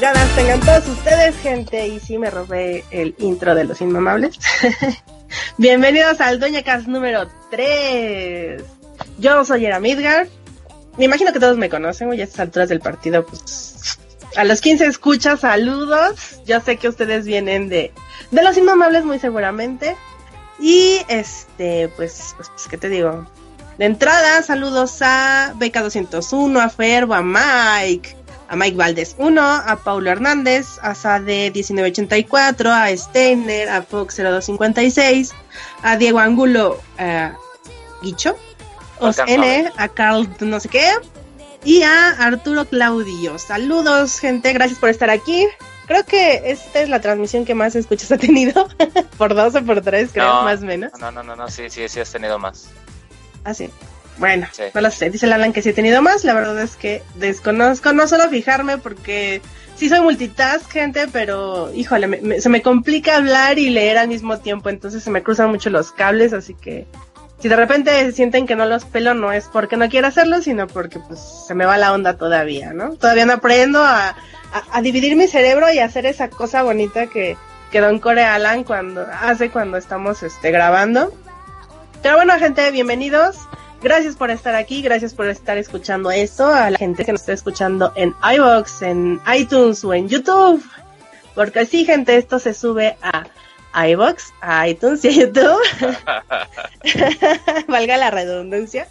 Madrugadas. 0.00 0.36
Tengan 0.36 0.60
todos 0.60 0.86
ustedes, 0.86 1.36
gente. 1.38 1.88
Y 1.88 1.98
sí, 1.98 2.18
me 2.18 2.30
robé 2.30 2.84
el 2.90 3.16
intro 3.18 3.56
de 3.56 3.64
los 3.64 3.80
inmamables. 3.80 4.38
Bienvenidos 5.58 6.20
al 6.20 6.38
Doña 6.38 6.62
Cas 6.62 6.86
número 6.86 7.28
3. 7.50 8.62
Yo 9.18 9.44
soy 9.44 9.66
Era 9.66 9.80
Midgar. 9.80 10.28
Me 10.98 11.06
imagino 11.06 11.32
que 11.32 11.40
todos 11.40 11.56
me 11.56 11.68
conocen, 11.68 12.12
ya 12.12 12.22
a 12.22 12.26
estas 12.26 12.40
alturas 12.40 12.68
del 12.68 12.78
partido, 12.78 13.26
pues. 13.26 13.98
A 14.36 14.44
los 14.44 14.60
15 14.60 14.86
escuchas, 14.86 15.40
saludos. 15.40 16.42
Yo 16.46 16.60
sé 16.60 16.76
que 16.76 16.88
ustedes 16.88 17.24
vienen 17.24 17.68
de, 17.68 17.92
de 18.30 18.42
los 18.44 18.56
inmamables, 18.56 19.04
muy 19.04 19.18
seguramente. 19.18 19.96
Y 20.60 21.00
este, 21.08 21.88
pues, 21.96 22.36
pues, 22.36 22.48
¿qué 22.70 22.78
te 22.78 22.88
digo? 22.88 23.26
De 23.78 23.86
entrada, 23.86 24.42
saludos 24.42 24.98
a 25.02 25.54
BK201, 25.56 26.60
a 26.60 26.68
Ferbo, 26.68 27.14
a 27.14 27.22
Mike, 27.22 28.17
a 28.48 28.56
Mike 28.56 28.76
Valdés 28.76 29.14
1, 29.18 29.40
a 29.40 29.76
Paulo 29.76 30.10
Hernández, 30.10 30.78
a 30.82 30.94
Sade 30.94 31.50
1984, 31.54 32.70
a 32.70 32.96
Steiner, 32.96 33.68
a 33.68 33.82
Fox 33.82 34.16
0256, 34.16 35.34
a 35.82 35.96
Diego 35.96 36.18
Angulo 36.18 36.80
uh, 36.98 38.02
Guicho, 38.02 38.36
N, 39.26 39.72
a 39.76 39.88
Carl 39.88 40.28
no 40.40 40.60
sé 40.60 40.68
qué, 40.68 40.92
y 41.64 41.82
a 41.82 42.10
Arturo 42.10 42.64
Claudio. 42.64 43.38
Saludos, 43.38 44.18
gente, 44.18 44.52
gracias 44.52 44.78
por 44.78 44.88
estar 44.88 45.10
aquí. 45.10 45.46
Creo 45.86 46.04
que 46.04 46.50
esta 46.50 46.80
es 46.80 46.88
la 46.88 47.00
transmisión 47.00 47.44
que 47.44 47.54
más 47.54 47.74
escuchas 47.74 48.12
ha 48.12 48.18
tenido. 48.18 48.68
por 49.16 49.34
dos 49.34 49.54
o 49.54 49.64
por 49.64 49.80
tres, 49.82 50.10
creo, 50.12 50.42
más 50.42 50.62
o 50.62 50.66
menos. 50.66 50.92
No, 50.98 51.10
no, 51.10 51.22
no, 51.22 51.36
no, 51.36 51.48
sí, 51.48 51.70
sí, 51.70 51.88
sí 51.88 52.00
has 52.00 52.10
tenido 52.10 52.38
más. 52.38 52.68
Ah, 53.44 53.54
sí. 53.54 53.70
Bueno, 54.18 54.48
no 54.74 54.80
lo 54.80 54.90
sé. 54.90 55.10
Dice 55.10 55.32
Alan 55.32 55.52
que 55.52 55.62
sí 55.62 55.70
he 55.70 55.72
tenido 55.72 56.02
más. 56.02 56.24
La 56.24 56.34
verdad 56.34 56.60
es 56.60 56.76
que 56.76 57.02
desconozco. 57.16 57.92
No 57.92 58.06
solo 58.08 58.28
fijarme 58.28 58.78
porque 58.78 59.40
sí 59.76 59.88
soy 59.88 60.00
multitask, 60.00 60.68
gente, 60.70 61.06
pero 61.12 61.72
híjole, 61.72 62.40
se 62.40 62.48
me 62.48 62.62
complica 62.62 63.16
hablar 63.16 63.58
y 63.58 63.70
leer 63.70 63.98
al 63.98 64.08
mismo 64.08 64.38
tiempo. 64.38 64.68
Entonces 64.68 65.02
se 65.02 65.10
me 65.10 65.22
cruzan 65.22 65.50
mucho 65.50 65.70
los 65.70 65.92
cables. 65.92 66.32
Así 66.32 66.54
que 66.54 66.86
si 67.38 67.48
de 67.48 67.56
repente 67.56 68.10
sienten 68.12 68.46
que 68.46 68.56
no 68.56 68.66
los 68.66 68.84
pelo, 68.84 69.14
no 69.14 69.32
es 69.32 69.44
porque 69.44 69.76
no 69.76 69.88
quiero 69.88 70.08
hacerlo, 70.08 70.42
sino 70.42 70.66
porque 70.66 70.98
pues 70.98 71.20
se 71.46 71.54
me 71.54 71.64
va 71.64 71.78
la 71.78 71.92
onda 71.92 72.16
todavía, 72.16 72.72
¿no? 72.72 72.96
Todavía 72.96 73.26
no 73.26 73.34
aprendo 73.34 73.82
a, 73.84 74.16
a, 74.72 74.82
dividir 74.82 75.14
mi 75.16 75.28
cerebro 75.28 75.72
y 75.72 75.78
hacer 75.78 76.06
esa 76.06 76.28
cosa 76.30 76.64
bonita 76.64 77.06
que, 77.06 77.36
que 77.70 77.80
Don 77.80 78.00
Core 78.00 78.24
Alan 78.24 78.64
cuando, 78.64 79.06
hace 79.20 79.50
cuando 79.50 79.76
estamos 79.76 80.24
este, 80.24 80.50
grabando. 80.50 81.12
Pero 82.02 82.16
bueno, 82.16 82.36
gente, 82.38 82.70
bienvenidos. 82.72 83.47
Gracias 83.80 84.16
por 84.16 84.30
estar 84.30 84.56
aquí, 84.56 84.82
gracias 84.82 85.14
por 85.14 85.28
estar 85.28 85.56
escuchando 85.56 86.10
esto, 86.10 86.46
a 86.46 86.70
la 86.70 86.78
gente 86.78 87.04
que 87.04 87.12
nos 87.12 87.20
está 87.20 87.32
escuchando 87.32 87.92
en 87.94 88.14
iVoox, 88.22 88.82
en 88.82 89.20
iTunes 89.32 89.84
o 89.84 89.94
en 89.94 90.08
YouTube. 90.08 90.62
Porque 91.34 91.64
sí, 91.64 91.84
gente, 91.84 92.16
esto 92.16 92.40
se 92.40 92.54
sube 92.54 92.96
a 93.00 93.88
iVoox, 93.88 94.32
a 94.40 94.68
iTunes 94.68 95.04
y 95.04 95.08
a 95.08 95.10
YouTube. 95.12 95.60
Valga 97.68 97.96
la 97.96 98.10
redundancia. 98.10 98.88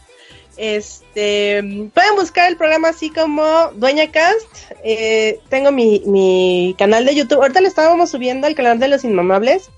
Este, 0.55 1.89
pueden 1.93 2.15
buscar 2.15 2.49
el 2.49 2.57
programa 2.57 2.89
así 2.89 3.09
como 3.09 3.71
Dueña 3.75 4.09
Cast. 4.09 4.71
Eh, 4.83 5.41
tengo 5.49 5.73
mi, 5.73 6.01
mi 6.05 6.75
canal 6.77 7.05
de 7.05 7.13
YouTube. 7.13 7.41
Ahorita 7.41 7.59
lo 7.59 7.67
estábamos 7.67 8.11
subiendo 8.11 8.47
al 8.47 8.55
canal 8.55 8.79
de 8.79 8.87
los 8.87 9.03
Inmamables. 9.03 9.69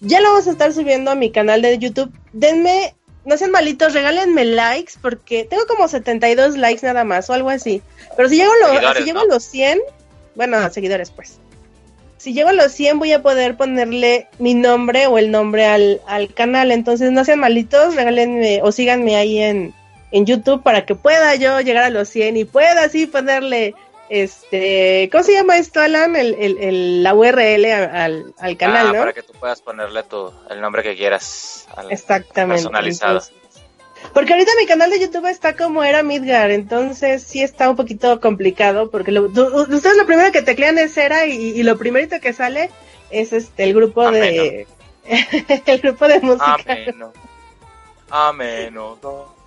Ya 0.00 0.20
lo 0.20 0.30
vamos 0.30 0.46
a 0.46 0.50
estar 0.50 0.72
subiendo 0.72 1.10
a 1.10 1.14
mi 1.14 1.30
canal 1.30 1.62
de 1.62 1.78
YouTube. 1.78 2.12
Denme 2.32 2.94
no 3.24 3.36
sean 3.36 3.50
malitos, 3.52 3.92
regálenme 3.92 4.44
likes 4.44 4.94
porque 5.00 5.44
tengo 5.44 5.66
como 5.66 5.88
72 5.88 6.56
likes 6.56 6.84
nada 6.84 7.04
más 7.04 7.30
o 7.30 7.32
algo 7.32 7.50
así. 7.50 7.82
Pero 8.16 8.28
si 8.28 8.36
llego, 8.36 8.52
si 8.96 9.04
llego 9.04 9.20
a 9.20 9.24
los 9.24 9.44
100, 9.44 9.80
bueno, 10.34 10.70
seguidores 10.70 11.10
pues. 11.10 11.38
Si 12.18 12.32
llego 12.32 12.50
a 12.50 12.52
los 12.52 12.72
100 12.72 12.98
voy 12.98 13.12
a 13.12 13.22
poder 13.22 13.56
ponerle 13.56 14.28
mi 14.38 14.54
nombre 14.54 15.06
o 15.06 15.18
el 15.18 15.30
nombre 15.30 15.66
al, 15.66 16.00
al 16.06 16.32
canal. 16.32 16.70
Entonces 16.70 17.10
no 17.10 17.24
sean 17.24 17.40
malitos, 17.40 17.96
regálenme 17.96 18.60
o 18.62 18.70
síganme 18.70 19.16
ahí 19.16 19.38
en, 19.38 19.74
en 20.12 20.26
YouTube 20.26 20.62
para 20.62 20.86
que 20.86 20.94
pueda 20.94 21.34
yo 21.34 21.60
llegar 21.60 21.84
a 21.84 21.90
los 21.90 22.08
100 22.08 22.36
y 22.36 22.44
pueda 22.44 22.84
así 22.84 23.06
ponerle 23.06 23.74
este, 24.08 25.08
¿cómo 25.10 25.24
se 25.24 25.32
llama 25.32 25.56
esto, 25.56 25.80
Alan? 25.80 26.16
El, 26.16 26.34
el, 26.34 27.02
la 27.02 27.14
URL 27.14 27.64
al, 27.64 28.34
al 28.38 28.56
canal, 28.56 28.88
ah, 28.88 28.92
¿no? 28.92 28.98
Para 28.98 29.12
que 29.12 29.22
tú 29.22 29.32
puedas 29.32 29.62
ponerle 29.62 30.02
tu, 30.02 30.30
el 30.50 30.60
nombre 30.60 30.82
que 30.82 30.94
quieras. 30.96 31.66
Exactamente. 31.88 32.62
Personalizado. 32.62 33.22
porque 34.12 34.32
ahorita 34.32 34.52
mi 34.58 34.66
canal 34.66 34.90
de 34.90 35.00
YouTube 35.00 35.26
está 35.26 35.56
como 35.56 35.82
era 35.82 36.02
Midgar, 36.02 36.50
entonces 36.50 37.22
sí 37.22 37.42
está 37.42 37.70
un 37.70 37.76
poquito 37.76 38.20
complicado, 38.20 38.90
porque 38.90 39.12
ustedes 39.18 39.96
lo 39.96 40.06
primero 40.06 40.30
que 40.32 40.42
teclean 40.42 40.78
es 40.78 40.96
era 40.96 41.26
y, 41.26 41.62
lo 41.62 41.78
primerito 41.78 42.20
que 42.20 42.32
sale 42.32 42.70
es 43.10 43.32
este 43.32 43.64
el 43.64 43.74
grupo 43.74 44.10
de 44.10 44.66
el 45.66 45.80
grupo 45.80 46.06
de 46.06 46.20
música. 46.20 46.56
Ameno. 46.68 47.12
Ameno. 48.10 48.98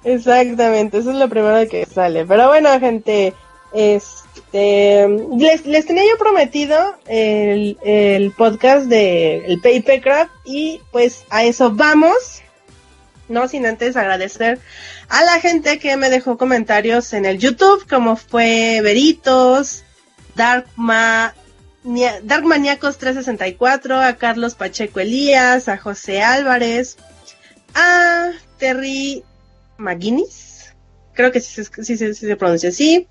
Exactamente, 0.04 1.00
eso 1.00 1.12
es 1.12 1.18
lo 1.18 1.30
primero 1.30 1.70
que 1.70 1.86
sale. 1.86 2.26
Pero 2.26 2.48
bueno, 2.48 2.80
gente, 2.80 3.34
es 3.74 4.25
este, 4.56 5.66
les, 5.66 5.86
tenía 5.86 6.04
yo 6.10 6.18
prometido 6.18 6.96
el, 7.08 7.78
el 7.84 8.32
podcast 8.32 8.86
de 8.86 9.46
el 9.48 9.60
Papercraft 9.60 10.32
y 10.46 10.80
pues 10.92 11.26
a 11.30 11.44
eso 11.44 11.72
vamos. 11.72 12.42
No 13.28 13.48
sin 13.50 13.66
antes 13.66 13.98
agradecer 13.98 14.60
a 15.10 15.24
la 15.26 15.42
gente 15.42 15.78
que 15.80 15.98
me 15.98 16.10
dejó 16.10 16.38
comentarios 16.38 17.12
en 17.12 17.26
el 17.26 17.38
YouTube, 17.38 17.86
como 17.90 18.16
fue 18.16 18.80
Veritos, 18.82 19.84
Darkma, 20.36 21.34
Dark 22.24 22.46
Maniacos 22.46 22.98
364, 22.98 24.00
a 24.00 24.14
Carlos 24.16 24.56
Pacheco 24.56 25.02
Elías, 25.02 25.68
a 25.68 25.78
José 25.78 26.22
Álvarez, 26.22 26.98
a 27.74 28.32
Terry 28.58 29.24
McGuinness, 29.78 30.45
creo 31.16 31.32
que 31.32 31.40
sí, 31.40 31.64
se 31.98 32.36
pronuncia 32.36 32.70
así, 32.70 33.08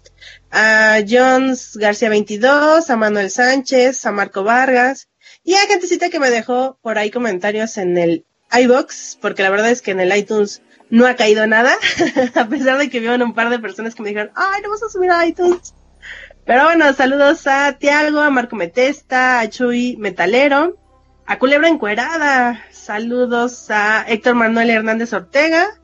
a 0.51 0.99
Jones 1.09 1.77
García 1.77 2.09
22, 2.09 2.89
a 2.89 2.97
Manuel 2.97 3.31
Sánchez, 3.31 4.07
a 4.07 4.13
Marco 4.13 4.45
Vargas. 4.45 5.09
Y 5.43 5.55
a 5.55 5.67
gentecita 5.67 6.11
que 6.11 6.21
me 6.21 6.31
dejó 6.31 6.79
por 6.81 6.99
ahí 6.99 7.11
comentarios 7.11 7.77
en 7.77 7.99
el 7.99 8.25
iBox, 8.53 9.19
porque 9.21 9.43
la 9.43 9.51
verdad 9.51 9.71
es 9.71 9.83
que 9.83 9.91
en 9.91 10.01
el 10.01 10.17
iTunes 10.17 10.63
no 10.91 11.07
ha 11.07 11.17
caído 11.17 11.47
nada, 11.47 11.75
a 12.35 12.49
pesar 12.49 12.79
de 12.79 12.89
que 12.89 13.01
vieron 13.01 13.23
un 13.23 13.35
par 13.35 13.51
de 13.51 13.59
personas 13.59 13.95
que 13.95 14.03
me 14.03 14.11
dijeron, 14.11 14.31
ay, 14.37 14.63
no 14.63 14.69
vamos 14.69 14.83
a 14.83 14.89
subir 14.89 15.11
a 15.11 15.27
iTunes. 15.27 15.75
Pero 16.47 16.65
bueno, 16.65 16.93
saludos 16.93 17.47
a 17.47 17.73
Tiago, 17.79 18.21
a 18.21 18.31
Marco 18.31 18.55
Metesta, 18.55 19.41
a 19.41 19.49
Chuy 19.49 19.97
Metalero, 19.97 20.79
a 21.27 21.39
Culebra 21.39 21.69
Encuerada, 21.69 22.63
saludos 22.71 23.71
a 23.71 24.05
Héctor 24.07 24.35
Manuel 24.35 24.71
Hernández 24.71 25.13
Ortega 25.15 25.81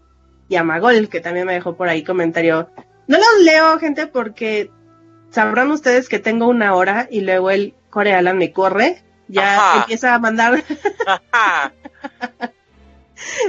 y 0.50 0.56
a 0.56 0.64
Magol, 0.64 1.08
que 1.08 1.20
también 1.20 1.46
me 1.46 1.54
dejó 1.54 1.76
por 1.76 1.88
ahí 1.88 2.02
comentario 2.02 2.68
no 3.10 3.18
los 3.18 3.42
leo, 3.44 3.78
gente, 3.78 4.06
porque 4.06 4.70
sabrán 5.30 5.72
ustedes 5.72 6.08
que 6.08 6.20
tengo 6.20 6.46
una 6.46 6.74
hora 6.74 7.08
y 7.10 7.22
luego 7.22 7.50
el 7.50 7.74
Corealan 7.90 8.38
me 8.38 8.52
corre. 8.52 9.02
Ya 9.26 9.78
empieza 9.78 10.14
a 10.14 10.18
mandar. 10.20 10.62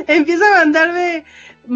empieza 0.07 0.45
a 0.48 0.59
mandarme 0.59 1.25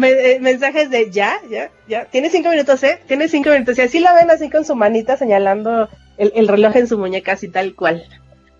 eh, 0.02 0.38
mensajes 0.40 0.90
de 0.90 1.12
ya, 1.12 1.40
ya, 1.48 1.70
ya. 1.86 2.06
Tiene 2.06 2.30
cinco 2.30 2.50
minutos, 2.50 2.82
¿eh? 2.82 3.00
Tiene 3.06 3.28
cinco 3.28 3.50
minutos. 3.50 3.78
Y 3.78 3.82
así 3.82 4.00
la 4.00 4.14
ven 4.14 4.32
así 4.32 4.50
con 4.50 4.64
su 4.64 4.74
manita 4.74 5.16
señalando 5.16 5.88
el, 6.18 6.32
el 6.34 6.48
reloj 6.48 6.74
en 6.74 6.88
su 6.88 6.98
muñeca, 6.98 7.32
así 7.32 7.48
tal 7.48 7.76
cual. 7.76 8.04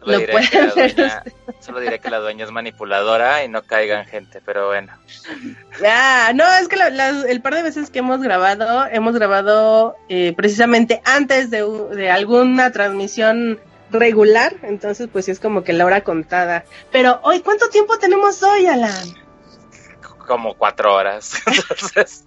Solo, 0.07 0.19
diré 0.19 0.49
que, 0.49 0.61
la 0.61 0.71
dueña, 0.73 1.25
solo 1.61 1.81
diré 1.81 1.99
que 1.99 2.11
la 2.11 2.19
dueña 2.21 2.45
es 2.45 2.51
manipuladora 2.51 3.45
y 3.45 3.49
no 3.49 3.63
caigan 3.63 4.07
gente, 4.07 4.41
pero 4.45 4.69
bueno. 4.69 4.93
Ah, 5.85 6.31
no, 6.35 6.45
es 6.55 6.69
que 6.69 6.77
el 7.29 7.43
par 7.43 7.55
de 7.55 7.63
veces 7.63 7.91
que 7.91 7.99
hemos 7.99 8.23
grabado, 8.23 8.87
hemos 8.87 9.15
grabado 9.15 9.97
eh, 10.09 10.33
precisamente 10.37 11.03
antes 11.05 11.51
de, 11.51 11.65
de 11.95 12.11
alguna 12.11 12.71
transmisión 12.71 13.61
regular, 13.91 14.55
entonces 14.63 15.09
pues 15.13 15.25
sí 15.25 15.31
es 15.33 15.41
como 15.41 15.65
que 15.65 15.73
la 15.73 15.85
hora 15.85 16.03
contada. 16.03 16.65
Pero 16.93 17.21
hoy, 17.23 17.41
¿cuánto 17.41 17.69
tiempo 17.69 17.99
tenemos 17.99 18.43
hoy, 18.43 18.67
Alan? 18.67 19.27
como 20.27 20.55
cuatro 20.55 20.95
horas. 20.95 21.35
Entonces, 21.47 22.25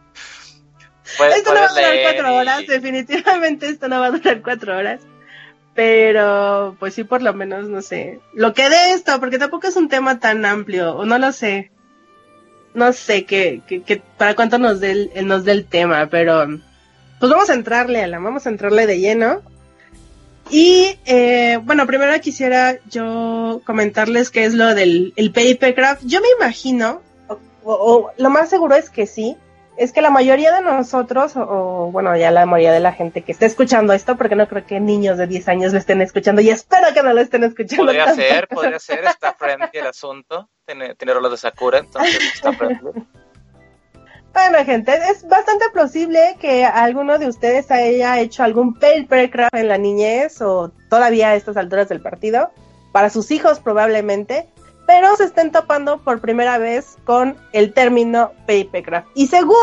esto 1.06 1.54
no 1.54 1.60
va 1.60 1.66
a 1.66 1.70
durar 1.70 1.96
cuatro 2.04 2.36
horas, 2.36 2.68
definitivamente 2.68 3.68
esto 3.68 3.88
no 3.88 4.00
va 4.00 4.08
a 4.08 4.12
durar 4.12 4.42
cuatro 4.42 4.78
horas. 4.78 5.02
Pero, 5.80 6.76
pues 6.78 6.94
sí, 6.94 7.06
por 7.06 7.22
lo 7.22 7.34
menos, 7.34 7.70
no 7.70 7.82
sé. 7.82 8.20
Lo 8.34 8.54
que 8.54 8.70
de 8.70 8.92
esto, 8.92 9.18
porque 9.22 9.40
tampoco 9.40 9.66
es 9.66 9.78
un 9.78 9.88
tema 9.88 10.20
tan 10.20 10.44
amplio, 10.46 10.94
o 10.94 11.06
no 11.06 11.18
lo 11.18 11.32
sé. 11.32 11.72
No 12.74 12.92
sé 12.92 13.24
que, 13.24 13.62
que, 13.66 14.02
para 14.18 14.36
cuánto 14.36 14.58
nos 14.58 14.82
dé 14.82 14.92
el, 14.92 15.26
nos 15.26 15.46
dé 15.46 15.54
el 15.54 15.64
tema, 15.64 16.10
pero 16.12 16.46
pues 17.18 17.32
vamos 17.32 17.50
a 17.50 17.54
entrarle, 17.54 18.04
Alan, 18.04 18.22
vamos 18.22 18.46
a 18.46 18.50
entrarle 18.50 18.88
de 18.88 19.00
lleno. 19.00 19.42
Y 20.50 21.00
eh, 21.06 21.62
bueno, 21.64 21.88
primero 21.88 22.12
quisiera 22.20 22.80
yo 22.90 23.62
comentarles 23.66 24.32
qué 24.32 24.44
es 24.44 24.56
lo 24.56 24.76
del 24.76 25.14
el 25.16 25.32
papercraft. 25.32 26.02
Yo 26.04 26.20
me 26.20 26.28
imagino, 26.38 27.02
o, 27.64 28.12
lo 28.18 28.30
más 28.30 28.50
seguro 28.50 28.76
es 28.76 28.90
que 28.90 29.08
sí, 29.08 29.38
es 29.80 29.94
que 29.94 30.02
la 30.02 30.10
mayoría 30.10 30.54
de 30.54 30.62
nosotros, 30.62 31.34
o, 31.38 31.90
bueno, 31.90 32.16
ya 32.18 32.32
la 32.32 32.46
mayoría 32.46 32.74
de 32.74 32.82
la 32.82 32.92
gente 32.92 33.22
que 33.22 33.32
está 33.32 33.46
escuchando 33.46 33.94
esto, 33.94 34.18
porque 34.18 34.36
no 34.36 34.46
creo 34.46 34.66
que 34.66 34.82
niños 34.82 35.18
de 35.18 35.26
10 35.26 35.48
años 35.48 35.72
lo 35.72 35.80
estén 35.80 36.02
escuchando, 36.02 36.42
y 36.42 36.50
espero 36.50 36.94
que 36.94 37.02
no 37.02 37.14
lo 37.14 37.22
estén 37.22 37.46
escuchando. 37.46 37.86
Podría 37.86 38.14
ser, 38.14 38.50
podría 38.50 38.78
ser, 38.78 39.06
está 39.06 39.34
friendly 39.34 39.70
el 39.72 39.88
asunto, 39.88 40.50
tiene 40.66 41.14
roles 41.14 41.32
de 41.32 41.38
Sakura, 41.38 41.80
entonces 41.80 42.20
está 42.34 42.52
friendly. 42.52 43.08
Bueno, 44.34 44.64
gente, 44.66 44.94
es 45.10 45.28
bastante 45.28 45.66
plausible 45.72 46.36
que 46.40 46.66
alguno 46.66 47.18
de 47.18 47.28
ustedes 47.28 47.72
haya 47.72 48.20
hecho 48.20 48.44
algún 48.44 48.74
papercraft 48.74 49.56
en 49.56 49.70
la 49.70 49.78
niñez 49.78 50.42
o 50.42 50.72
todavía 50.90 51.30
a 51.30 51.36
estas 51.36 51.56
alturas 51.56 51.88
del 51.88 52.02
partido, 52.02 52.52
para 52.92 53.10
sus 53.10 53.32
hijos 53.32 53.60
probablemente, 53.60 54.50
pero 54.90 55.16
se 55.18 55.26
estén 55.26 55.52
topando 55.52 56.00
por 56.00 56.20
primera 56.20 56.58
vez 56.58 56.98
con 57.04 57.38
el 57.52 57.74
término 57.74 58.32
papercraft. 58.48 59.08
Y 59.14 59.28
según, 59.28 59.54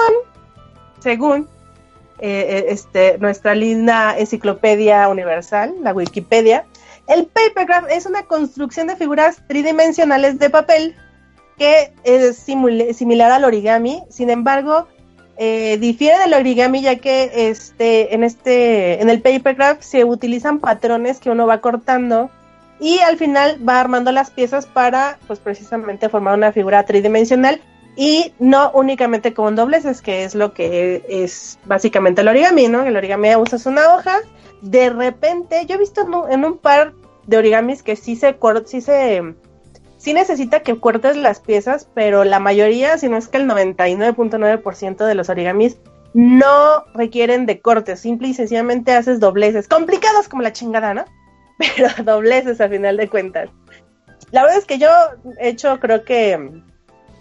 según 1.01 1.49
eh, 2.21 2.47
eh, 2.49 2.67
este, 2.69 3.19
nuestra 3.19 3.57
linda 3.57 4.17
enciclopedia 4.17 5.09
universal, 5.09 5.75
la 5.83 5.93
Wikipedia, 5.93 6.65
el 7.09 7.27
papercraft 7.27 7.91
es 7.91 8.07
una 8.07 8.23
construcción 8.23 8.87
de 8.87 8.95
figuras 8.95 9.43
tridimensionales 9.49 10.39
de 10.39 10.49
papel 10.49 10.95
que 11.59 11.93
es 12.05 12.37
similar 12.37 13.33
al 13.33 13.43
origami, 13.43 14.05
sin 14.09 14.31
embargo, 14.31 14.87
eh, 15.39 15.77
difiere 15.81 16.21
del 16.21 16.35
origami 16.35 16.83
ya 16.83 17.01
que 17.01 17.49
este, 17.51 18.15
en, 18.15 18.23
este, 18.23 19.03
en 19.03 19.11
el 19.11 19.21
papercraft 19.23 19.83
se 19.83 20.05
utilizan 20.05 20.61
patrones 20.61 21.19
que 21.19 21.31
uno 21.31 21.49
va 21.49 21.61
cortando 21.61 22.31
y 22.81 22.99
al 22.99 23.17
final 23.17 23.59
va 23.67 23.81
armando 23.81 24.13
las 24.13 24.31
piezas 24.31 24.67
para, 24.67 25.19
pues 25.27 25.39
precisamente 25.39 26.09
formar 26.09 26.35
una 26.35 26.53
figura 26.53 26.85
tridimensional 26.85 27.61
y 27.97 28.35
no 28.39 28.71
únicamente 28.75 29.33
con 29.33 29.57
dobleces, 29.57 30.03
que 30.03 30.25
es 30.25 30.35
lo 30.35 30.53
que 30.53 31.05
es 31.09 31.59
básicamente 31.65 32.21
el 32.21 32.29
origami, 32.29 32.69
¿no? 32.69 32.83
El 32.83 32.97
origami 32.97 33.35
usas 33.37 33.65
una 33.65 33.95
hoja, 33.95 34.19
de 34.61 34.91
repente, 34.91 35.65
yo 35.67 35.77
he 35.77 35.79
visto 35.79 36.07
en 36.29 36.45
un, 36.45 36.59
par 36.59 36.93
de 37.27 37.39
origamis 37.39 37.83
que 37.83 37.97
sí 37.97 38.17
se, 38.17 38.37
sí 38.67 38.81
se 38.81 39.35
sí 39.97 40.13
necesita 40.13 40.61
que 40.61 40.79
cortes 40.79 41.17
las 41.17 41.41
piezas, 41.41 41.89
pero 41.95 42.25
la 42.25 42.39
mayoría, 42.39 42.99
si 42.99 43.09
no 43.09 43.17
es 43.17 43.29
que 43.29 43.39
el 43.39 43.49
99.9% 43.49 45.05
de 45.05 45.15
los 45.15 45.29
origamis 45.31 45.79
no 46.15 46.85
requieren 46.95 47.47
de 47.47 47.61
cortes, 47.61 48.01
simple 48.01 48.29
y 48.29 48.35
sencillamente 48.35 48.93
haces 48.93 49.21
dobleces, 49.21 49.69
complicados 49.69 50.29
como 50.29 50.43
la 50.43 50.53
chingada, 50.53 50.95
¿no? 50.95 51.05
Pero 51.77 51.89
dobleces 52.05 52.61
a 52.61 52.69
final 52.69 52.97
de 52.97 53.09
cuentas. 53.09 53.51
La 54.31 54.43
verdad 54.43 54.59
es 54.59 54.65
que 54.65 54.79
yo 54.79 54.89
he 55.39 55.49
hecho, 55.49 55.79
creo 55.81 56.05
que 56.05 56.63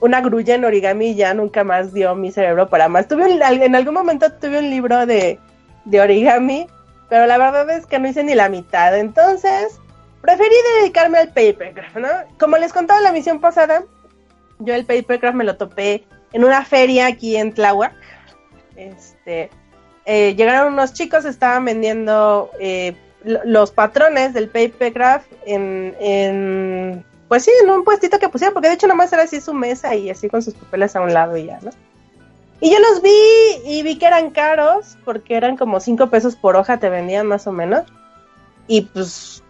una 0.02 0.22
grulla 0.22 0.56
en 0.56 0.66
origami 0.66 1.16
ya 1.16 1.34
nunca 1.34 1.64
más 1.64 1.94
dio 1.94 2.16
mi 2.16 2.32
cerebro 2.32 2.68
para 2.68 2.90
más. 2.90 3.08
Tuve 3.08 3.32
en 3.32 3.76
algún 3.76 3.94
momento 3.94 4.32
tuve 4.34 4.60
un 4.60 4.70
libro 4.70 5.06
de, 5.06 5.40
de 5.86 6.02
origami, 6.02 6.68
pero 7.10 7.26
la 7.26 7.38
verdad 7.38 7.70
es 7.70 7.86
que 7.86 8.00
no 8.00 8.08
hice 8.08 8.24
ni 8.24 8.36
la 8.36 8.50
mitad. 8.50 8.98
Entonces, 8.98 9.80
preferí 10.22 10.56
dedicarme 10.80 11.20
al 11.20 11.28
papercraft, 11.28 11.96
¿no? 11.98 12.10
Como 12.40 12.58
les 12.58 12.74
contaba 12.74 13.00
la 13.02 13.12
misión 13.12 13.40
pasada, 13.40 13.84
yo 14.60 14.74
el 14.74 14.86
papercraft 14.86 15.36
me 15.36 15.44
lo 15.44 15.58
topé 15.58 16.06
en 16.34 16.44
una 16.44 16.66
feria 16.66 17.08
aquí 17.08 17.38
en 17.38 17.54
Tláhuac. 17.54 17.94
Este, 18.76 19.50
eh, 20.06 20.36
llegaron 20.36 20.74
unos 20.74 20.94
chicos, 20.94 21.26
estaban 21.26 21.66
vendiendo 21.66 22.52
eh, 22.60 22.96
los 23.26 23.72
patrones 23.72 24.34
del 24.34 24.50
papercraft 24.50 25.32
en, 25.46 25.96
en, 26.00 27.06
pues 27.28 27.44
sí, 27.44 27.52
en 27.64 27.70
un 27.70 27.84
puestito 27.84 28.20
que 28.20 28.30
pusieron, 28.30 28.54
porque 28.54 28.70
de 28.70 28.76
hecho 28.76 28.88
nomás 28.88 29.12
era 29.12 29.24
así 29.24 29.42
su 29.42 29.54
mesa 29.54 29.96
y 29.96 30.10
así 30.10 30.30
con 30.30 30.42
sus 30.42 30.54
papeles 30.54 30.96
a 30.96 31.02
un 31.02 31.14
lado 31.14 31.36
y 31.36 31.46
ya, 31.46 31.60
¿no? 31.62 31.72
Y 32.62 32.72
yo 32.72 32.80
los 32.80 33.02
vi 33.02 33.12
y 33.66 33.84
vi 33.84 33.98
que 33.98 34.06
eran 34.06 34.30
caros, 34.30 34.98
porque 35.04 35.36
eran 35.36 35.58
como 35.58 35.80
5 35.80 36.10
pesos 36.10 36.36
por 36.36 36.56
hoja, 36.56 36.78
te 36.78 36.90
vendían 36.90 37.28
más 37.28 37.48
o 37.48 37.52
menos. 37.52 37.84
Y 38.68 38.82
pues 38.82 39.44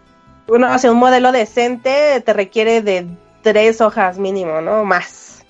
bueno, 0.46 0.66
hace 0.66 0.90
un 0.90 0.98
modelo 0.98 1.32
decente 1.32 2.20
te 2.20 2.32
requiere 2.32 2.82
de 2.82 3.06
tres 3.42 3.80
hojas 3.80 4.18
mínimo, 4.18 4.60
¿no? 4.60 4.84
Más. 4.84 5.44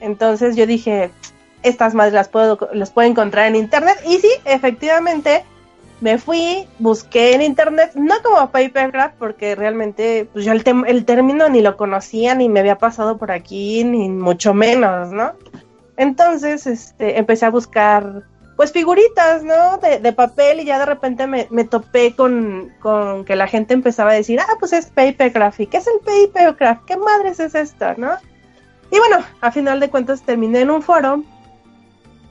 entonces 0.00 0.56
yo 0.56 0.66
dije, 0.66 1.10
estas 1.62 1.94
madres 1.94 2.12
las 2.12 2.28
puedo, 2.28 2.68
las 2.72 2.90
puedo 2.90 3.08
encontrar 3.08 3.46
en 3.46 3.56
internet. 3.56 3.96
Y 4.06 4.18
sí, 4.18 4.30
efectivamente, 4.44 5.44
me 6.04 6.18
fui, 6.18 6.68
busqué 6.78 7.32
en 7.32 7.40
internet, 7.40 7.92
no 7.94 8.16
como 8.22 8.50
papercraft, 8.50 9.14
porque 9.18 9.54
realmente 9.54 10.28
pues 10.30 10.44
yo 10.44 10.52
el, 10.52 10.62
el 10.86 11.06
término 11.06 11.48
ni 11.48 11.62
lo 11.62 11.78
conocía, 11.78 12.34
ni 12.34 12.50
me 12.50 12.60
había 12.60 12.76
pasado 12.76 13.16
por 13.16 13.32
aquí, 13.32 13.84
ni 13.84 14.10
mucho 14.10 14.52
menos, 14.52 15.12
¿no? 15.12 15.32
Entonces, 15.96 16.66
este, 16.66 17.18
empecé 17.18 17.46
a 17.46 17.50
buscar 17.50 18.24
pues 18.54 18.70
figuritas, 18.70 19.44
¿no? 19.44 19.78
De, 19.78 19.98
de, 19.98 20.12
papel 20.12 20.60
y 20.60 20.66
ya 20.66 20.78
de 20.78 20.84
repente 20.84 21.26
me, 21.26 21.48
me 21.50 21.64
topé 21.64 22.14
con, 22.14 22.70
con, 22.80 23.24
que 23.24 23.34
la 23.34 23.46
gente 23.46 23.72
empezaba 23.72 24.10
a 24.10 24.14
decir, 24.14 24.38
ah, 24.40 24.56
pues 24.60 24.74
es 24.74 24.90
papercraft, 24.90 25.60
¿y 25.60 25.66
qué 25.68 25.78
es 25.78 25.86
el 25.86 26.00
papercraft? 26.04 26.84
¿Qué 26.84 26.98
madres 26.98 27.40
es 27.40 27.54
esto, 27.54 27.94
no? 27.96 28.12
Y 28.90 28.98
bueno, 28.98 29.24
a 29.40 29.50
final 29.50 29.80
de 29.80 29.88
cuentas 29.88 30.20
terminé 30.20 30.60
en 30.60 30.70
un 30.70 30.82
foro 30.82 31.24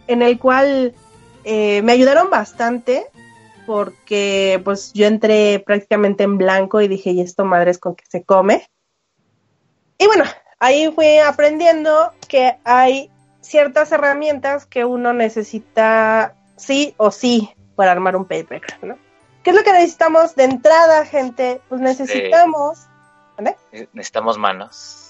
en 0.05 0.21
el 0.21 0.37
cual 0.37 0.93
eh, 1.43 1.81
me 1.81 1.93
ayudaron 1.93 2.29
bastante 2.29 3.07
porque 3.65 4.62
pues 4.63 4.94
yo 4.94 5.07
entré 5.07 5.60
prácticamente 5.65 6.24
en 6.24 6.38
blanco 6.38 6.81
y 6.81 6.88
dije, 6.88 7.12
¿y 7.12 7.21
esto 7.21 7.45
madres 7.45 7.77
con 7.77 7.95
qué 7.95 8.04
se 8.07 8.24
come? 8.24 8.68
Y 9.98 10.07
bueno, 10.07 10.25
ahí 10.60 10.92
fui 10.94 11.18
aprendiendo 11.19 12.12
que 12.27 12.57
hay 12.63 13.10
ciertas 13.42 13.92
herramientas 13.92 14.66
que 14.66 14.85
uno 14.85 15.14
necesita 15.14 16.35
sí 16.56 16.94
o 16.97 17.11
sí 17.11 17.49
para 17.76 17.92
armar 17.92 18.16
un 18.16 18.26
papercraft, 18.26 18.83
¿no? 18.83 18.97
¿Qué 19.44 19.49
es 19.49 19.56
lo 19.56 19.64
que 19.64 19.73
necesitamos 19.73 20.35
de 20.35 20.45
entrada, 20.45 21.06
gente? 21.06 21.61
Pues 21.68 21.81
necesitamos... 21.81 22.87
Necesitamos 23.92 24.37
manos. 24.37 25.03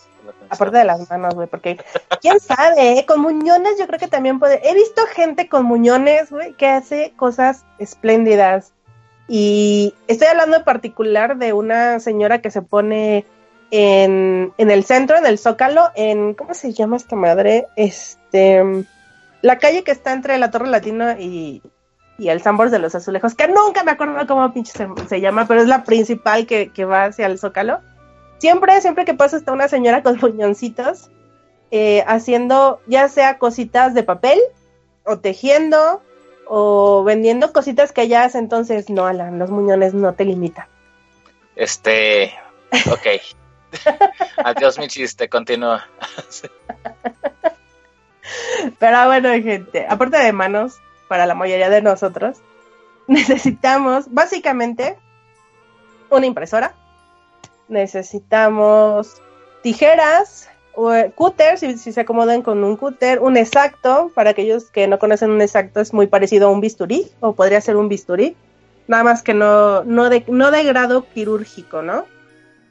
Aparte 0.50 0.78
de 0.78 0.84
las 0.84 1.10
manos, 1.10 1.36
güey, 1.36 1.48
porque 1.48 1.78
quién 2.22 2.40
sabe, 2.40 3.00
¿eh? 3.00 3.06
con 3.06 3.22
muñones 3.22 3.78
yo 3.80 3.88
creo 3.88 4.00
que 4.00 4.08
también 4.08 4.40
puede. 4.40 4.68
He 4.68 4.74
visto 4.74 5.02
gente 5.14 5.48
con 5.48 5.66
muñones, 5.66 6.32
güey, 6.32 6.54
que 6.54 6.68
hace 6.68 7.14
cosas 7.16 7.66
espléndidas. 7.80 8.74
Y 9.28 9.94
estoy 10.08 10.28
hablando 10.28 10.58
en 10.58 10.64
particular 10.64 11.38
de 11.38 11.54
una 11.54 12.00
señora 12.00 12.42
que 12.42 12.52
se 12.52 12.62
pone 12.62 13.26
en, 13.72 14.54
en 14.58 14.72
el 14.72 14.84
centro, 14.84 15.18
en 15.18 15.26
el 15.26 15.40
Zócalo, 15.40 15.90
en, 15.96 16.34
¿cómo 16.36 16.54
se 16.54 16.74
llama 16.74 16.98
esta 16.98 17.16
madre? 17.16 17.68
Este, 17.76 18.86
la 19.42 19.58
calle 19.58 19.84
que 19.84 19.92
está 19.92 20.14
entre 20.14 20.38
la 20.38 20.52
Torre 20.52 20.68
Latino 20.68 21.12
y, 21.18 21.62
y 22.18 22.30
el 22.30 22.42
Sambors 22.42 22.72
de 22.72 22.80
los 22.80 22.96
Azulejos, 22.96 23.36
que 23.36 23.48
nunca 23.48 23.84
me 23.84 23.92
acuerdo 23.92 24.28
cómo 24.28 24.54
pinche 24.54 24.74
se, 25.08 25.22
llama, 25.22 25.48
pero 25.48 25.62
es 25.62 25.68
la 25.68 25.84
principal 25.84 26.46
que, 26.46 26.70
que, 26.70 26.86
va 26.86 27.06
hacia 27.06 27.26
el 27.26 27.40
Zócalo. 27.40 27.80
Siempre, 28.44 28.82
siempre 28.82 29.06
que 29.06 29.14
pasa 29.14 29.38
está 29.38 29.54
una 29.54 29.70
señora 29.70 30.04
con 30.04 30.18
muñoncitos, 30.22 31.10
eh, 31.72 32.04
haciendo 32.08 32.82
ya 32.88 33.08
sea 33.08 33.38
cositas 33.38 33.94
de 33.94 34.04
papel, 34.04 34.38
o 35.06 35.20
tejiendo, 35.20 36.02
o 36.46 37.06
vendiendo 37.06 37.54
cositas 37.54 37.94
que 37.94 38.02
ella 38.02 38.26
hace, 38.26 38.40
entonces 38.40 38.90
no, 38.90 39.06
Alan, 39.06 39.40
los 39.40 39.50
muñones 39.50 39.94
no 39.94 40.14
te 40.14 40.26
limitan. 40.26 40.68
Este, 41.56 42.34
ok. 42.92 43.08
Adiós 44.44 44.78
mi 44.78 44.90
chiste, 44.90 45.30
continúa. 45.30 45.88
Pero 48.78 49.06
bueno, 49.06 49.30
gente, 49.42 49.86
aparte 49.88 50.18
de 50.18 50.34
manos, 50.34 50.82
para 51.08 51.26
la 51.26 51.34
mayoría 51.34 51.70
de 51.70 51.82
nosotros, 51.82 52.40
necesitamos 53.08 54.14
básicamente 54.14 54.98
una 56.10 56.26
impresora, 56.26 56.76
necesitamos 57.68 59.22
tijeras, 59.62 60.50
o 60.76 60.92
eh, 60.94 61.12
cúter, 61.16 61.58
si, 61.58 61.78
se 61.78 62.02
acomodan 62.02 62.42
con 62.42 62.64
un 62.64 62.78
cúter, 62.78 63.20
un 63.20 63.38
exacto, 63.38 64.12
para 64.14 64.32
aquellos 64.32 64.66
que 64.72 64.88
no 64.88 65.00
conocen 65.00 65.32
un 65.32 65.42
exacto, 65.42 65.80
es 65.80 65.94
muy 65.94 66.08
parecido 66.08 66.48
a 66.48 66.52
un 66.52 66.62
bisturí, 66.62 67.12
o 67.20 67.34
podría 67.34 67.62
ser 67.62 67.78
un 67.78 67.90
bisturí, 67.90 68.36
nada 68.88 69.04
más 69.04 69.24
que 69.24 69.34
no, 69.34 69.84
no, 69.84 70.10
de, 70.10 70.24
no 70.28 70.52
de 70.52 70.64
grado 70.64 71.06
quirúrgico, 71.14 71.82
¿no? 71.82 72.06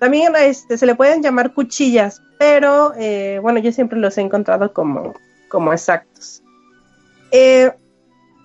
también 0.02 0.34
este, 0.34 0.76
se 0.78 0.84
le 0.84 0.96
pueden 0.96 1.22
llamar 1.22 1.54
cuchillas, 1.54 2.20
pero 2.36 2.92
eh, 2.98 3.38
bueno, 3.40 3.60
yo 3.60 3.70
siempre 3.70 4.00
los 4.00 4.18
he 4.18 4.20
encontrado 4.20 4.72
como, 4.72 5.14
como 5.48 5.72
exactos. 5.72 6.42
Eh, 7.30 7.70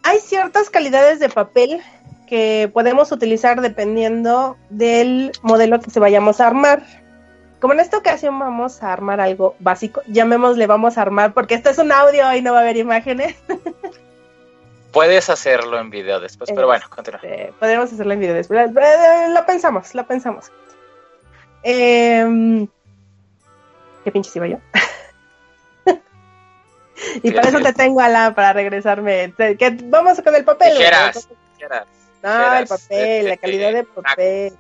hay 0.04 0.20
ciertas 0.20 0.70
calidades 0.70 1.20
de 1.20 1.30
papel 1.30 1.82
que 2.28 2.70
podemos 2.72 3.12
utilizar 3.12 3.62
dependiendo 3.62 4.58
del 4.70 5.32
modelo 5.42 5.80
que 5.80 5.90
se 5.90 6.00
vayamos 6.00 6.40
a 6.40 6.48
armar. 6.48 6.84
Como 7.60 7.74
en 7.74 7.80
esta 7.80 7.98
ocasión 7.98 8.38
vamos 8.38 8.84
a 8.84 8.94
armar 8.94 9.20
algo 9.20 9.56
básico, 9.60 10.02
llamémosle 10.08 10.68
vamos 10.68 10.98
a 10.98 11.02
armar, 11.02 11.34
porque 11.34 11.56
esto 11.56 11.72
es 11.72 11.80
un 11.80 11.92
audio 11.92 12.32
y 12.36 12.42
no 12.44 12.52
va 12.54 12.60
a 12.60 12.62
haber 12.62 12.78
imágenes. 12.78 13.36
Puedes 14.92 15.30
hacerlo 15.30 15.80
en 15.80 15.90
video 15.90 16.20
después, 16.20 16.52
pero 16.54 16.68
bueno, 16.68 16.86
continúa. 16.90 17.20
Este, 17.24 17.54
podemos 17.60 17.92
hacerlo 17.92 18.14
en 18.14 18.20
video 18.20 18.36
después. 18.36 18.70
Eh, 18.70 19.28
lo 19.30 19.46
pensamos, 19.46 19.94
lo 19.94 20.06
pensamos. 20.08 20.52
Eh, 21.64 22.68
¿Qué 24.04 24.12
pinches 24.12 24.36
iba 24.38 24.48
yo? 24.48 24.58
y 27.24 27.32
para 27.32 27.50
eso 27.50 27.60
te 27.60 27.74
tengo, 27.74 28.00
Alan, 28.00 28.34
para 28.34 28.54
regresarme. 28.54 29.34
vamos 29.86 30.22
con 30.22 30.34
el 30.34 30.46
papel. 30.46 30.78
Tijeras, 30.78 31.28
No, 31.60 32.07
el 32.60 32.68
papel, 32.68 33.28
la 33.28 33.38
calidad 33.38 33.74
de 33.74 33.84
papel. 34.02 34.54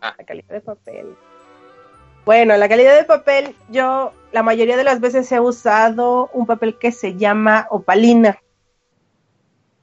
Ah. 0.00 0.14
La 0.18 0.24
calidad 0.24 0.54
de 0.54 0.60
papel. 0.60 1.16
Bueno, 2.24 2.56
la 2.56 2.68
calidad 2.68 2.96
de 2.96 3.04
papel, 3.04 3.56
yo 3.70 4.12
la 4.32 4.42
mayoría 4.42 4.76
de 4.76 4.84
las 4.84 5.00
veces 5.00 5.30
he 5.32 5.40
usado 5.40 6.30
un 6.32 6.46
papel 6.46 6.78
que 6.78 6.92
se 6.92 7.16
llama 7.16 7.66
opalina. 7.70 8.38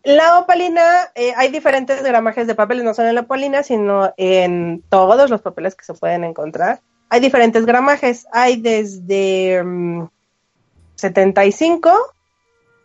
La 0.04 0.40
opalina, 0.40 1.10
eh, 1.16 1.34
hay 1.36 1.50
diferentes 1.52 2.02
gramajes 2.02 2.48
de 2.48 2.56
papeles, 2.56 2.86
no 2.86 2.94
solo 2.94 3.10
en 3.10 3.16
la 3.16 3.22
opalina, 3.22 3.64
sino 3.64 4.14
en 4.16 4.82
todos 4.90 5.30
los 5.30 5.42
papeles 5.42 5.76
que 5.76 5.84
se 5.84 5.94
pueden 5.96 6.24
encontrar. 6.24 6.80
Hay 7.10 7.20
diferentes 7.20 7.66
gramajes, 7.66 8.26
hay 8.32 8.62
desde 8.62 9.62
75 10.96 11.90
mm, 11.90 12.17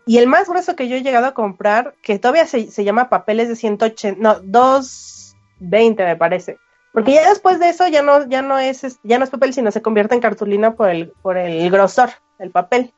y 0.06 0.18
el 0.18 0.26
más 0.26 0.48
grueso 0.48 0.74
que 0.74 0.88
yo 0.88 0.96
he 0.96 1.02
llegado 1.02 1.26
a 1.26 1.34
comprar, 1.34 1.94
que 2.02 2.18
todavía 2.18 2.46
se, 2.46 2.84
llama 2.84 3.08
papeles 3.08 3.48
de 3.48 3.56
180, 3.56 4.20
no, 4.20 4.40
220 4.40 6.04
me 6.04 6.16
parece. 6.16 6.58
Porque 6.92 7.12
ya 7.12 7.28
después 7.28 7.58
de 7.58 7.68
eso 7.68 7.86
ya 7.88 8.02
no, 8.02 8.28
ya 8.28 8.42
no 8.42 8.58
es, 8.58 8.98
ya 9.02 9.18
no 9.18 9.24
es 9.24 9.30
papel, 9.30 9.54
sino 9.54 9.70
se 9.70 9.80
convierte 9.80 10.14
en 10.14 10.20
cartulina 10.20 10.74
por 10.74 10.90
el, 10.90 11.10
por 11.22 11.38
el 11.38 11.70
grosor 11.70 12.10
del 12.38 12.50
papel. 12.50 12.92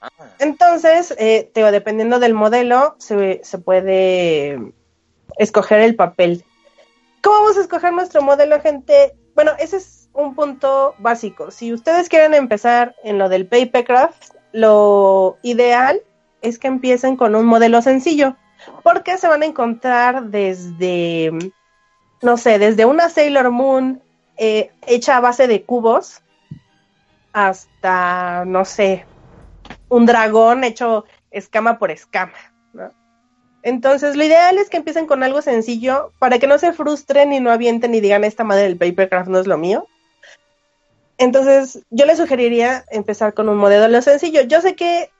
Ah. 0.00 0.10
Entonces, 0.38 1.14
eh, 1.18 1.50
dependiendo 1.54 2.18
del 2.18 2.34
modelo, 2.34 2.96
se, 2.98 3.40
puede 3.64 4.58
escoger 5.38 5.80
el 5.80 5.96
papel. 5.96 6.44
¿Cómo 7.22 7.40
vamos 7.40 7.56
a 7.56 7.62
escoger 7.62 7.92
nuestro 7.92 8.20
modelo, 8.22 8.60
gente? 8.60 9.14
Bueno, 9.34 9.52
ese 9.58 9.78
es 9.78 10.10
un 10.12 10.34
punto 10.34 10.94
básico. 10.98 11.50
Si 11.50 11.72
ustedes 11.72 12.08
quieren 12.08 12.34
empezar 12.34 12.94
en 13.02 13.18
lo 13.18 13.28
del 13.28 13.46
papercraft, 13.46 14.34
lo 14.52 15.38
ideal 15.42 16.02
es 16.42 16.58
que 16.58 16.68
empiecen 16.68 17.16
con 17.16 17.34
un 17.34 17.46
modelo 17.46 17.82
sencillo, 17.82 18.36
porque 18.82 19.18
se 19.18 19.28
van 19.28 19.42
a 19.42 19.46
encontrar 19.46 20.24
desde, 20.24 21.32
no 22.22 22.36
sé, 22.36 22.58
desde 22.58 22.84
una 22.84 23.08
Sailor 23.08 23.50
Moon 23.50 24.02
eh, 24.36 24.70
hecha 24.86 25.16
a 25.16 25.20
base 25.20 25.46
de 25.46 25.62
cubos 25.62 26.22
hasta, 27.32 28.44
no 28.46 28.64
sé, 28.64 29.04
un 29.88 30.06
dragón 30.06 30.64
hecho 30.64 31.04
escama 31.30 31.78
por 31.78 31.90
escama. 31.90 32.34
Entonces, 33.62 34.16
lo 34.16 34.24
ideal 34.24 34.56
es 34.56 34.70
que 34.70 34.76
empiecen 34.76 35.06
con 35.06 35.22
algo 35.22 35.42
sencillo 35.42 36.12
para 36.18 36.38
que 36.38 36.46
no 36.46 36.58
se 36.58 36.72
frustren 36.72 37.32
y 37.32 37.40
no 37.40 37.50
avienten 37.50 37.94
y 37.94 38.00
digan 38.00 38.24
esta 38.24 38.44
madre 38.44 38.62
del 38.62 38.78
papercraft 38.78 39.28
no 39.28 39.38
es 39.38 39.46
lo 39.46 39.58
mío. 39.58 39.86
Entonces, 41.18 41.84
yo 41.90 42.06
les 42.06 42.18
sugeriría 42.18 42.84
empezar 42.90 43.34
con 43.34 43.48
un 43.48 43.56
modelo 43.56 44.00
sencillo. 44.00 44.42
Yo 44.42 44.60
sé 44.60 44.76
que 44.76 45.10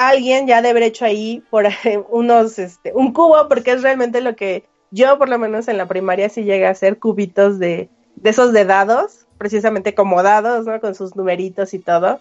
alguien 0.00 0.46
ya 0.46 0.56
debe 0.56 0.70
haber 0.70 0.82
hecho 0.84 1.04
ahí 1.04 1.42
por 1.50 1.66
unos, 2.10 2.58
este, 2.58 2.92
un 2.94 3.12
cubo, 3.12 3.48
porque 3.48 3.72
es 3.72 3.82
realmente 3.82 4.20
lo 4.20 4.34
que 4.34 4.64
yo, 4.90 5.18
por 5.18 5.28
lo 5.28 5.38
menos 5.38 5.68
en 5.68 5.76
la 5.76 5.86
primaria, 5.86 6.28
sí 6.28 6.42
llegué 6.42 6.66
a 6.66 6.70
hacer 6.70 6.98
cubitos 6.98 7.58
de, 7.58 7.88
de 8.16 8.30
esos 8.30 8.52
de 8.52 8.64
dados, 8.64 9.26
precisamente 9.38 9.94
como 9.94 10.22
dados, 10.22 10.66
¿no? 10.66 10.80
Con 10.80 10.94
sus 10.94 11.14
numeritos 11.16 11.74
y 11.74 11.78
todo. 11.78 12.20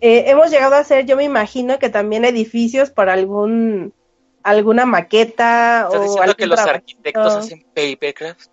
Eh, 0.00 0.24
hemos 0.26 0.50
llegado 0.50 0.74
a 0.74 0.80
hacer, 0.80 1.06
yo 1.06 1.16
me 1.16 1.24
imagino 1.24 1.78
que 1.78 1.88
también 1.88 2.24
edificios 2.24 2.90
para 2.90 3.14
algún 3.14 3.94
alguna 4.42 4.86
maqueta 4.86 5.86
¿Estás 5.86 6.00
o 6.00 6.02
diciendo 6.02 6.36
que 6.36 6.46
los 6.46 6.60
arquitectos 6.60 7.34
hacen 7.34 7.66
papercraft? 7.74 8.48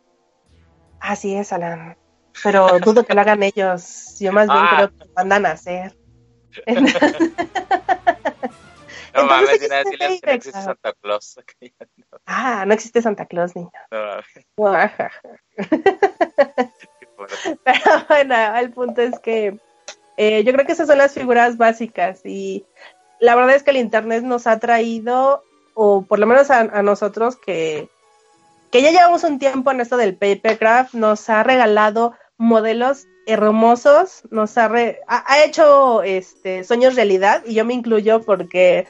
Así 1.00 1.36
es, 1.36 1.54
Alan. 1.54 1.98
Pero 2.42 2.80
dudo 2.80 3.06
que 3.06 3.14
lo 3.14 3.22
hagan 3.22 3.44
ellos. 3.44 4.16
Yo 4.20 4.32
más 4.32 4.48
bien 4.48 4.58
ah. 4.60 4.74
creo 4.76 4.90
que 4.90 5.06
lo 5.06 5.14
mandan 5.16 5.46
a 5.46 5.52
hacer. 5.52 5.96
no 9.14 9.26
mames, 9.26 9.70
nada, 9.70 9.84
que 9.84 9.98
no 9.98 10.06
existe 10.32 10.62
Santa 10.62 10.94
Claus. 10.94 11.40
ah, 12.26 12.66
no 12.66 12.74
existe 12.74 13.02
Santa 13.02 13.26
Claus, 13.26 13.56
niña. 13.56 13.72
No, 13.92 14.22
Pero 17.64 18.06
bueno, 18.10 18.58
el 18.58 18.72
punto 18.72 19.02
es 19.02 19.18
que 19.20 19.58
eh, 20.18 20.44
yo 20.44 20.54
creo 20.54 20.66
que 20.66 20.74
esas 20.74 20.88
son 20.88 20.98
las 20.98 21.14
figuras 21.14 21.58
básicas 21.58 22.22
y 22.26 22.66
la 23.20 23.36
verdad 23.36 23.56
es 23.56 23.64
que 23.64 23.72
el 23.72 23.78
Internet 23.78 24.24
nos 24.24 24.48
ha 24.48 24.60
traído, 24.60 25.44
o 25.74 26.04
por 26.04 26.20
lo 26.20 26.28
menos 26.28 26.52
a, 26.52 26.84
nosotros 26.84 27.38
que, 27.38 27.90
que 28.72 28.82
ya 28.82 28.92
llevamos 28.92 29.24
un 29.24 29.40
tiempo 29.40 29.72
en 29.72 29.82
esto 29.82 29.98
del 29.98 30.16
papercraft, 30.16 30.94
nos 30.94 31.30
ha 31.30 31.44
regalado 31.44 32.14
modelos 32.38 33.08
hermosos, 33.26 34.24
nos 34.30 34.58
ha, 34.58 34.70
ha, 35.08 35.44
hecho 35.44 36.04
este, 36.04 36.64
sueños 36.64 36.96
realidad 36.96 37.44
y 37.46 37.54
yo 37.54 37.64
me 37.64 37.74
incluyo 37.74 38.22
porque 38.22 38.88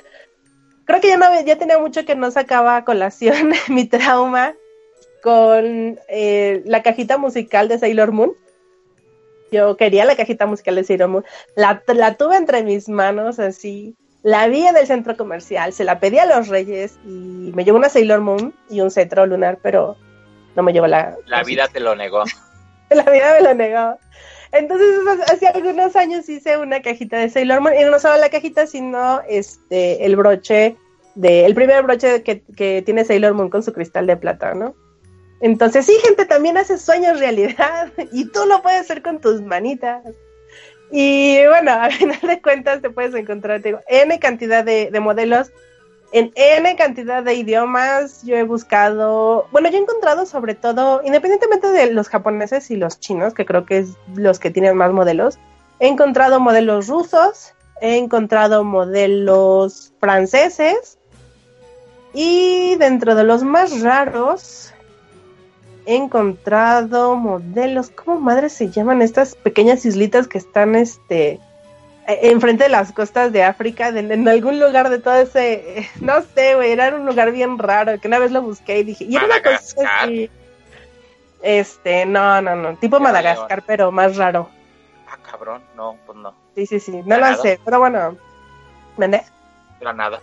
creo 0.86 1.02
que 1.02 1.08
ya, 1.08 1.18
no, 1.18 1.42
ya 1.44 1.58
tenía 1.58 1.80
mucho 1.80 2.06
que 2.06 2.16
no 2.16 2.32
sacaba 2.32 2.78
a 2.78 2.86
colación 2.86 3.54
mi 3.70 3.86
trauma 3.86 4.54
con 5.22 6.00
eh, 6.10 6.62
la 6.66 6.84
cajita 6.84 7.18
musical 7.18 7.68
de 7.68 7.80
Sailor 7.80 8.12
Moon. 8.12 8.34
Yo 9.52 9.78
quería 9.78 10.04
la 10.04 10.16
cajita 10.16 10.46
musical 10.46 10.76
de 10.76 10.84
Sailor 10.84 11.10
Moon. 11.10 11.26
La, 11.56 11.82
la 11.88 12.16
tuve 12.16 12.36
entre 12.36 12.64
mis 12.64 12.90
manos 12.90 13.40
así. 13.40 13.96
La 14.24 14.48
vi 14.48 14.66
en 14.66 14.78
el 14.78 14.88
centro 14.88 15.18
comercial, 15.18 15.74
se 15.74 15.84
la 15.84 16.00
pedí 16.00 16.18
a 16.18 16.26
los 16.26 16.48
reyes 16.48 16.98
y 17.06 17.52
me 17.54 17.66
llevó 17.66 17.78
una 17.78 17.90
Sailor 17.90 18.22
Moon 18.22 18.54
y 18.70 18.80
un 18.80 18.90
cetro 18.90 19.26
lunar, 19.26 19.60
pero 19.62 19.98
no 20.56 20.64
me 20.64 20.72
llevó 20.72 20.88
la... 20.88 21.18
La 21.26 21.44
vida 21.44 21.68
te 21.68 21.80
lo 21.80 21.96
negó. 21.96 22.24
la 22.90 23.04
vida 23.04 23.34
me 23.34 23.42
lo 23.42 23.54
negó. 23.54 23.98
Entonces, 24.54 24.88
hace 25.32 25.48
algunos 25.48 25.96
años 25.96 26.30
hice 26.30 26.58
una 26.58 26.82
cajita 26.82 27.18
de 27.18 27.30
Sailor 27.30 27.62
Moon, 27.62 27.74
y 27.78 27.84
no 27.84 28.00
solo 28.00 28.18
la 28.18 28.30
cajita, 28.30 28.68
sino 28.68 29.22
este 29.28 30.06
el 30.06 30.16
broche 30.16 30.78
de, 31.16 31.46
el 31.46 31.56
primer 31.56 31.84
broche 31.84 32.24
que, 32.24 32.44
que 32.56 32.82
tiene 32.82 33.04
Sailor 33.04 33.34
Moon 33.34 33.50
con 33.50 33.64
su 33.64 33.74
cristal 33.74 34.08
de 34.08 34.16
plata, 34.16 34.54
¿no? 34.54 34.76
Entonces, 35.44 35.86
sí, 35.86 35.94
gente, 36.02 36.26
también 36.26 36.58
hace 36.58 36.78
sueños 36.78 37.20
realidad 37.20 37.92
y 38.14 38.30
tú 38.30 38.46
lo 38.48 38.62
puedes 38.62 38.80
hacer 38.80 39.02
con 39.02 39.20
tus 39.20 39.42
manitas. 39.42 40.04
Y 40.90 41.46
bueno, 41.48 41.72
a 41.82 41.90
final 41.90 42.20
de 42.22 42.42
cuentas 42.42 42.82
te 42.82 42.90
puedes 42.90 43.14
encontrar, 43.16 43.62
digo, 43.62 43.80
N 43.88 44.18
cantidad 44.20 44.64
de, 44.64 44.90
modelos 45.02 45.52
en 46.14 46.32
N 46.36 46.76
cantidad 46.78 47.24
de 47.24 47.34
idiomas. 47.34 48.24
Yo 48.24 48.38
he 48.38 48.44
buscado, 48.44 49.48
bueno, 49.52 49.70
yo 49.70 49.78
he 49.78 49.82
encontrado 49.82 50.26
sobre 50.26 50.56
todo, 50.56 51.02
independientemente 51.04 51.68
de 51.68 51.92
los 51.92 52.08
japoneses 52.08 52.72
y 52.72 52.78
los 52.78 53.00
chinos, 53.00 53.34
que 53.34 53.46
creo 53.46 53.66
que 53.66 53.80
es 53.80 53.90
los 54.16 54.40
que 54.40 54.52
tienen 54.52 54.78
más 54.78 54.94
modelos, 54.94 55.40
he 55.80 55.88
encontrado 55.88 56.40
modelos 56.40 56.88
rusos, 56.88 57.54
he 57.82 57.98
encontrado 57.98 58.64
modelos 58.64 59.94
franceses 60.00 61.00
y 62.14 62.76
dentro 62.76 63.16
de 63.16 63.24
los 63.24 63.44
más 63.44 63.82
raros 63.82 64.72
he 65.86 65.96
encontrado 65.96 67.16
modelos, 67.16 67.90
¿cómo 67.90 68.20
madre 68.20 68.50
se 68.50 68.70
llaman 68.70 69.02
estas 69.02 69.36
pequeñas 69.36 69.84
islitas 69.86 70.28
que 70.28 70.38
están 70.38 70.76
este 70.76 71.40
enfrente 72.08 72.66
de 72.66 72.70
las 72.70 72.92
costas 72.92 73.32
de 73.32 73.44
África, 73.44 73.90
en 73.90 74.28
algún 74.28 74.60
lugar 74.60 74.90
de 74.90 75.00
todo 75.00 75.16
ese, 75.16 75.90
no 76.02 76.22
sé, 76.22 76.56
güey, 76.56 76.72
era 76.72 76.96
un 76.96 77.06
lugar 77.06 77.32
bien 77.32 77.58
raro, 77.58 78.00
que 78.00 78.08
una 78.08 78.20
vez 78.20 78.32
lo 78.32 78.42
busqué 78.42 78.80
y 78.80 78.84
dije, 78.84 79.06
y 79.06 79.16
era 79.16 79.26
una 79.26 79.42
cosa 79.42 80.02
así, 80.02 80.30
este, 81.42 82.06
no, 82.06 82.42
no, 82.42 82.56
no, 82.56 82.76
tipo 82.78 83.00
Madagascar, 83.00 83.64
pero 83.66 83.92
más 83.92 84.18
raro. 84.18 84.50
Ah, 85.08 85.18
cabrón, 85.30 85.62
no, 85.76 85.98
pues 86.06 86.18
no. 86.18 86.34
Sí, 86.56 86.66
sí, 86.66 86.80
sí, 86.80 87.02
no 87.06 87.18
lo 87.18 87.36
sé, 87.38 87.60
pero 87.64 87.80
bueno, 87.80 88.18
¿vende? 88.98 89.24
Granada, 89.80 90.22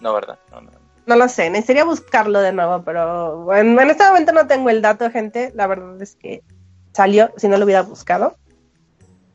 no, 0.00 0.12
¿verdad? 0.12 0.38
No, 0.50 0.60
no. 0.60 0.82
No 1.04 1.16
lo 1.16 1.28
sé, 1.28 1.50
necesitaría 1.50 1.84
buscarlo 1.84 2.40
de 2.40 2.52
nuevo, 2.52 2.82
pero 2.84 3.42
bueno, 3.42 3.80
en 3.80 3.90
este 3.90 4.04
momento 4.04 4.32
no 4.32 4.46
tengo 4.46 4.70
el 4.70 4.82
dato, 4.82 5.10
gente. 5.10 5.50
La 5.54 5.66
verdad 5.66 6.00
es 6.00 6.14
que 6.14 6.44
salió, 6.92 7.32
si 7.36 7.48
no 7.48 7.56
lo 7.56 7.64
hubiera 7.64 7.82
buscado. 7.82 8.36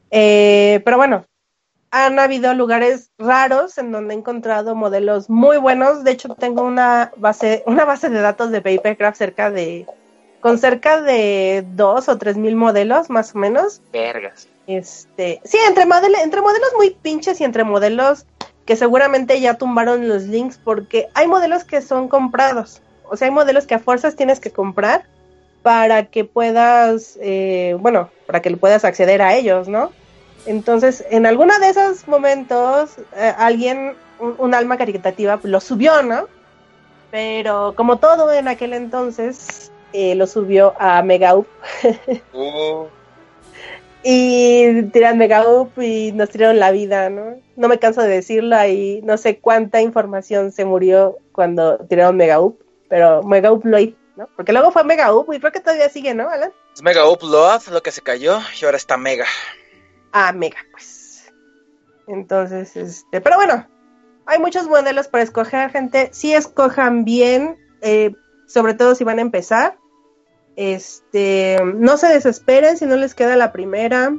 Eh, 0.10 0.82
pero 0.86 0.96
bueno, 0.96 1.25
han 2.06 2.20
habido 2.20 2.54
lugares 2.54 3.12
raros 3.18 3.77
en 3.77 3.92
donde 3.92 4.13
he 4.13 4.18
encontrado 4.18 4.75
modelos 4.75 5.30
muy 5.30 5.58
buenos. 5.58 6.04
De 6.04 6.12
hecho, 6.12 6.36
tengo 6.36 6.62
una 6.63 7.12
base, 7.18 7.63
una 7.66 7.86
base 7.86 8.10
de 8.10 8.22
datos 8.22 8.51
de 8.51 8.62
Papercraft 8.62 9.18
cerca 9.18 9.50
de, 9.50 9.86
con 10.39 10.58
cerca 10.58 11.01
de 11.01 11.66
dos 11.74 12.10
o 12.10 12.18
tres 12.18 12.38
mil 12.38 12.56
modelos, 12.56 13.10
más 13.10 13.34
o 13.36 13.39
menos. 13.39 13.82
Vergas. 13.92 14.48
Este, 14.68 15.42
sí, 15.44 15.58
entre, 15.68 15.86
modelos, 15.86 16.22
entre 16.22 16.42
modelos 16.42 16.70
muy 16.75 16.92
pinches 16.92 17.39
y 17.42 17.44
entre 17.44 17.63
modelos 17.63 18.25
que 18.66 18.75
seguramente 18.75 19.39
ya 19.39 19.54
tumbaron 19.54 20.10
los 20.10 20.24
links 20.24 20.60
porque 20.62 21.08
hay 21.13 21.27
modelos 21.27 21.63
que 21.63 21.82
son 21.82 22.10
comprados. 22.10 22.82
O 23.10 23.16
sea, 23.16 23.27
hay 23.30 23.34
modelos 23.34 23.66
que 23.66 23.75
a 23.75 23.80
fuerzas 23.80 24.18
tienes 24.18 24.42
que 24.42 24.51
comprar 24.51 25.06
para 25.63 26.06
que 26.06 26.25
puedas, 26.25 27.18
eh, 27.22 27.77
bueno, 27.80 28.10
para 28.25 28.42
que 28.42 28.56
puedas 28.58 28.84
acceder 28.84 29.22
a 29.22 29.36
ellos, 29.36 29.68
¿no? 29.68 29.92
Entonces, 30.48 31.06
en 31.10 31.25
alguno 31.25 31.60
de 31.60 31.70
esos 31.70 32.08
momentos, 32.08 32.92
eh, 33.18 33.34
alguien, 33.38 33.96
un, 34.18 34.54
alma 34.54 34.77
caritativa, 34.77 35.38
lo 35.44 35.60
subió, 35.60 36.01
¿no? 36.04 36.30
Pero 37.12 37.74
como 37.75 37.98
todo 37.98 38.32
en 38.32 38.48
aquel 38.48 38.72
entonces, 38.72 39.74
eh, 39.92 40.16
lo 40.16 40.25
subió 40.25 40.74
a 40.80 41.04
Megaup. 41.04 41.48
uh. 42.34 42.86
Y 44.04 44.84
tiran 44.94 45.18
Megaup 45.18 45.77
y 45.80 46.13
nos 46.13 46.30
tiraron 46.30 46.60
la 46.60 46.72
vida, 46.72 47.10
¿no? 47.10 47.42
No 47.58 47.68
me 47.68 47.77
canso 47.77 48.01
de 48.01 48.08
decirlo, 48.08 48.56
ahí 48.56 49.01
no 49.04 49.18
sé 49.18 49.39
cuánta 49.39 49.82
información 49.82 50.54
se 50.54 50.63
murió 50.63 51.18
cuando 51.34 51.77
tiraron 51.89 52.16
Megaup, 52.16 52.62
pero 52.88 53.22
Megaup 53.24 53.66
lo 53.66 53.80
hizo, 53.80 53.98
¿no? 54.16 54.30
Porque 54.38 54.54
luego 54.54 54.72
fue 54.72 54.86
Megaup 54.86 55.34
y 55.34 55.39
creo 55.39 55.51
que 55.51 55.60
todavía 55.60 55.89
sigue, 55.89 56.13
¿no, 56.13 56.30
Alan? 56.30 56.54
Es 56.74 56.82
Megaup 56.82 57.22
Love 57.22 57.68
lo 57.68 57.84
que 57.84 57.92
se 57.92 58.01
cayó 58.01 58.39
y 58.62 58.63
ahora 58.63 58.77
está 58.77 58.96
Mega 58.96 59.25
a 60.12 60.32
Mega, 60.34 60.60
pues. 60.72 61.32
Entonces, 62.08 62.76
este, 62.76 63.22
pero 63.22 63.36
bueno, 63.36 63.68
hay 64.26 64.40
muchos 64.40 64.68
modelos 64.68 65.08
para 65.08 65.24
escoger, 65.24 65.72
gente. 65.72 66.10
Si 66.14 66.34
escojan 66.34 67.06
bien, 67.06 67.58
eh, 67.82 68.14
sobre 68.46 68.74
todo 68.74 68.96
si 68.96 69.04
van 69.04 69.20
a 69.20 69.24
empezar. 69.24 69.78
Este, 70.56 71.60
no 71.76 71.98
se 71.98 72.08
desesperen 72.08 72.78
si 72.78 72.86
no 72.86 72.96
les 72.96 73.14
queda 73.14 73.36
la 73.36 73.52
primera. 73.52 74.14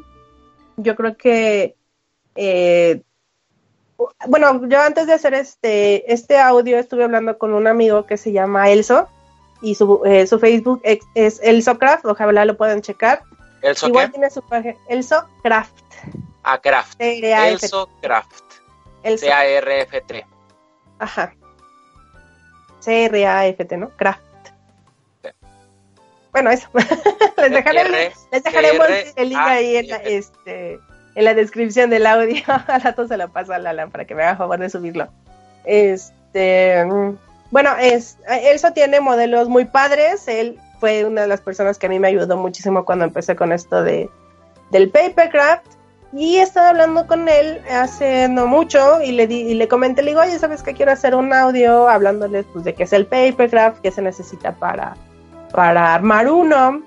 Yo 0.77 0.95
creo 0.97 1.17
que, 1.17 1.77
eh, 2.37 3.03
bueno, 4.29 4.67
yo 4.69 4.81
antes 4.81 5.07
de 5.07 5.15
hacer 5.15 5.35
este, 5.35 6.13
este 6.13 6.39
audio 6.39 6.79
estuve 6.79 7.05
hablando 7.05 7.37
con 7.37 7.53
un 7.53 7.67
amigo 7.67 8.07
que 8.07 8.17
se 8.17 8.31
llama 8.33 8.71
Elso 8.71 9.09
y 9.61 9.75
su, 9.75 10.03
eh, 10.05 10.27
su 10.27 10.39
Facebook 10.39 10.81
es, 10.85 11.01
es 11.15 11.41
Elsocraft, 11.43 12.05
ojalá 12.05 12.45
lo 12.45 12.57
puedan 12.57 12.81
checar. 12.81 13.23
¿Elso 13.63 13.89
Igual 13.89 14.11
tiene 14.11 14.31
su 14.31 14.43
página, 14.43 14.75
Elso 14.89 15.29
Craft. 15.43 15.85
A 16.43 16.59
Craft. 16.59 16.95
Elso 16.99 17.89
Craft. 18.01 18.45
C-A-R-F-T. 19.03 20.27
Ajá. 20.99 21.35
C-R-A-F-T, 22.81 23.77
¿no? 23.77 23.91
Craft. 23.91 24.23
Bueno, 26.33 26.51
eso. 26.51 26.69
les, 27.37 27.51
dejaré, 27.51 28.13
les 28.31 28.43
dejaremos 28.43 28.87
el 29.17 29.29
link 29.29 29.41
ahí 29.41 29.77
en 29.77 29.89
la, 29.89 29.97
este, 29.97 30.79
en 31.15 31.25
la 31.25 31.35
descripción 31.35 31.91
del 31.91 32.07
audio. 32.07 32.43
Al 32.67 32.83
rato 32.83 33.07
se 33.09 33.17
lo 33.17 33.29
paso 33.33 33.53
a 33.53 33.59
Lala 33.59 33.89
para 33.89 34.05
que 34.05 34.15
me 34.15 34.23
haga 34.23 34.37
favor 34.37 34.59
de 34.59 34.71
subirlo. 34.71 35.09
Este. 35.65 36.85
Bueno, 37.51 37.75
es, 37.81 38.19
Elso 38.29 38.73
tiene 38.73 39.01
modelos 39.01 39.49
muy 39.49 39.65
padres. 39.65 40.29
Él 40.29 40.61
fue 40.81 41.05
una 41.05 41.23
de 41.23 41.29
las 41.29 41.41
personas 41.41 41.79
que 41.79 41.87
a 41.87 41.89
mí 41.89 41.99
me 41.99 42.09
ayudó 42.09 42.37
muchísimo 42.37 42.85
cuando 42.85 43.05
empecé 43.05 43.37
con 43.37 43.53
esto 43.53 43.83
de 43.83 44.11
del 44.71 44.91
papercraft 44.91 45.67
y 46.13 46.37
he 46.37 46.43
estado 46.43 46.69
hablando 46.69 47.07
con 47.07 47.29
él 47.29 47.61
hace 47.71 48.29
no 48.29 48.47
mucho 48.47 49.03
y 49.03 49.13
le 49.13 49.27
di, 49.27 49.41
y 49.41 49.55
le 49.55 49.69
comenté, 49.69 50.03
le 50.03 50.13
digo, 50.13 50.23
oye, 50.23 50.39
¿sabes 50.39 50.63
que 50.63 50.73
quiero 50.73 50.93
hacer 50.93 51.15
un 51.15 51.33
audio 51.33 51.89
hablándoles 51.89 52.47
pues 52.53 52.65
de 52.65 52.75
qué 52.75 52.85
es 52.85 52.93
el 52.93 53.07
papercraft, 53.07 53.81
qué 53.83 53.91
se 53.91 54.01
necesita 54.01 54.55
para, 54.55 54.97
para 55.53 55.95
armar 55.95 56.31
uno? 56.31 56.83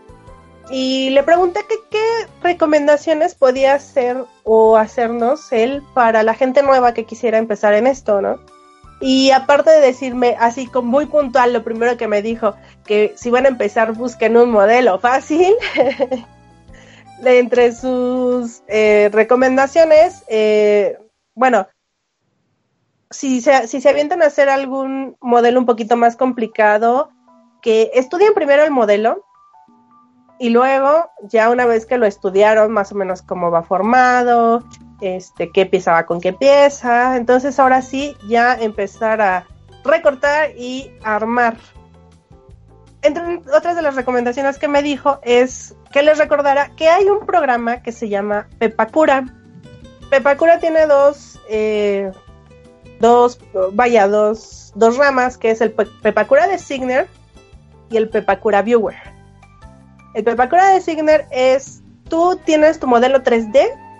Y 0.72 1.10
le 1.12 1.22
pregunté 1.24 1.60
qué 1.90 2.04
recomendaciones 2.42 3.36
podía 3.36 3.76
hacer 3.76 4.18
o 4.44 4.78
hacernos 4.78 5.52
él 5.52 5.84
para 5.94 6.24
la 6.24 6.34
gente 6.34 6.64
nueva 6.64 6.94
que 6.94 7.06
quisiera 7.06 7.38
empezar 7.38 7.74
en 7.74 7.88
esto, 7.88 8.22
¿no? 8.22 8.40
Y 9.02 9.32
aparte 9.32 9.72
de 9.72 9.82
decirme 9.82 10.38
así 10.40 10.68
como 10.68 10.90
muy 10.90 11.08
puntual, 11.08 11.54
lo 11.54 11.64
primero 11.64 11.98
que 11.98 12.08
me 12.08 12.22
dijo, 12.22 12.56
que 12.86 13.14
si 13.18 13.32
van 13.32 13.46
a 13.46 13.50
empezar 13.50 13.94
busquen 13.94 14.38
un 14.38 14.52
modelo 14.52 15.00
fácil. 15.00 15.54
entre 17.24 17.72
sus 17.72 18.64
eh, 18.68 19.10
recomendaciones, 19.12 20.24
eh, 20.28 20.98
bueno, 21.36 21.68
si 23.10 23.42
se, 23.42 23.68
si 23.68 23.82
se 23.82 23.90
avientan 23.90 24.22
a 24.22 24.28
hacer 24.28 24.50
algún 24.50 25.18
modelo 25.22 25.60
un 25.60 25.66
poquito 25.66 25.98
más 25.98 26.16
complicado, 26.16 27.12
que 27.62 27.92
estudien 27.94 28.34
primero 28.34 28.64
el 28.64 28.72
modelo 28.72 29.24
y 30.40 30.50
luego, 30.50 31.12
ya 31.22 31.52
una 31.52 31.66
vez 31.66 31.86
que 31.86 32.00
lo 32.00 32.08
estudiaron, 32.08 32.72
más 32.72 32.92
o 32.92 32.96
menos 32.96 33.22
cómo 33.22 33.52
va 33.52 33.62
formado, 33.62 34.64
este, 35.02 35.52
qué 35.52 35.66
pieza 35.66 35.92
va 35.92 36.06
con 36.06 36.22
qué 36.22 36.32
pieza. 36.32 37.18
Entonces 37.18 37.60
ahora 37.60 37.82
sí, 37.82 38.16
ya 38.28 38.54
empezar 38.54 39.22
a 39.22 39.48
recortar 39.84 40.52
y 40.58 40.92
armar. 41.04 41.58
Entre 43.02 43.42
otras 43.52 43.76
de 43.76 43.82
las 43.82 43.96
recomendaciones 43.96 44.60
que 44.60 44.68
me 44.68 44.84
dijo 44.84 45.20
es 45.24 45.76
que 45.92 46.04
les 46.04 46.20
recordara 46.20 46.70
que 46.76 46.88
hay 46.88 47.06
un 47.06 47.26
programa 47.26 47.82
que 47.82 47.92
se 47.92 48.10
llama 48.10 48.48
Pepacura. 48.60 49.26
Pepacura 50.12 50.60
tiene 50.60 50.86
dos, 50.86 51.40
eh, 51.50 52.12
dos, 53.00 53.40
vaya, 53.74 54.08
dos, 54.08 54.72
dos 54.76 54.98
ramas, 54.98 55.38
que 55.38 55.50
es 55.50 55.62
el 55.62 55.72
Pepacura 55.72 56.48
de 56.48 56.60
Signer 56.60 57.08
y 57.90 57.98
el 57.98 58.08
Pepacura 58.08 58.62
Viewer. 58.62 58.96
El 60.14 60.24
Pepacura 60.24 60.74
de 60.74 60.82
Signer 60.82 61.26
es, 61.32 61.82
tú 62.08 62.40
tienes 62.46 62.80
tu 62.80 62.86
modelo 62.86 63.24
3D 63.24 63.91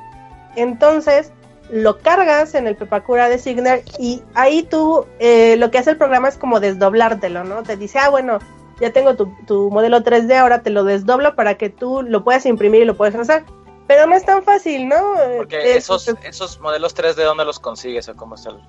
entonces 0.56 1.32
lo 1.70 2.00
cargas 2.00 2.54
en 2.56 2.68
el 2.68 2.76
Pepacura 2.76 3.30
de 3.30 3.40
Signer 3.40 3.84
y 3.98 4.22
ahí 4.34 4.64
tú 4.64 5.06
eh, 5.20 5.56
lo 5.58 5.72
que 5.72 5.78
hace 5.78 5.92
el 5.92 5.98
programa 5.98 6.28
es 6.28 6.38
como 6.38 6.60
desdoblártelo, 6.60 7.44
¿no? 7.44 7.64
Te 7.64 7.78
dice, 7.78 7.98
ah, 8.00 8.10
bueno, 8.10 8.40
ya 8.80 8.92
tengo 8.92 9.16
tu, 9.16 9.70
modelo 9.70 10.02
3D, 10.02 10.36
ahora 10.38 10.64
te 10.64 10.70
lo 10.70 10.84
desdoblo 10.84 11.36
para 11.36 11.56
que 11.56 11.70
tú 11.70 12.02
lo 12.02 12.24
puedas 12.24 12.46
imprimir 12.46 12.82
y 12.82 12.86
lo 12.86 12.98
puedas 12.98 13.16
hacer. 13.16 13.46
Pero 13.88 14.06
no 14.06 14.16
es 14.16 14.26
tan 14.26 14.44
fácil, 14.44 14.88
¿no? 14.88 14.96
Porque 15.38 15.76
esos, 15.76 16.08
esos 16.24 16.60
modelos 16.60 16.96
3D, 16.96 17.24
¿dónde 17.24 17.46
los 17.46 17.60
consigues 17.60 18.08
o 18.10 18.16
cómo 18.16 18.36
está 18.36 18.50
el 18.52 18.60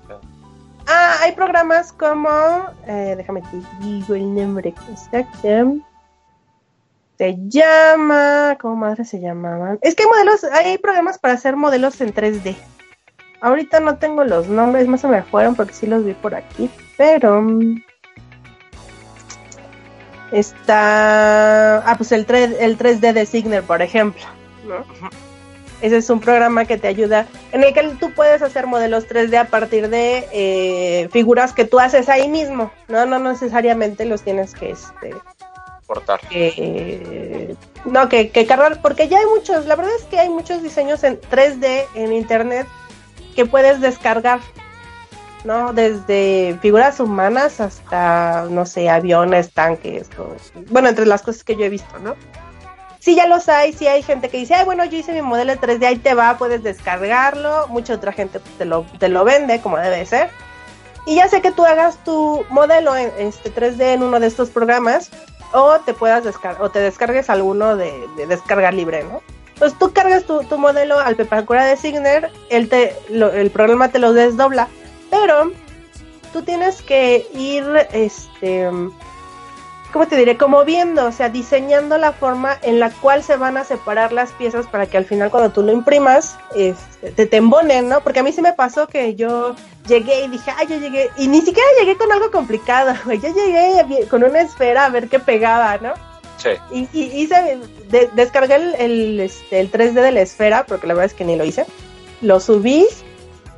Ah, 0.87 1.15
hay 1.21 1.31
programas 1.31 1.93
como, 1.93 2.29
eh, 2.87 3.13
déjame 3.15 3.41
te 3.41 3.61
digo 3.79 4.15
el 4.15 4.35
nombre 4.35 4.73
exacto 4.91 5.83
se 7.17 7.35
llama, 7.47 8.57
¿cómo 8.59 8.75
madre 8.75 9.05
se 9.05 9.19
llamaban? 9.19 9.79
Es 9.81 9.95
que 9.95 10.03
hay 10.03 10.09
modelos, 10.09 10.43
hay 10.45 10.77
programas 10.77 11.19
para 11.19 11.35
hacer 11.35 11.55
modelos 11.55 11.99
en 12.01 12.13
3D. 12.13 12.55
Ahorita 13.41 13.79
no 13.79 13.97
tengo 13.97 14.23
los 14.23 14.47
nombres, 14.47 14.87
más 14.87 15.03
o 15.03 15.09
me 15.09 15.21
fueron 15.21 15.55
porque 15.55 15.73
sí 15.73 15.85
los 15.85 16.05
vi 16.05 16.13
por 16.13 16.33
aquí, 16.33 16.69
pero 16.97 17.41
mm, 17.41 17.81
está, 20.31 21.79
ah, 21.79 21.95
pues 21.97 22.11
el 22.11 22.25
3, 22.25 22.57
el 22.59 22.77
3D 22.77 23.13
de 23.13 23.25
Signer, 23.25 23.63
por 23.63 23.81
ejemplo, 23.81 24.23
Ese 25.81 25.97
es 25.97 26.09
un 26.09 26.21
programa 26.21 26.63
que 26.63 26.77
te 26.77 26.87
ayuda, 26.87 27.27
en 27.51 27.63
el 27.63 27.73
que 27.73 27.83
tú 27.99 28.11
puedes 28.13 28.41
hacer 28.41 28.65
modelos 28.65 29.07
3D 29.07 29.35
a 29.35 29.45
partir 29.45 29.89
de 29.89 30.25
eh, 30.31 31.09
figuras 31.11 31.51
que 31.51 31.65
tú 31.65 31.79
haces 31.79 32.07
ahí 32.07 32.29
mismo, 32.29 32.71
¿no? 32.87 33.05
No 33.05 33.19
necesariamente 33.19 34.05
los 34.05 34.21
tienes 34.21 34.53
que, 34.53 34.71
este, 34.71 35.13
no, 37.85 38.09
que, 38.09 38.29
que 38.29 38.45
cargar, 38.45 38.81
porque 38.81 39.07
ya 39.07 39.19
hay 39.19 39.25
muchos, 39.25 39.65
la 39.65 39.75
verdad 39.75 39.93
es 39.97 40.03
que 40.05 40.19
hay 40.19 40.29
muchos 40.29 40.61
diseños 40.63 41.03
en 41.03 41.19
3D 41.19 41.85
en 41.95 42.13
internet 42.13 42.67
que 43.35 43.45
puedes 43.45 43.81
descargar, 43.81 44.39
¿no? 45.43 45.73
Desde 45.73 46.57
figuras 46.61 46.99
humanas 46.99 47.59
hasta, 47.59 48.45
no 48.49 48.65
sé, 48.65 48.89
aviones, 48.89 49.51
tanques, 49.51 50.09
bueno, 50.69 50.89
entre 50.89 51.05
las 51.05 51.21
cosas 51.21 51.43
que 51.43 51.55
yo 51.55 51.65
he 51.65 51.69
visto, 51.69 51.99
¿no? 51.99 52.15
Sí, 52.99 53.15
ya 53.15 53.27
los 53.27 53.49
hay, 53.49 53.73
sí 53.73 53.85
hay 53.85 54.01
gente 54.01 54.29
que 54.29 54.37
dice, 54.37 54.55
ay, 54.55 54.63
bueno, 54.63 54.85
yo 54.85 54.97
hice 54.97 55.11
mi 55.11 55.21
modelo 55.21 55.51
3D, 55.53 55.85
ahí 55.85 55.97
te 55.97 56.13
va, 56.13 56.37
puedes 56.37 56.63
descargarlo, 56.63 57.67
mucha 57.67 57.95
otra 57.95 58.13
gente 58.13 58.39
pues, 58.39 58.57
te, 58.57 58.63
lo, 58.63 58.85
te 58.97 59.09
lo 59.09 59.25
vende 59.25 59.59
como 59.59 59.77
debe 59.77 60.05
ser. 60.05 60.29
Y 61.05 61.15
ya 61.15 61.27
sé 61.27 61.41
que 61.41 61.51
tú 61.51 61.65
hagas 61.65 62.01
tu 62.05 62.45
modelo 62.49 62.95
en 62.95 63.11
este 63.17 63.53
3D 63.53 63.95
en 63.95 64.03
uno 64.03 64.21
de 64.21 64.27
estos 64.27 64.49
programas 64.51 65.11
o 65.53 65.79
te 65.79 65.93
puedas 65.93 66.23
descargar 66.23 66.61
o 66.61 66.69
te 66.69 66.79
descargues 66.79 67.29
alguno 67.29 67.77
de, 67.77 67.93
descarga 68.27 68.71
libre, 68.71 69.03
¿no? 69.03 69.21
Entonces 69.53 69.77
tú 69.77 69.93
cargas 69.93 70.25
tu, 70.25 70.57
modelo 70.57 70.99
al 70.99 71.15
Pepacura 71.15 71.65
de 71.65 71.77
Signer, 71.77 72.31
el, 72.49 72.69
te, 72.69 72.95
el 73.09 73.51
programa 73.51 73.89
te 73.89 73.99
lo 73.99 74.11
desdobla, 74.11 74.67
pero 75.09 75.51
tú 76.33 76.41
tienes 76.41 76.81
que 76.81 77.27
ir, 77.33 77.63
este, 77.93 78.67
¿cómo 79.93 80.07
te 80.07 80.17
diré? 80.17 80.37
Como 80.37 80.65
viendo, 80.65 81.05
o 81.05 81.11
sea, 81.11 81.29
diseñando 81.29 81.99
la 81.99 82.13
forma 82.13 82.57
en 82.63 82.79
la 82.79 82.89
cual 82.89 83.23
se 83.23 83.37
van 83.37 83.57
a 83.57 83.63
separar 83.63 84.11
las 84.11 84.31
piezas 84.31 84.65
para 84.65 84.87
que 84.87 84.97
al 84.97 85.05
final 85.05 85.29
cuando 85.29 85.51
tú 85.51 85.61
lo 85.61 85.71
imprimas, 85.71 86.37
este, 86.55 87.11
te, 87.11 87.27
te 87.27 87.37
embonen, 87.37 87.87
¿no? 87.87 88.01
Porque 88.01 88.21
a 88.21 88.23
mí 88.23 88.33
sí 88.33 88.41
me 88.41 88.53
pasó 88.53 88.87
que 88.87 89.13
yo 89.13 89.55
llegué 89.87 90.25
y 90.25 90.27
dije, 90.29 90.51
ay, 90.57 90.67
yo 90.67 90.77
llegué, 90.77 91.09
y 91.17 91.27
ni 91.27 91.41
siquiera 91.41 91.67
llegué 91.79 91.97
con 91.97 92.11
algo 92.11 92.31
complicado, 92.31 92.93
güey, 93.05 93.19
yo 93.19 93.29
llegué 93.33 94.07
con 94.07 94.23
una 94.23 94.41
esfera 94.41 94.85
a 94.85 94.89
ver 94.89 95.09
qué 95.09 95.19
pegaba, 95.19 95.77
¿no? 95.77 95.93
Sí. 96.37 96.49
Y, 96.71 97.21
hice, 97.21 97.59
descargué 98.15 98.55
el, 98.55 99.19
este, 99.19 99.59
el 99.59 99.71
3D 99.71 99.93
de 99.93 100.11
la 100.11 100.21
esfera, 100.21 100.65
porque 100.65 100.87
la 100.87 100.93
verdad 100.93 101.11
es 101.11 101.13
que 101.13 101.23
ni 101.23 101.35
lo 101.35 101.45
hice. 101.45 101.65
Lo 102.21 102.39
subí 102.39 102.85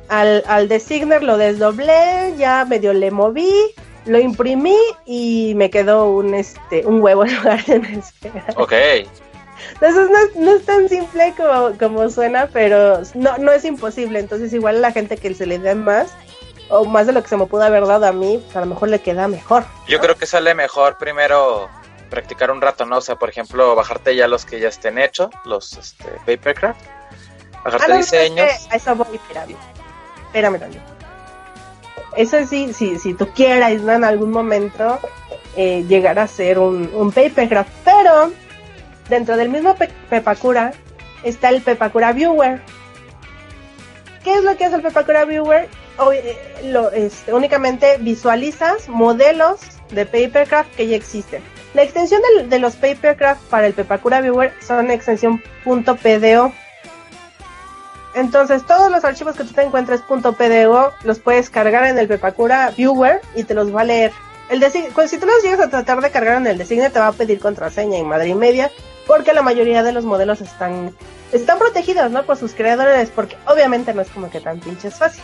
al, 0.08 0.44
al 0.46 0.68
designer, 0.68 1.22
lo 1.22 1.36
desdoblé, 1.36 2.34
ya 2.36 2.64
medio 2.64 2.92
le 2.92 3.10
moví, 3.10 3.50
lo 4.04 4.20
imprimí 4.20 4.76
y 5.04 5.54
me 5.56 5.70
quedó 5.70 6.10
un, 6.10 6.34
este, 6.34 6.86
un 6.86 7.00
huevo 7.00 7.24
en 7.24 7.36
lugar 7.36 7.64
de 7.64 7.78
una 7.78 7.90
esfera. 7.90 8.46
Ok. 8.56 8.72
Entonces 9.74 10.10
no, 10.36 10.50
es 10.52 10.64
tan 10.64 10.88
simple 10.88 11.34
como, 11.36 11.76
como 11.78 12.08
suena, 12.10 12.48
pero 12.52 13.02
no, 13.14 13.38
no 13.38 13.52
es 13.52 13.64
imposible. 13.64 14.18
Entonces 14.18 14.52
igual 14.52 14.76
a 14.76 14.80
la 14.80 14.92
gente 14.92 15.16
que 15.16 15.34
se 15.34 15.46
le 15.46 15.58
dé 15.58 15.74
más, 15.74 16.12
o 16.68 16.84
más 16.84 17.06
de 17.06 17.12
lo 17.12 17.22
que 17.22 17.28
se 17.28 17.36
me 17.36 17.46
pudo 17.46 17.62
haber 17.62 17.86
dado 17.86 18.06
a 18.06 18.12
mí, 18.12 18.40
pues 18.44 18.56
a 18.56 18.60
lo 18.60 18.66
mejor 18.66 18.88
le 18.88 19.00
queda 19.00 19.28
mejor. 19.28 19.64
Yo 19.86 20.00
creo 20.00 20.16
que 20.16 20.26
sale 20.26 20.54
mejor 20.54 20.98
primero 20.98 21.68
practicar 22.10 22.50
un 22.50 22.60
rato, 22.60 22.86
¿no? 22.86 22.98
O 22.98 23.00
sea, 23.00 23.16
por 23.16 23.28
ejemplo, 23.28 23.74
bajarte 23.74 24.14
ya 24.16 24.28
los 24.28 24.44
que 24.44 24.60
ya 24.60 24.68
estén 24.68 24.98
hechos, 24.98 25.30
los 25.44 25.76
este, 25.76 26.04
papercraft, 26.24 26.80
bajarte 27.64 27.92
ah, 27.92 27.96
diseños. 27.96 28.68
a 28.70 28.76
eso 28.76 28.94
voy, 28.94 29.16
espérame. 29.16 29.56
Espérame 30.26 30.58
también. 30.58 30.82
Eso 32.16 32.46
sí, 32.46 32.72
si, 32.72 32.98
si 32.98 33.14
tú 33.14 33.28
quieras, 33.34 33.72
en 33.72 34.04
algún 34.04 34.30
momento 34.30 34.98
eh, 35.56 35.84
llegar 35.86 36.18
a 36.18 36.26
ser 36.26 36.58
un, 36.58 36.90
un 36.94 37.12
papercraft, 37.12 37.70
pero 37.84 38.32
dentro 39.08 39.36
del 39.36 39.48
mismo 39.48 39.76
Pepacura 40.10 40.72
está 41.22 41.50
el 41.50 41.62
Pepacura 41.62 42.12
Viewer. 42.12 42.60
¿Qué 44.24 44.34
es 44.34 44.44
lo 44.44 44.56
que 44.56 44.64
hace 44.64 44.76
el 44.76 44.82
Pepacura 44.82 45.24
Viewer? 45.24 45.68
Eh, 46.12 46.36
este, 46.94 47.32
únicamente 47.32 47.96
visualizas 47.98 48.88
modelos 48.88 49.60
de 49.90 50.04
papercraft 50.04 50.74
que 50.76 50.86
ya 50.86 50.96
existen. 50.96 51.42
La 51.74 51.82
extensión 51.82 52.20
de, 52.48 52.58
los 52.58 52.76
papercraft 52.76 53.42
para 53.50 53.66
el 53.66 53.74
Pepacura 53.74 54.20
Viewer 54.20 54.52
son 54.60 54.90
extensión 54.90 55.42
.pdo. 55.64 56.52
Entonces 58.14 58.64
todos 58.64 58.90
los 58.90 59.04
archivos 59.04 59.36
que 59.36 59.44
tú 59.44 59.52
te 59.52 59.62
encuentres 59.62 60.00
.pdo 60.00 60.92
los 61.04 61.18
puedes 61.18 61.50
cargar 61.50 61.86
en 61.86 61.98
el 61.98 62.08
Pepacura 62.08 62.72
Viewer 62.76 63.20
y 63.34 63.44
te 63.44 63.54
los 63.54 63.74
va 63.74 63.82
a 63.82 63.84
leer. 63.84 64.12
El 64.48 64.64
pues, 64.94 65.10
si 65.10 65.18
tú 65.18 65.26
los 65.26 65.42
llegas 65.42 65.60
a 65.60 65.68
tratar 65.68 66.00
de 66.00 66.10
cargar 66.10 66.36
en 66.36 66.46
el 66.46 66.58
designe 66.58 66.88
te 66.90 67.00
va 67.00 67.08
a 67.08 67.12
pedir 67.12 67.40
contraseña 67.40 67.98
y 67.98 68.04
madre 68.04 68.28
y 68.28 68.34
media 68.34 68.70
porque 69.06 69.32
la 69.32 69.42
mayoría 69.42 69.82
de 69.82 69.92
los 69.92 70.04
modelos 70.04 70.40
están 70.40 70.94
están 71.32 71.58
protegidos, 71.58 72.10
¿no? 72.10 72.24
Por 72.24 72.36
sus 72.36 72.52
creadores, 72.52 73.10
porque 73.10 73.36
obviamente 73.46 73.92
no 73.92 74.02
es 74.02 74.08
como 74.10 74.30
que 74.30 74.40
tan 74.40 74.60
pinches 74.60 74.94
fácil. 74.94 75.22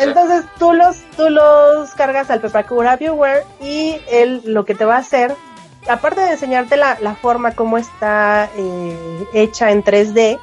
Entonces 0.00 0.44
tú 0.58 0.72
los 0.72 0.96
tú 1.16 1.30
los 1.30 1.90
cargas 1.94 2.30
al 2.30 2.40
Pepacura 2.40 2.96
Viewer 2.96 3.44
y 3.60 4.00
él 4.10 4.42
lo 4.44 4.64
que 4.64 4.74
te 4.74 4.84
va 4.84 4.96
a 4.96 4.98
hacer, 4.98 5.34
aparte 5.88 6.20
de 6.20 6.32
enseñarte 6.32 6.76
la, 6.76 6.98
la 7.00 7.14
forma 7.14 7.52
como 7.52 7.78
está 7.78 8.50
eh, 8.56 9.26
hecha 9.32 9.70
en 9.70 9.84
3D, 9.84 10.40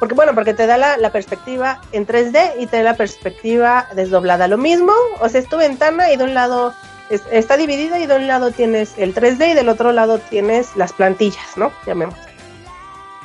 porque 0.00 0.14
bueno, 0.14 0.34
porque 0.34 0.54
te 0.54 0.66
da 0.66 0.76
la, 0.76 0.96
la, 0.96 1.12
perspectiva 1.12 1.80
en 1.92 2.06
3D 2.06 2.54
y 2.58 2.66
te 2.66 2.78
da 2.78 2.82
la 2.82 2.96
perspectiva 2.96 3.86
desdoblada. 3.94 4.48
Lo 4.48 4.58
mismo, 4.58 4.92
o 5.20 5.28
sea, 5.28 5.40
es 5.40 5.48
tu 5.48 5.58
ventana 5.58 6.10
y 6.10 6.16
de 6.16 6.24
un 6.24 6.34
lado 6.34 6.74
está 7.10 7.56
dividida 7.56 7.98
y 7.98 8.06
de 8.06 8.16
un 8.16 8.26
lado 8.26 8.52
tienes 8.52 8.94
el 8.96 9.14
3D 9.14 9.50
y 9.50 9.54
del 9.54 9.68
otro 9.68 9.92
lado 9.92 10.18
tienes 10.18 10.76
las 10.76 10.92
plantillas, 10.92 11.56
¿no? 11.56 11.72
Llamemos. 11.86 12.14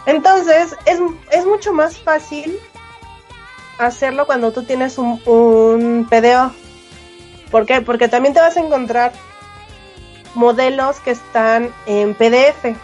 Entonces, 0.06 0.76
es, 0.86 1.00
es 1.32 1.45
mucho 1.45 1.74
más 1.74 1.98
fácil 1.98 2.58
hacerlo 3.78 4.26
cuando 4.26 4.52
tú 4.52 4.63
tienes 4.63 4.98
un, 4.98 5.21
un 5.26 6.08
PDO. 6.10 6.52
¿Por 7.52 7.65
qué? 7.65 7.82
Porque 7.82 8.08
también 8.08 8.34
te 8.34 8.41
vas 8.41 8.58
a 8.58 8.60
encontrar 8.60 9.13
modelos 10.34 11.00
que 11.00 11.12
están 11.12 11.71
en 11.86 12.13
PDF, 12.13 12.76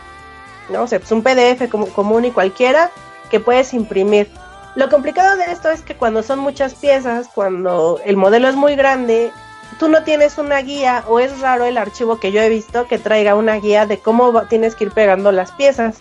¿no? 0.69 0.83
O 0.83 0.87
sea, 0.87 0.99
es 0.99 1.11
un 1.11 1.21
PDF 1.21 1.69
común 1.69 2.25
y 2.25 2.31
cualquiera 2.31 2.91
que 3.29 3.39
puedes 3.39 3.73
imprimir. 3.73 4.29
Lo 4.75 4.89
complicado 4.89 5.35
de 5.37 5.51
esto 5.51 5.69
es 5.69 5.81
que 5.81 5.95
cuando 5.95 6.23
son 6.23 6.39
muchas 6.39 6.75
piezas, 6.75 7.27
cuando 7.33 7.99
el 8.05 8.15
modelo 8.15 8.47
es 8.47 8.55
muy 8.55 8.75
grande, 8.75 9.31
tú 9.81 9.89
no 9.89 10.03
tienes 10.03 10.37
una 10.37 10.61
guía 10.61 11.03
o 11.07 11.19
es 11.19 11.39
raro 11.39 11.65
el 11.65 11.75
archivo 11.75 12.19
que 12.19 12.31
yo 12.31 12.39
he 12.39 12.49
visto 12.49 12.85
que 12.85 12.99
traiga 12.99 13.33
una 13.33 13.55
guía 13.55 13.87
de 13.87 13.97
cómo 13.97 14.43
tienes 14.43 14.75
que 14.75 14.83
ir 14.83 14.91
pegando 14.91 15.31
las 15.31 15.53
piezas. 15.53 15.97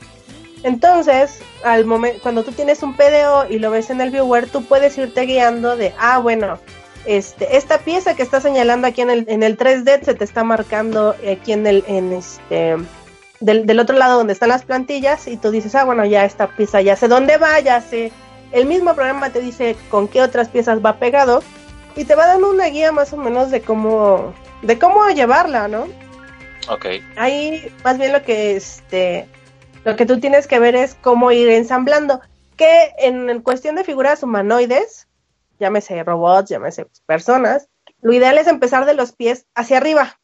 Entonces, 0.62 1.38
al 1.64 1.86
momento, 1.86 2.20
cuando 2.22 2.44
tú 2.44 2.52
tienes 2.52 2.82
un 2.82 2.94
PDO 2.94 3.46
y 3.48 3.58
lo 3.58 3.70
ves 3.70 3.88
en 3.88 4.02
el 4.02 4.10
viewer, 4.10 4.50
tú 4.50 4.62
puedes 4.66 4.98
irte 4.98 5.22
guiando 5.22 5.78
de, 5.78 5.94
ah, 5.98 6.18
bueno, 6.18 6.58
este, 7.06 7.56
esta 7.56 7.78
pieza 7.78 8.14
que 8.14 8.22
está 8.22 8.42
señalando 8.42 8.86
aquí 8.86 9.00
en 9.00 9.08
el, 9.08 9.24
en 9.28 9.42
el 9.42 9.56
3D 9.56 10.04
se 10.04 10.12
te 10.12 10.24
está 10.24 10.44
marcando 10.44 11.16
aquí 11.32 11.52
en 11.52 11.66
el, 11.66 11.82
en 11.86 12.12
este, 12.12 12.76
del, 13.40 13.64
del, 13.64 13.80
otro 13.80 13.96
lado 13.96 14.18
donde 14.18 14.34
están 14.34 14.50
las 14.50 14.66
plantillas 14.66 15.26
y 15.26 15.38
tú 15.38 15.50
dices, 15.50 15.74
ah, 15.74 15.84
bueno, 15.84 16.04
ya 16.04 16.26
esta 16.26 16.48
pieza 16.48 16.82
ya 16.82 16.96
sé 16.96 17.08
dónde 17.08 17.38
va, 17.38 17.58
ya 17.60 17.80
sé. 17.80 18.12
El 18.52 18.66
mismo 18.66 18.94
programa 18.94 19.30
te 19.30 19.40
dice 19.40 19.74
con 19.88 20.06
qué 20.06 20.20
otras 20.20 20.50
piezas 20.50 20.84
va 20.84 20.98
pegado 20.98 21.42
y 21.96 22.04
te 22.04 22.14
va 22.14 22.26
dando 22.26 22.50
una 22.50 22.66
guía 22.66 22.92
más 22.92 23.12
o 23.12 23.16
menos 23.16 23.50
de 23.50 23.62
cómo, 23.62 24.34
de 24.62 24.78
cómo 24.78 25.08
llevarla, 25.08 25.68
¿no? 25.68 25.86
Ok. 26.68 26.86
Ahí 27.16 27.72
más 27.84 27.98
bien 27.98 28.12
lo 28.12 28.22
que 28.22 28.56
este 28.56 29.28
lo 29.84 29.96
que 29.96 30.06
tú 30.06 30.20
tienes 30.20 30.46
que 30.46 30.58
ver 30.58 30.76
es 30.76 30.94
cómo 30.94 31.32
ir 31.32 31.48
ensamblando. 31.48 32.20
Que 32.56 32.92
en, 32.98 33.40
cuestión 33.40 33.74
de 33.76 33.84
figuras 33.84 34.22
humanoides, 34.22 35.08
llámese 35.58 36.02
robots, 36.04 36.50
llámese 36.50 36.86
personas, 37.06 37.68
lo 38.02 38.12
ideal 38.12 38.36
es 38.38 38.46
empezar 38.46 38.84
de 38.84 38.94
los 38.94 39.12
pies 39.12 39.46
hacia 39.54 39.78
arriba. 39.78 40.18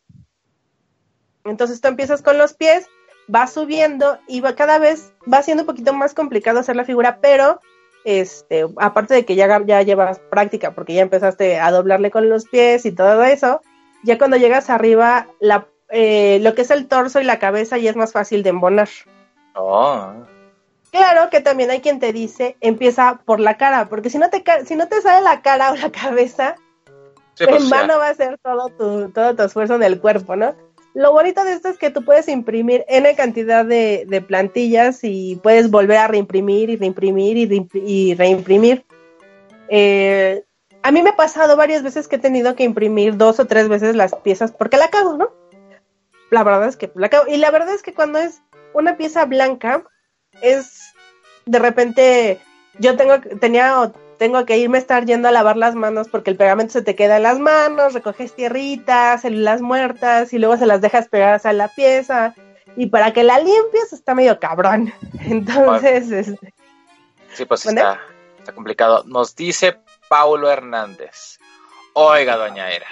Entonces 1.45 1.81
tú 1.81 1.89
empiezas 1.89 2.21
con 2.21 2.37
los 2.37 2.53
pies, 2.53 2.87
vas 3.29 3.55
subiendo 3.55 4.19
y 4.29 4.41
va 4.41 4.55
cada 4.55 4.79
vez 4.79 5.13
va 5.33 5.43
siendo 5.43 5.63
un 5.63 5.67
poquito 5.67 5.95
más 5.95 6.13
complicado 6.13 6.61
hacer 6.61 6.77
la 6.77 6.85
figura, 6.85 7.19
pero 7.21 7.61
este, 8.07 8.64
aparte 8.77 9.14
de 9.14 9.25
que 9.25 9.35
ya, 9.35 9.61
ya 9.66 9.83
llevas 9.83 10.21
práctica, 10.31 10.77
porque 10.77 10.95
ya 10.95 11.03
empezaste 11.03 11.59
a 11.59 11.73
doblarle 11.73 12.12
con 12.12 12.29
los 12.29 12.45
pies 12.47 12.87
y 12.87 12.92
todo 12.92 13.25
eso, 13.25 13.61
ya 14.05 14.16
cuando 14.16 14.37
llegas 14.37 14.71
arriba, 14.71 15.27
la, 15.40 15.66
eh, 15.88 16.38
lo 16.40 16.55
que 16.55 16.62
es 16.62 16.71
el 16.71 16.87
torso 16.87 17.21
y 17.21 17.25
la 17.25 17.40
cabeza 17.40 17.79
ya 17.79 17.90
es 17.90 17.97
más 17.97 18.12
fácil 18.12 18.45
de 18.45 18.51
embonar. 18.51 18.88
Oh. 19.57 20.12
Claro 20.92 21.31
que 21.31 21.40
también 21.40 21.71
hay 21.71 21.81
quien 21.81 21.99
te 21.99 22.12
dice, 22.12 22.57
empieza 22.61 23.19
por 23.25 23.40
la 23.40 23.57
cara, 23.57 23.88
porque 23.88 24.09
si 24.09 24.19
no 24.19 24.31
te, 24.31 24.45
si 24.64 24.77
no 24.77 24.87
te 24.87 25.01
sale 25.01 25.25
la 25.25 25.42
cara 25.42 25.73
o 25.73 25.77
la 25.77 25.90
cabeza, 25.90 26.55
en 27.40 27.49
pues 27.51 27.69
vano 27.69 27.99
va 27.99 28.11
a 28.11 28.14
ser 28.14 28.38
todo 28.38 28.69
tu, 28.69 29.11
todo 29.11 29.35
tu 29.35 29.42
esfuerzo 29.42 29.75
en 29.75 29.83
el 29.83 30.01
cuerpo, 30.01 30.37
¿no? 30.37 30.55
Lo 30.97 31.13
bonito 31.13 31.45
de 31.45 31.53
esto 31.53 31.69
es 31.69 31.77
que 31.77 31.91
tú 31.91 32.07
puedes 32.07 32.27
imprimir 32.27 32.87
N 32.89 33.15
cantidad 33.17 33.67
de, 33.67 34.25
plantillas 34.27 35.01
y 35.03 35.39
puedes 35.43 35.71
volver 35.71 35.99
a 35.99 36.09
reimprimir 36.09 36.71
y 36.71 36.77
reimprimir 36.77 37.37
y, 37.37 38.15
reimprimir. 38.15 38.83
Eh, 39.69 40.43
a 40.83 40.91
mí 40.93 41.03
me 41.03 41.11
ha 41.11 41.17
pasado 41.17 41.55
varias 41.55 41.83
veces 41.83 42.09
que 42.09 42.17
he 42.17 42.19
tenido 42.19 42.57
que 42.57 42.65
imprimir 42.65 43.19
dos 43.19 43.39
o 43.41 43.45
tres 43.45 43.69
veces 43.69 43.95
las 43.95 44.15
piezas 44.15 44.53
porque 44.53 44.79
la 44.79 44.89
cago, 44.89 45.19
¿no? 45.19 45.29
La 46.31 46.43
verdad 46.43 46.67
es 46.67 46.79
que 46.79 46.91
la 46.95 47.11
cago. 47.11 47.27
Y 47.29 47.37
la 47.37 47.51
verdad 47.51 47.75
es 47.75 47.83
que 47.83 47.93
cuando 47.93 48.19
es 48.19 48.41
una 48.73 48.97
pieza 48.97 49.27
blanca 49.27 49.85
es 50.41 50.95
de 51.45 51.59
repente 51.59 52.39
yo 52.79 52.97
tengo 52.97 53.21
tenía 53.39 53.93
tengo 54.19 54.45
que 54.47 54.59
irme 54.59 54.79
a 54.79 54.81
estar 54.81 55.05
yendo 55.05 55.29
a 55.29 55.33
lavar 55.33 55.57
las 55.57 55.75
manos 55.75 56.09
porque 56.09 56.31
el 56.31 56.37
pegamento 56.37 56.73
se 56.73 56.83
te 56.83 56.95
queda 56.95 57.17
en 57.17 57.23
las 57.23 57.39
manos, 57.39 57.95
recoges 57.95 58.35
tierritas, 58.35 59.23
células 59.23 59.61
muertas 59.61 60.33
y 60.33 60.39
luego 60.39 60.57
se 60.57 60.67
las 60.67 60.81
dejas 60.81 61.09
pegadas 61.09 61.47
a 61.47 61.53
la 61.53 61.69
pieza 61.69 62.35
y 62.77 62.87
para 62.87 63.13
que 63.13 63.23
la 63.23 63.39
limpies 63.39 63.93
está 63.93 64.15
medio 64.15 64.39
cabrón. 64.39 64.93
Entonces, 65.21 66.11
este, 66.11 66.55
sí, 67.33 67.45
pues 67.45 67.67
está, 67.67 68.01
está 68.39 68.53
complicado. 68.53 69.05
Nos 69.07 69.35
dice 69.37 69.79
Paulo 70.09 70.51
Hernández. 70.51 71.39
Oiga, 71.93 72.37
doña 72.37 72.71
Era, 72.71 72.89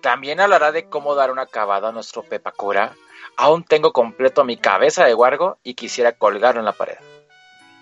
también 0.00 0.40
hablará 0.40 0.70
de 0.70 0.88
cómo 0.88 1.14
dar 1.14 1.30
un 1.30 1.40
acabado 1.40 1.88
a 1.88 1.92
nuestro 1.92 2.22
pepacura 2.22 2.94
Aún 3.36 3.64
tengo 3.64 3.92
completo 3.92 4.44
mi 4.44 4.56
cabeza 4.56 5.04
de 5.04 5.14
guargo 5.14 5.58
y 5.62 5.74
quisiera 5.74 6.12
colgarlo 6.12 6.60
en 6.60 6.66
la 6.66 6.72
pared. 6.72 6.98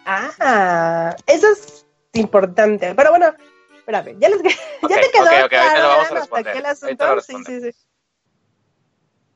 Ah, 0.07 1.15
eso 1.27 1.47
es 1.53 1.82
importante. 2.13 2.95
Pero 2.95 3.11
bueno, 3.11 3.35
espérame, 3.77 4.17
ya, 4.19 4.29
les, 4.29 4.43
ya 4.89 5.01
te 5.01 5.11
quedó 5.11 5.25
okay, 5.25 5.43
okay, 5.43 5.59
claro, 5.59 5.83
lo 5.83 5.89
vamos 5.89 6.11
a 6.11 6.15
responder. 6.15 6.57
el 6.57 6.67
asunto. 6.67 7.21
Sí, 7.21 7.35
sí, 7.47 7.61
sí. 7.61 7.79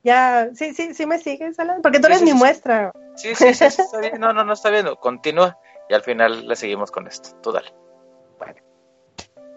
Ya, 0.02 0.50
sí, 0.54 0.72
sí, 0.72 0.94
sí 0.94 1.06
me 1.06 1.18
sigues, 1.18 1.58
Alan, 1.58 1.82
porque 1.82 1.98
tú 1.98 2.06
eres 2.06 2.22
mi 2.22 2.32
muestra. 2.32 2.92
Sí, 3.16 3.34
sí, 3.34 3.54
sí, 3.54 3.64
está 3.64 3.98
bien. 3.98 4.14
No, 4.20 4.32
no, 4.32 4.44
no 4.44 4.52
está 4.52 4.70
bien. 4.70 4.86
Continúa 5.00 5.58
y 5.88 5.94
al 5.94 6.02
final 6.02 6.46
le 6.46 6.54
seguimos 6.54 6.90
con 6.90 7.06
esto. 7.08 7.30
Tú 7.42 7.50
dale. 7.50 7.74
Bueno. 8.38 8.60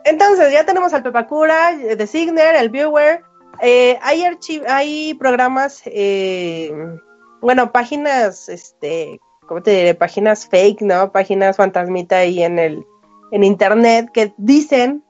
Entonces, 0.05 0.51
ya 0.51 0.65
tenemos 0.65 0.93
al 0.93 1.03
Pepacura, 1.03 1.77
The 1.77 2.07
Signer, 2.07 2.55
el 2.55 2.69
Viewer, 2.69 3.23
eh, 3.61 3.99
hay 4.01 4.23
hay 4.67 5.13
programas, 5.15 5.81
eh, 5.85 6.71
bueno, 7.41 7.71
páginas, 7.71 8.47
este, 8.47 9.19
¿cómo 9.47 9.61
te 9.61 9.71
diré? 9.71 9.95
Páginas 9.95 10.47
fake, 10.47 10.81
¿no? 10.81 11.11
Páginas 11.11 11.57
fantasmita 11.57 12.17
ahí 12.17 12.43
en 12.43 12.57
el, 12.57 12.85
en 13.31 13.43
internet 13.43 14.09
que 14.13 14.33
dicen, 14.37 15.03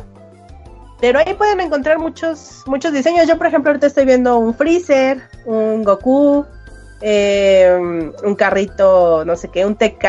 pero 1.02 1.18
ahí 1.18 1.34
pueden 1.34 1.60
encontrar 1.60 1.98
muchos, 1.98 2.62
muchos 2.68 2.94
diseños. 2.94 3.28
Yo, 3.28 3.40
por 3.40 3.48
ejemplo, 3.48 3.72
ahorita 3.72 3.88
estoy 3.88 4.06
viendo 4.06 4.38
un 4.38 4.54
Freezer, 4.54 5.24
un 5.46 5.84
Goku, 5.84 6.46
eh, 7.02 7.76
un 8.24 8.36
carrito, 8.36 9.26
no 9.26 9.36
sé 9.36 9.50
qué, 9.50 9.66
un 9.66 9.76
TK, 9.76 10.06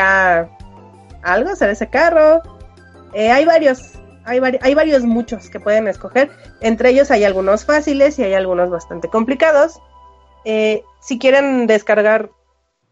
algo, 1.23 1.55
será 1.55 1.71
ese 1.71 1.89
carro. 1.89 2.43
Eh, 3.13 3.31
hay 3.31 3.43
varios, 3.45 3.92
hay, 4.25 4.39
vari- 4.39 4.59
hay 4.61 4.73
varios 4.73 5.03
muchos 5.03 5.49
que 5.49 5.59
pueden 5.59 5.87
escoger. 5.87 6.31
Entre 6.61 6.89
ellos 6.89 7.11
hay 7.11 7.23
algunos 7.23 7.65
fáciles 7.65 8.17
y 8.19 8.23
hay 8.23 8.33
algunos 8.33 8.69
bastante 8.69 9.09
complicados. 9.09 9.81
Eh, 10.45 10.83
si 11.01 11.19
quieren 11.19 11.67
descargar 11.67 12.29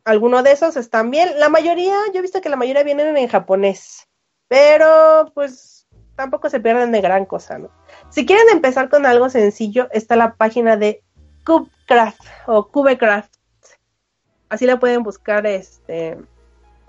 alguno 0.06 0.42
de 0.44 0.52
esos, 0.52 0.78
están 0.78 1.12
bien. 1.12 1.40
La 1.40 1.50
mayoría, 1.50 1.96
yo 2.14 2.20
he 2.20 2.22
visto 2.22 2.42
que 2.42 2.50
la 2.50 2.56
mayoría 2.56 2.84
vienen 2.84 3.16
en 3.18 3.28
japonés, 3.28 4.08
pero 4.48 5.32
pues 5.34 5.88
tampoco 6.16 6.50
se 6.50 6.60
pierden 6.60 6.92
de 6.92 7.02
gran 7.02 7.26
cosa, 7.26 7.58
¿no? 7.58 7.70
Si 8.10 8.26
quieren 8.26 8.48
empezar 8.52 8.90
con 8.90 9.06
algo 9.06 9.30
sencillo, 9.30 9.88
está 9.92 10.16
la 10.16 10.36
página 10.36 10.76
de 10.78 11.04
Cubecraft 11.46 12.22
o 12.48 12.68
Cubecraft. 12.68 13.34
Así 14.50 14.66
la 14.66 14.80
pueden 14.80 15.02
buscar 15.04 15.46
este, 15.48 16.18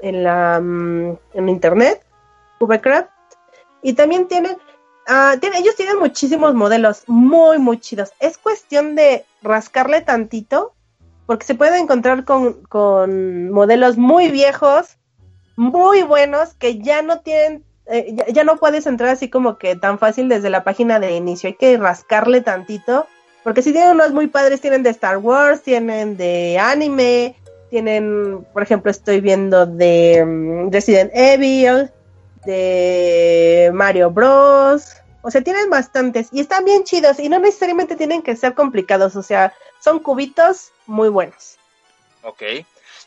en, 0.00 0.24
la, 0.24 0.59
mm, 0.61 1.16
en 1.35 1.48
internet, 1.48 2.05
Cubecraft. 2.59 3.09
Y 3.83 3.95
también 3.95 4.29
tienen, 4.29 4.57
ah, 5.07 5.37
tiene- 5.40 5.59
ellos 5.59 5.77
tienen 5.77 5.99
muchísimos 5.99 6.55
modelos 6.55 7.03
muy, 7.07 7.59
muy 7.59 7.79
chidos. 7.81 8.12
Es 8.21 8.38
cuestión 8.38 8.95
de 8.95 9.25
rascarle 9.42 10.01
tantito, 10.01 10.73
porque 11.27 11.47
se 11.47 11.55
pueden 11.55 11.75
encontrar 11.83 12.25
con, 12.25 12.62
con 12.64 13.51
modelos 13.51 13.97
muy 13.97 14.31
viejos, 14.31 14.97
muy 15.57 16.03
buenos, 16.03 16.55
que 16.55 16.79
ya 16.79 17.03
no 17.03 17.21
tienen, 17.21 17.64
eh, 17.87 18.14
ya, 18.14 18.27
ya 18.29 18.45
no 18.45 18.57
puedes 18.57 18.87
entrar 18.87 19.11
así 19.11 19.29
como 19.29 19.59
que 19.59 19.77
tan 19.77 19.99
fácil 19.99 20.29
desde 20.29 20.51
la 20.51 20.64
página 20.64 20.99
de 21.01 21.16
inicio. 21.16 21.49
Hay 21.49 21.55
que 21.55 21.77
rascarle 21.77 22.40
tantito, 22.40 23.07
porque 23.45 23.62
si 23.62 23.73
tienen 23.73 23.92
unos 23.92 24.12
muy 24.12 24.29
padres, 24.29 24.61
tienen 24.61 24.83
de 24.83 24.90
Star 24.90 25.18
Wars, 25.18 25.62
tienen 25.62 26.16
de 26.16 26.59
anime, 26.61 27.37
tienen, 27.71 28.47
por 28.53 28.62
ejemplo, 28.62 28.90
estoy 28.90 29.21
viendo 29.21 29.66
de 29.66 30.25
mm, 30.25 30.71
Resident 30.71 31.11
Evil, 31.14 31.90
de 32.44 33.70
Mario 33.72 34.11
Bros. 34.11 34.96
O 35.22 35.31
sea, 35.31 35.42
tienen 35.42 35.70
bastantes 35.70 36.28
y 36.33 36.40
están 36.40 36.64
bien 36.64 36.85
chidos 36.85 37.18
y 37.20 37.28
no 37.28 37.38
necesariamente 37.38 37.96
tienen 37.96 38.22
que 38.22 38.35
ser 38.35 38.55
complicados, 38.55 39.14
o 39.14 39.22
sea, 39.22 39.55
son 39.78 40.00
cubitos 40.00 40.72
muy 40.87 41.09
buenos. 41.09 41.57
Ok. 42.22 42.40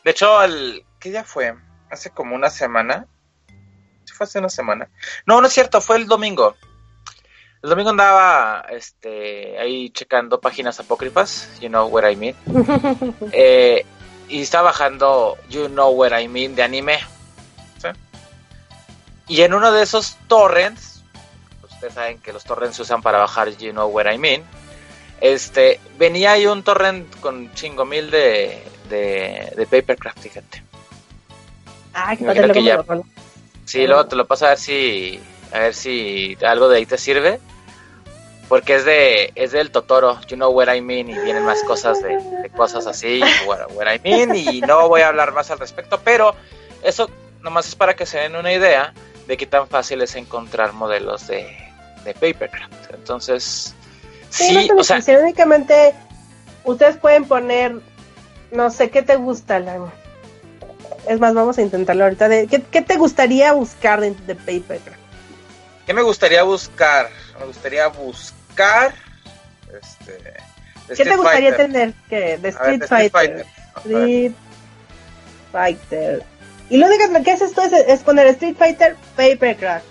De 0.04 0.10
hecho, 0.10 0.42
el... 0.42 0.84
¿qué 0.98 1.10
día 1.10 1.24
fue? 1.24 1.54
Hace 1.90 2.10
como 2.10 2.34
una 2.34 2.48
semana. 2.48 3.06
¿Sí 4.04 4.14
fue 4.14 4.24
hace 4.24 4.38
una 4.38 4.48
semana? 4.48 4.88
No, 5.26 5.40
no 5.40 5.46
es 5.46 5.52
cierto, 5.52 5.80
fue 5.80 5.96
el 5.96 6.06
domingo. 6.06 6.56
El 7.62 7.70
domingo 7.70 7.90
andaba 7.90 8.64
este, 8.70 9.58
ahí 9.58 9.90
checando 9.90 10.40
páginas 10.40 10.78
apócrifas, 10.80 11.50
you 11.60 11.68
know 11.68 11.86
what 11.88 12.08
I 12.08 12.16
mean. 12.16 12.34
Eh, 13.32 13.84
y 14.28 14.42
estaba 14.42 14.70
bajando 14.70 15.36
You 15.48 15.68
Know 15.68 15.90
What 15.90 16.18
I 16.18 16.28
Mean 16.28 16.54
de 16.54 16.62
anime. 16.62 16.98
Y 19.28 19.42
en 19.42 19.54
uno 19.54 19.72
de 19.72 19.82
esos 19.82 20.16
torrents, 20.28 21.02
ustedes 21.64 21.94
saben 21.94 22.18
que 22.18 22.32
los 22.32 22.44
torrents 22.44 22.76
se 22.76 22.82
usan 22.82 23.02
para 23.02 23.18
bajar 23.18 23.50
You 23.56 23.72
Know 23.72 23.88
What 23.88 24.10
I 24.12 24.18
Mean. 24.18 24.44
Este, 25.20 25.80
venía 25.98 26.32
ahí 26.32 26.46
un 26.46 26.62
torrent 26.62 27.18
con 27.20 27.52
chingo 27.54 27.84
mil 27.84 28.10
de, 28.10 28.62
de, 28.88 29.52
de 29.56 29.66
Papercraft, 29.66 30.18
fíjate. 30.20 30.62
Ay, 31.92 32.16
que 32.18 32.24
padre, 32.24 32.38
imagino 32.44 32.54
que 32.54 32.62
ya- 32.62 32.76
lo. 32.94 33.04
Sí, 33.64 33.86
luego 33.86 34.06
te 34.06 34.14
lo 34.14 34.26
paso 34.26 34.46
a 34.46 34.50
ver 34.50 34.58
si, 34.58 35.20
a 35.52 35.58
ver 35.58 35.74
si 35.74 36.36
algo 36.46 36.68
de 36.68 36.76
ahí 36.78 36.86
te 36.86 36.98
sirve. 36.98 37.40
Porque 38.48 38.76
es 38.76 38.84
de, 38.84 39.32
es 39.34 39.50
del 39.50 39.72
Totoro, 39.72 40.20
you 40.28 40.36
know 40.36 40.52
what 40.52 40.72
I 40.72 40.80
mean, 40.80 41.10
y 41.10 41.18
vienen 41.18 41.42
más 41.44 41.64
cosas 41.64 42.00
de, 42.00 42.16
de 42.42 42.48
cosas 42.50 42.86
así, 42.86 43.20
what, 43.44 43.58
what 43.72 43.92
I 43.92 43.98
mean, 44.08 44.36
y 44.36 44.60
no 44.60 44.86
voy 44.88 45.00
a 45.00 45.08
hablar 45.08 45.32
más 45.32 45.50
al 45.50 45.58
respecto, 45.58 45.98
pero 46.04 46.32
eso 46.84 47.10
nomás 47.40 47.66
es 47.66 47.74
para 47.74 47.96
que 47.96 48.06
se 48.06 48.18
den 48.18 48.36
una 48.36 48.52
idea 48.52 48.94
de 49.26 49.36
qué 49.36 49.46
tan 49.46 49.66
fácil 49.68 50.02
es 50.02 50.14
encontrar 50.16 50.72
modelos 50.72 51.26
de, 51.26 51.46
de 52.04 52.12
Papercraft. 52.14 52.94
Entonces, 52.94 53.74
Sí, 54.30 54.52
no 54.52 54.60
sí, 54.60 54.66
te 54.68 54.72
o 54.74 54.84
sea, 54.84 55.00
únicamente 55.20 55.94
ustedes 56.64 56.96
pueden 56.96 57.24
poner, 57.26 57.76
no 58.50 58.70
sé, 58.70 58.90
¿qué 58.90 59.02
te 59.02 59.16
gusta, 59.16 59.58
Lalo? 59.60 59.90
Es 61.08 61.20
más, 61.20 61.32
vamos 61.34 61.56
a 61.58 61.62
intentarlo 61.62 62.04
ahorita. 62.04 62.28
De, 62.28 62.46
¿qué, 62.48 62.60
qué 62.62 62.82
te 62.82 62.96
gustaría 62.96 63.52
buscar 63.52 64.00
de, 64.00 64.10
de 64.12 64.34
Papercraft? 64.34 65.00
¿qué 65.86 65.94
me 65.94 66.02
gustaría 66.02 66.42
buscar? 66.42 67.08
Me 67.38 67.46
gustaría 67.46 67.86
buscar, 67.86 68.92
este, 69.80 70.34
¿Qué 70.88 70.92
Street 70.94 71.10
te 71.10 71.16
gustaría 71.16 71.50
Fighter. 71.50 71.72
tener? 71.72 71.94
que 72.08 72.16
De 72.16 72.36
ver, 72.38 72.52
Street, 72.82 72.82
Fighter. 73.12 73.46
Street 73.76 74.32
Fighter. 75.52 76.22
Y 76.68 76.78
lo 76.78 76.86
único 76.86 77.22
que 77.22 77.30
haces 77.30 77.52
tú 77.52 77.60
es, 77.60 77.72
es 77.72 78.00
poner 78.00 78.26
Street 78.28 78.56
Fighter 78.58 78.96
Papercraft. 79.16 79.84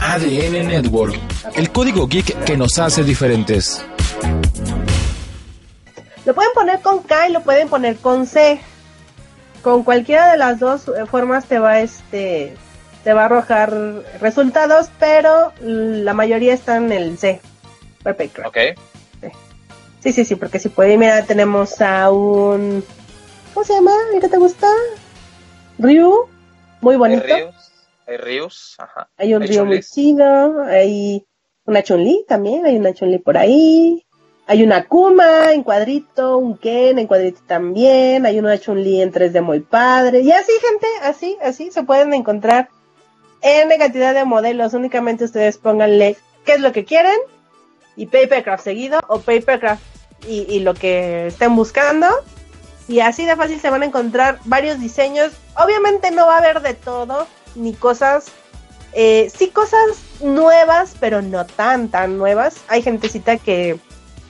ADN 0.00 0.68
Network, 0.68 1.14
el 1.56 1.70
código 1.72 2.06
geek 2.06 2.44
que 2.44 2.56
nos 2.56 2.78
hace 2.78 3.02
diferentes. 3.02 3.82
Lo 6.24 6.34
pueden 6.34 6.52
poner 6.54 6.80
con 6.80 7.02
K 7.02 7.28
y 7.28 7.32
lo 7.32 7.42
pueden 7.42 7.68
poner 7.68 7.96
con 7.96 8.26
C. 8.26 8.60
Con 9.62 9.82
cualquiera 9.82 10.30
de 10.30 10.38
las 10.38 10.60
dos 10.60 10.88
eh, 10.88 11.06
formas 11.06 11.46
te 11.46 11.58
va 11.58 11.80
este 11.80 12.54
te 13.02 13.12
va 13.12 13.22
a 13.22 13.24
arrojar 13.26 13.72
resultados, 14.20 14.88
pero 14.98 15.52
la 15.60 16.14
mayoría 16.14 16.54
están 16.54 16.90
en 16.90 16.92
el 16.92 17.18
C. 17.18 17.40
Papercraft. 18.02 18.48
Ok. 18.48 18.58
Sí, 20.02 20.12
sí, 20.12 20.24
sí, 20.24 20.34
porque 20.34 20.58
si 20.58 20.68
puede, 20.68 20.98
mira, 20.98 21.24
tenemos 21.24 21.80
a 21.80 22.10
un 22.10 22.84
¿cómo 23.52 23.64
se 23.64 23.72
llama? 23.72 23.92
¿El 24.14 24.20
que 24.20 24.28
te 24.28 24.36
gusta? 24.36 24.66
Ryu, 25.78 26.28
muy 26.80 26.94
Hay 26.94 26.98
bonito. 26.98 27.24
ríos, 27.24 27.72
hay 28.06 28.16
ríos, 28.16 28.74
ajá. 28.78 29.08
Hay 29.16 29.34
un 29.34 29.42
Hay 29.42 29.48
río 29.48 29.64
muy 29.64 29.80
chido, 29.82 30.62
hay 30.64 31.24
una 31.64 31.82
Chun-Li 31.82 32.24
también, 32.28 32.66
hay 32.66 32.76
una 32.76 32.92
Chun-Li 32.92 33.18
por 33.18 33.36
ahí, 33.38 34.04
hay 34.46 34.62
una 34.62 34.86
Kuma 34.86 35.52
en 35.52 35.62
cuadrito, 35.62 36.36
un 36.38 36.58
Ken 36.58 36.98
en 36.98 37.06
cuadrito 37.06 37.40
también, 37.46 38.26
hay 38.26 38.38
una 38.38 38.58
Chun-Li 38.58 39.00
en 39.00 39.12
3D 39.12 39.40
muy 39.42 39.60
padre, 39.60 40.20
y 40.20 40.30
así 40.30 40.52
gente, 40.60 40.86
así, 41.02 41.38
así 41.42 41.70
se 41.70 41.82
pueden 41.82 42.12
encontrar 42.14 42.68
N 43.40 43.76
cantidad 43.78 44.14
de 44.14 44.24
modelos, 44.24 44.74
únicamente 44.74 45.24
ustedes 45.24 45.58
pónganle 45.58 46.16
qué 46.44 46.52
es 46.54 46.60
lo 46.60 46.72
que 46.72 46.84
quieren 46.84 47.18
y 47.96 48.06
Papercraft 48.06 48.64
seguido 48.64 49.00
o 49.08 49.20
Papercraft 49.20 49.82
y, 50.28 50.46
y 50.48 50.60
lo 50.60 50.74
que 50.74 51.26
estén 51.26 51.54
buscando. 51.54 52.06
Y 52.86 53.00
así 53.00 53.24
de 53.24 53.36
fácil 53.36 53.60
se 53.60 53.70
van 53.70 53.82
a 53.82 53.86
encontrar 53.86 54.38
varios 54.44 54.78
diseños. 54.78 55.32
Obviamente 55.56 56.10
no 56.10 56.26
va 56.26 56.36
a 56.36 56.38
haber 56.38 56.60
de 56.60 56.74
todo, 56.74 57.26
ni 57.54 57.72
cosas 57.74 58.26
eh, 58.94 59.30
sí 59.36 59.48
cosas 59.48 59.80
nuevas, 60.20 60.94
pero 61.00 61.20
no 61.20 61.44
tan, 61.44 61.88
tan 61.88 62.16
nuevas. 62.16 62.56
Hay 62.68 62.82
gentecita 62.82 63.36
que 63.36 63.78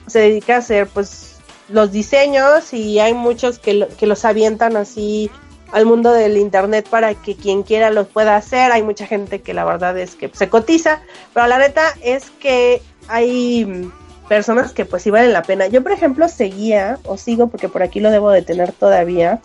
se 0.07 0.19
dedica 0.19 0.55
a 0.55 0.59
hacer 0.59 0.87
pues 0.87 1.37
los 1.69 1.91
diseños 1.91 2.73
y 2.73 2.99
hay 2.99 3.13
muchos 3.13 3.59
que, 3.59 3.87
que 3.97 4.07
los 4.07 4.25
avientan 4.25 4.75
así 4.75 5.29
al 5.71 5.85
mundo 5.85 6.11
del 6.11 6.37
internet 6.37 6.87
para 6.89 7.13
que 7.13 7.35
quien 7.35 7.61
quiera 7.61 7.91
los 7.91 8.07
pueda 8.07 8.35
hacer. 8.35 8.71
Hay 8.71 8.81
mucha 8.81 9.05
gente 9.05 9.41
que 9.41 9.53
la 9.53 9.65
verdad 9.65 9.97
es 9.99 10.15
que 10.15 10.31
se 10.33 10.49
cotiza, 10.49 11.01
pero 11.33 11.45
la 11.45 11.59
neta 11.59 11.93
es 12.01 12.31
que 12.31 12.81
hay 13.07 13.91
personas 14.27 14.73
que 14.73 14.85
pues 14.85 15.03
sí 15.03 15.11
valen 15.11 15.33
la 15.33 15.43
pena. 15.43 15.67
Yo 15.67 15.83
por 15.83 15.91
ejemplo 15.91 16.27
seguía 16.27 16.99
o 17.05 17.17
sigo 17.17 17.47
porque 17.47 17.69
por 17.69 17.83
aquí 17.83 17.99
lo 17.99 18.11
debo 18.11 18.31
de 18.31 18.41
tener 18.41 18.71
todavía 18.71 19.41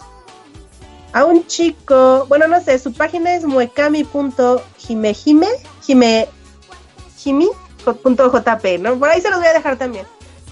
a 1.12 1.24
un 1.24 1.46
chico, 1.46 2.26
bueno, 2.28 2.46
no 2.46 2.60
sé, 2.60 2.78
su 2.78 2.92
página 2.92 3.34
es 3.34 3.44
muekami.jimejime, 3.44 5.48
jime, 5.82 6.28
jimi.jp, 7.18 8.78
¿no? 8.78 8.96
Por 8.98 9.08
ahí 9.08 9.20
se 9.20 9.30
los 9.30 9.40
voy 9.40 9.48
a 9.48 9.52
dejar 9.52 9.76
también. 9.76 10.06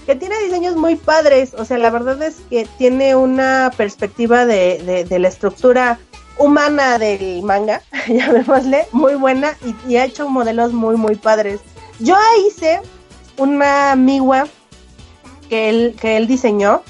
Que 0.05 0.15
tiene 0.15 0.37
diseños 0.39 0.75
muy 0.75 0.95
padres, 0.95 1.53
o 1.53 1.65
sea, 1.65 1.77
la 1.77 1.91
verdad 1.91 2.21
es 2.21 2.37
que 2.49 2.67
tiene 2.77 3.15
una 3.15 3.71
perspectiva 3.77 4.45
de, 4.45 5.05
de, 5.07 5.19
la 5.19 5.27
estructura 5.27 5.99
humana 6.37 6.97
del 6.97 7.43
manga, 7.43 7.81
llamémosle, 8.07 8.87
muy 8.91 9.15
buena 9.15 9.55
y, 9.87 9.97
ha 9.97 10.05
hecho 10.05 10.27
modelos 10.27 10.73
muy, 10.73 10.97
muy 10.97 11.15
padres. 11.15 11.59
Yo 11.99 12.17
hice 12.47 12.81
una 13.39 13.95
migua 13.95 14.47
que 15.49 15.69
él, 15.69 15.95
que 15.99 16.17
él 16.17 16.27
diseñó 16.27 16.83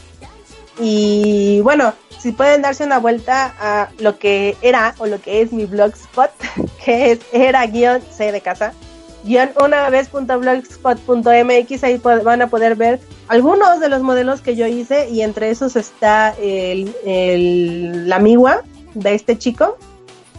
y 0.80 1.62
bueno, 1.62 1.94
si 2.20 2.32
pueden 2.32 2.62
darse 2.62 2.84
una 2.84 3.00
vuelta 3.00 3.54
a 3.60 3.90
lo 4.00 4.18
que 4.18 4.58
era 4.62 4.96
o 4.98 5.06
lo 5.06 5.22
que 5.22 5.42
es 5.42 5.52
mi 5.52 5.66
blogspot, 5.66 6.32
que 6.86 7.12
es 7.12 7.20
era 7.32 7.66
guion 7.66 8.02
C 8.12 8.32
de 8.32 8.42
casa, 8.42 8.74
guion 9.24 9.52
una 9.64 9.90
vez 9.90 10.10
.blogspot.mx, 10.12 11.84
ahí 11.84 11.98
van 11.98 12.42
a 12.42 12.48
poder 12.48 12.76
ver 12.76 13.00
algunos 13.28 13.80
de 13.80 13.90
los 13.90 14.02
modelos 14.02 14.42
que 14.42 14.56
yo 14.56 14.68
hice 14.68 15.10
y 15.10 15.22
entre 15.22 15.50
esos 15.50 15.76
está 15.76 16.34
el, 16.42 16.94
el, 17.06 18.10
la 18.10 18.20
migua 18.20 18.64
de 18.94 19.16
este 19.16 19.38
chico. 19.38 19.78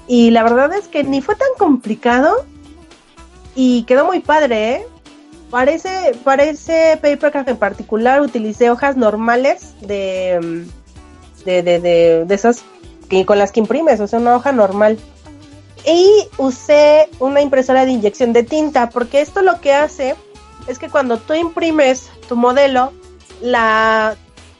Y 0.06 0.30
la 0.30 0.42
verdad 0.42 0.72
es 0.72 0.88
que 0.88 1.04
ni 1.04 1.20
fue 1.20 1.36
tan 1.36 1.50
complicado 1.56 2.44
y 3.54 3.84
quedó 3.84 4.06
muy 4.06 4.20
padre, 4.20 4.72
¿eh? 4.72 4.86
Parece, 5.50 6.12
parece 6.22 6.98
Papercraft 7.02 7.48
en 7.48 7.56
particular, 7.56 8.20
utilicé 8.20 8.70
hojas 8.70 8.96
normales 8.96 9.74
de 9.80 10.66
de, 11.44 11.62
de, 11.62 11.80
de, 11.80 12.34
esas 12.34 12.62
con 13.26 13.38
las 13.38 13.50
que 13.50 13.60
imprimes, 13.60 14.00
o 14.00 14.06
sea, 14.06 14.18
una 14.18 14.36
hoja 14.36 14.52
normal. 14.52 14.98
Y 15.84 16.08
usé 16.36 17.08
una 17.18 17.40
impresora 17.40 17.84
de 17.84 17.92
inyección 17.92 18.32
de 18.32 18.42
tinta, 18.42 18.90
porque 18.90 19.20
esto 19.20 19.42
lo 19.42 19.60
que 19.60 19.72
hace 19.72 20.14
es 20.68 20.78
que 20.78 20.88
cuando 20.88 21.16
tú 21.18 21.34
imprimes 21.34 22.10
tu 22.28 22.36
modelo, 22.36 22.92
la, 23.40 24.16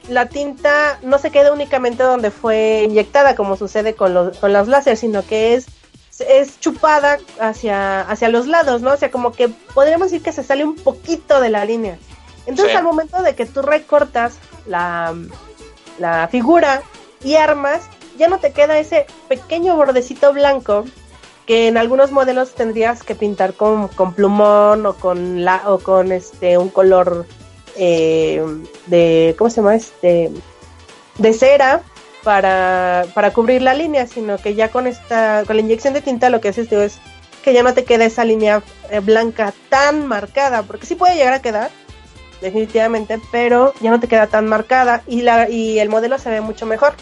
la 0.09 0.29
tinta 0.29 0.99
no 1.03 1.19
se 1.19 1.31
queda 1.31 1.53
únicamente 1.53 2.03
donde 2.03 2.31
fue 2.31 2.85
inyectada, 2.89 3.37
como 3.37 3.57
sucede 3.57 3.95
con 3.95 4.15
los, 4.15 4.39
con 4.39 4.53
los 4.53 4.67
láseres, 4.67 5.01
sino 5.01 5.25
que 5.25 5.55
es, 5.55 5.67
es 6.29 6.61
chupada 6.61 7.19
hacia, 7.41 8.03
hacia 8.03 8.29
los 8.29 8.47
lados, 8.47 8.83
¿no? 8.83 8.93
O 8.93 8.97
sea, 8.97 9.11
como 9.11 9.33
que 9.33 9.49
podríamos 9.75 10.11
decir 10.11 10.23
que 10.23 10.33
se 10.33 10.45
sale 10.45 10.65
un 10.65 10.77
poquito 10.77 11.41
de 11.41 11.51
la 11.51 11.65
línea. 11.65 11.99
Entonces, 12.47 12.75
al 12.75 12.85
momento 12.85 13.23
de 13.23 13.35
que 13.35 13.47
tú 13.47 13.63
recortas 13.63 14.39
la, 14.67 15.15
la 15.99 16.29
figura 16.29 16.83
y 17.23 17.37
armas, 17.37 17.83
ya 18.19 18.29
no 18.29 18.39
te 18.39 18.53
queda 18.53 18.79
ese 18.79 19.07
pequeño 19.29 19.77
bordecito 19.77 20.33
blanco 20.33 20.85
que 21.47 21.69
en 21.69 21.79
algunos 21.79 22.13
modelos 22.13 22.55
tendrías 22.55 23.03
que 23.03 23.15
pintar 23.15 23.55
con, 23.55 23.89
con 23.89 24.15
plumón 24.15 24.87
o 24.87 24.95
con 24.95 25.45
la 25.45 25.63
o 25.67 25.79
con 25.81 26.13
este 26.13 26.59
un 26.59 26.69
color 26.69 27.27
eh, 27.77 28.41
de 28.87 29.35
cómo 29.37 29.51
se 29.51 29.57
llama 29.57 29.75
este 29.75 30.31
de 31.19 31.33
cera 31.33 31.83
para, 32.23 33.07
para 33.15 33.33
cubrir 33.33 33.63
la 33.63 33.75
línea 33.75 34.07
sino 34.07 34.39
que 34.39 34.55
ya 34.55 34.69
con 34.69 34.87
esta 34.87 35.45
con 35.47 35.57
la 35.57 35.63
inyección 35.63 35.95
de 35.95 36.03
tinta 36.03 36.31
lo 36.31 36.41
que 36.41 36.49
haces 36.49 36.71
es 36.73 36.99
que 37.43 37.53
ya 37.55 37.63
no 37.63 37.73
te 37.73 37.85
queda 37.85 38.05
esa 38.05 38.25
línea 38.25 38.63
eh, 38.91 39.01
blanca 39.01 39.55
tan 39.69 40.07
marcada 40.07 40.63
porque 40.63 40.87
sí 40.87 40.95
puede 40.95 41.17
llegar 41.17 41.33
a 41.33 41.43
quedar 41.43 41.71
definitivamente, 42.41 43.21
pero 43.31 43.75
ya 43.81 43.91
no 43.91 44.01
te 44.01 44.09
queda 44.09 44.27
tan 44.27 44.47
marcada 44.47 45.03
y, 45.07 45.23
la, 45.23 45.49
y 45.49 45.79
el 45.79 45.89
modelo 45.89 46.19
se 46.19 46.31
ve 46.31 46.41
mucho 46.41 46.67
mejor. 46.67 46.95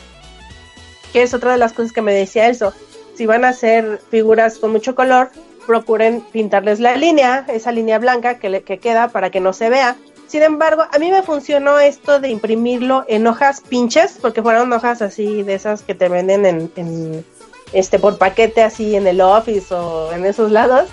Que 1.13 1.23
es 1.23 1.33
otra 1.35 1.53
de 1.53 1.59
las 1.59 1.73
cosas 1.73 1.93
que 1.93 2.03
me 2.03 2.13
decía 2.13 2.49
eso. 2.49 2.73
Si 3.15 3.27
van 3.27 3.45
a 3.45 3.49
hacer 3.49 4.01
figuras 4.11 4.59
con 4.59 4.71
mucho 4.71 4.95
color, 4.95 5.31
procuren 5.67 6.23
pintarles 6.33 6.81
la 6.81 6.97
línea, 6.97 7.45
esa 7.49 7.73
línea 7.73 7.99
blanca 7.99 8.39
que, 8.39 8.49
le, 8.49 8.63
que 8.63 8.79
queda 8.79 9.09
para 9.09 9.31
que 9.31 9.41
no 9.41 9.53
se 9.53 9.71
vea. 9.71 9.97
Sin 10.29 10.43
embargo, 10.43 10.85
a 10.93 10.99
mí 10.99 11.11
me 11.11 11.23
funcionó 11.23 11.81
esto 11.81 12.21
de 12.21 12.29
imprimirlo 12.29 13.05
en 13.09 13.27
hojas 13.27 13.63
pinches, 13.63 14.19
porque 14.21 14.43
fueron 14.43 14.71
hojas 14.75 15.01
así 15.01 15.43
de 15.43 15.55
esas 15.55 15.83
que 15.83 15.95
te 15.95 16.11
venden 16.11 16.71
en, 16.77 17.25
este 17.73 17.99
por 17.99 18.19
paquete 18.19 18.63
así 18.63 18.95
en 18.95 19.07
el 19.07 19.23
office 19.23 19.75
o 19.75 20.13
en 20.13 20.27
esos 20.27 20.53
lados. 20.53 20.91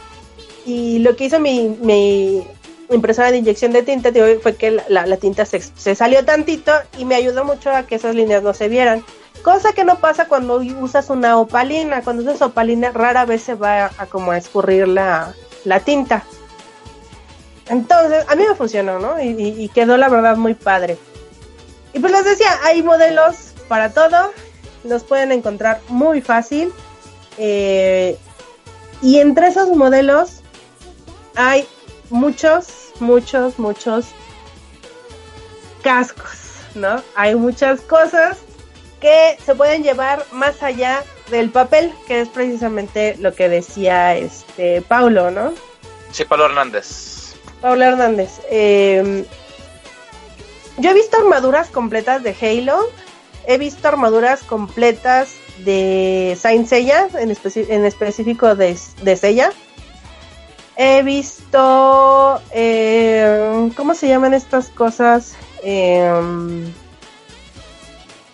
Y 0.65 0.99
lo 0.99 1.17
que 1.17 1.25
hizo 1.25 1.39
mi, 1.41 2.47
impresora 2.89 3.29
de 3.29 3.37
inyección 3.37 3.73
de 3.73 3.83
tinta 3.83 4.11
fue 4.41 4.55
que 4.55 4.81
la, 4.87 5.17
tinta 5.17 5.45
se, 5.45 5.59
salió 5.95 6.23
tantito 6.23 6.71
y 6.97 7.03
me 7.03 7.15
ayudó 7.15 7.43
mucho 7.43 7.71
a 7.71 7.83
que 7.83 7.95
esas 7.95 8.15
líneas 8.15 8.41
no 8.41 8.53
se 8.53 8.69
vieran. 8.69 9.03
Cosa 9.43 9.73
que 9.73 9.83
no 9.83 9.99
pasa 9.99 10.29
cuando 10.29 10.55
usas 10.79 11.09
una 11.09 11.37
opalina. 11.37 12.01
Cuando 12.03 12.23
usas 12.23 12.41
opalina 12.41 12.91
rara 12.91 13.25
vez 13.25 13.43
se 13.43 13.53
va 13.53 13.91
a, 13.97 14.05
como 14.05 14.31
a 14.31 14.37
escurrir 14.37 14.87
la, 14.87 15.35
tinta. 15.83 16.23
Entonces, 17.67 18.25
a 18.27 18.35
mí 18.35 18.43
me 18.47 18.55
funcionó, 18.55 18.99
¿no? 18.99 19.21
Y, 19.21 19.29
y, 19.29 19.69
quedó 19.69 19.97
la 19.97 20.09
verdad 20.09 20.37
muy 20.37 20.53
padre. 20.53 20.97
Y 21.93 21.99
pues 21.99 22.11
les 22.11 22.25
decía, 22.25 22.49
hay 22.63 22.83
modelos 22.83 23.53
para 23.67 23.91
todo. 23.91 24.31
Los 24.83 25.03
pueden 25.03 25.31
encontrar 25.31 25.81
muy 25.87 26.21
fácil. 26.21 26.71
Eh, 27.37 28.17
y 29.01 29.19
entre 29.19 29.47
esos 29.47 29.69
modelos 29.69 30.41
hay 31.35 31.67
muchos, 32.09 32.91
muchos, 32.99 33.59
muchos 33.59 34.07
cascos, 35.83 36.39
¿no? 36.75 37.01
Hay 37.15 37.35
muchas 37.35 37.81
cosas 37.81 38.37
que 39.01 39.37
se 39.45 39.55
pueden 39.55 39.83
llevar 39.83 40.25
más 40.31 40.63
allá 40.63 41.03
del 41.29 41.49
papel, 41.49 41.93
que 42.07 42.21
es 42.21 42.29
precisamente 42.29 43.15
lo 43.19 43.33
que 43.33 43.49
decía 43.49 44.15
este 44.15 44.81
Paulo, 44.81 45.31
¿no? 45.31 45.53
Sí, 46.11 46.23
Paulo 46.25 46.45
Hernández. 46.45 47.14
Paulo 47.61 47.85
Hernández. 47.85 48.41
Eh, 48.49 49.25
yo 50.77 50.89
he 50.89 50.93
visto 50.93 51.17
armaduras 51.17 51.69
completas 51.69 52.21
de 52.23 52.35
Halo, 52.39 52.79
he 53.47 53.57
visto 53.57 53.87
armaduras 53.87 54.43
completas 54.43 55.35
de 55.59 56.37
Saint 56.39 56.67
Seiya, 56.67 57.07
en, 57.13 57.31
en 57.31 57.85
específico 57.85 58.55
de, 58.55 58.77
de 59.01 59.15
Seiya 59.15 59.51
He 60.77 61.03
visto, 61.03 62.41
eh, 62.51 63.71
¿cómo 63.77 63.95
se 63.95 64.09
llaman 64.09 64.33
estas 64.33 64.67
cosas? 64.67 65.37
Eh, 65.63 66.11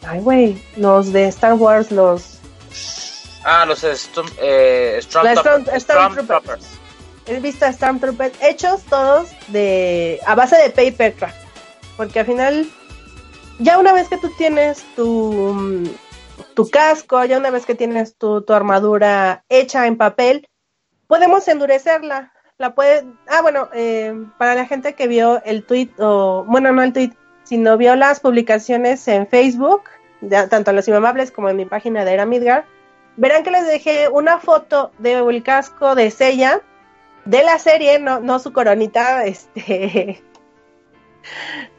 ay, 0.07 0.19
güey, 0.21 0.65
los 0.75 1.13
de 1.13 1.27
Star 1.27 1.53
Wars, 1.53 1.91
los... 1.91 2.39
Ah, 3.43 3.65
los 3.65 3.83
Storm, 3.83 4.27
eh, 4.39 4.99
Stormtroopers. 5.01 5.75
Storm, 5.77 6.15
Storm 6.15 6.80
He 7.27 7.39
visto 7.39 7.65
a 7.65 7.73
Stormtroopers 7.73 8.41
hechos 8.41 8.83
todos 8.83 9.29
de 9.47 10.19
a 10.25 10.35
base 10.35 10.57
de 10.57 10.69
papercraft. 10.69 11.35
Porque 11.97 12.19
al 12.19 12.25
final, 12.25 12.67
ya 13.59 13.77
una 13.77 13.93
vez 13.93 14.07
que 14.07 14.17
tú 14.17 14.29
tienes 14.37 14.83
tu, 14.95 15.83
tu 16.55 16.69
casco, 16.69 17.23
ya 17.25 17.37
una 17.37 17.51
vez 17.51 17.65
que 17.65 17.75
tienes 17.75 18.15
tu, 18.15 18.41
tu 18.41 18.53
armadura 18.53 19.43
hecha 19.49 19.85
en 19.85 19.97
papel, 19.97 20.47
podemos 21.07 21.47
endurecerla. 21.47 22.33
La 22.57 22.73
puede, 22.73 23.05
ah, 23.27 23.41
bueno, 23.41 23.69
eh, 23.73 24.13
para 24.37 24.55
la 24.55 24.65
gente 24.65 24.93
que 24.93 25.07
vio 25.07 25.43
el 25.43 25.63
tweet, 25.63 25.89
o 25.99 26.43
bueno, 26.47 26.71
no 26.71 26.83
el 26.83 26.93
tweet, 26.93 27.11
sino 27.43 27.77
vio 27.77 27.95
las 27.95 28.19
publicaciones 28.19 29.07
en 29.07 29.27
Facebook, 29.27 29.83
tanto 30.49 30.69
en 30.69 30.75
los 30.75 30.87
inmamables 30.87 31.31
como 31.31 31.49
en 31.49 31.57
mi 31.57 31.65
página 31.65 32.05
de 32.05 32.13
Era 32.13 32.25
Midgar, 32.25 32.65
verán 33.17 33.43
que 33.43 33.51
les 33.51 33.65
dejé 33.65 34.09
una 34.09 34.37
foto 34.39 34.91
del 34.99 35.43
casco 35.43 35.95
de 35.95 36.11
Sella 36.11 36.61
de 37.25 37.43
la 37.43 37.59
serie, 37.59 37.99
no, 37.99 38.19
no 38.19 38.39
su 38.39 38.53
coronita, 38.53 39.25
este, 39.25 40.21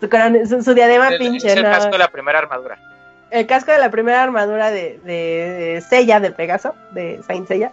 su, 0.01 0.09
coron 0.09 0.47
su, 0.47 0.63
su, 0.63 0.75
diadema 0.75 1.09
el, 1.09 1.19
pinche. 1.19 1.53
El 1.53 1.63
¿no? 1.63 1.71
casco 1.71 1.93
de 1.93 1.99
la 1.99 2.09
primera 2.09 2.39
armadura. 2.39 2.79
El 3.31 3.47
casco 3.47 3.73
de 3.73 3.79
la 3.79 3.91
primera 3.91 4.23
armadura 4.23 4.71
de, 4.71 5.01
de, 5.05 5.75
de 5.75 5.81
Sella, 5.81 6.21
de 6.21 6.33
Pegaso, 6.33 6.75
de 6.93 7.23
Saint 7.27 7.49
Sella. 7.49 7.73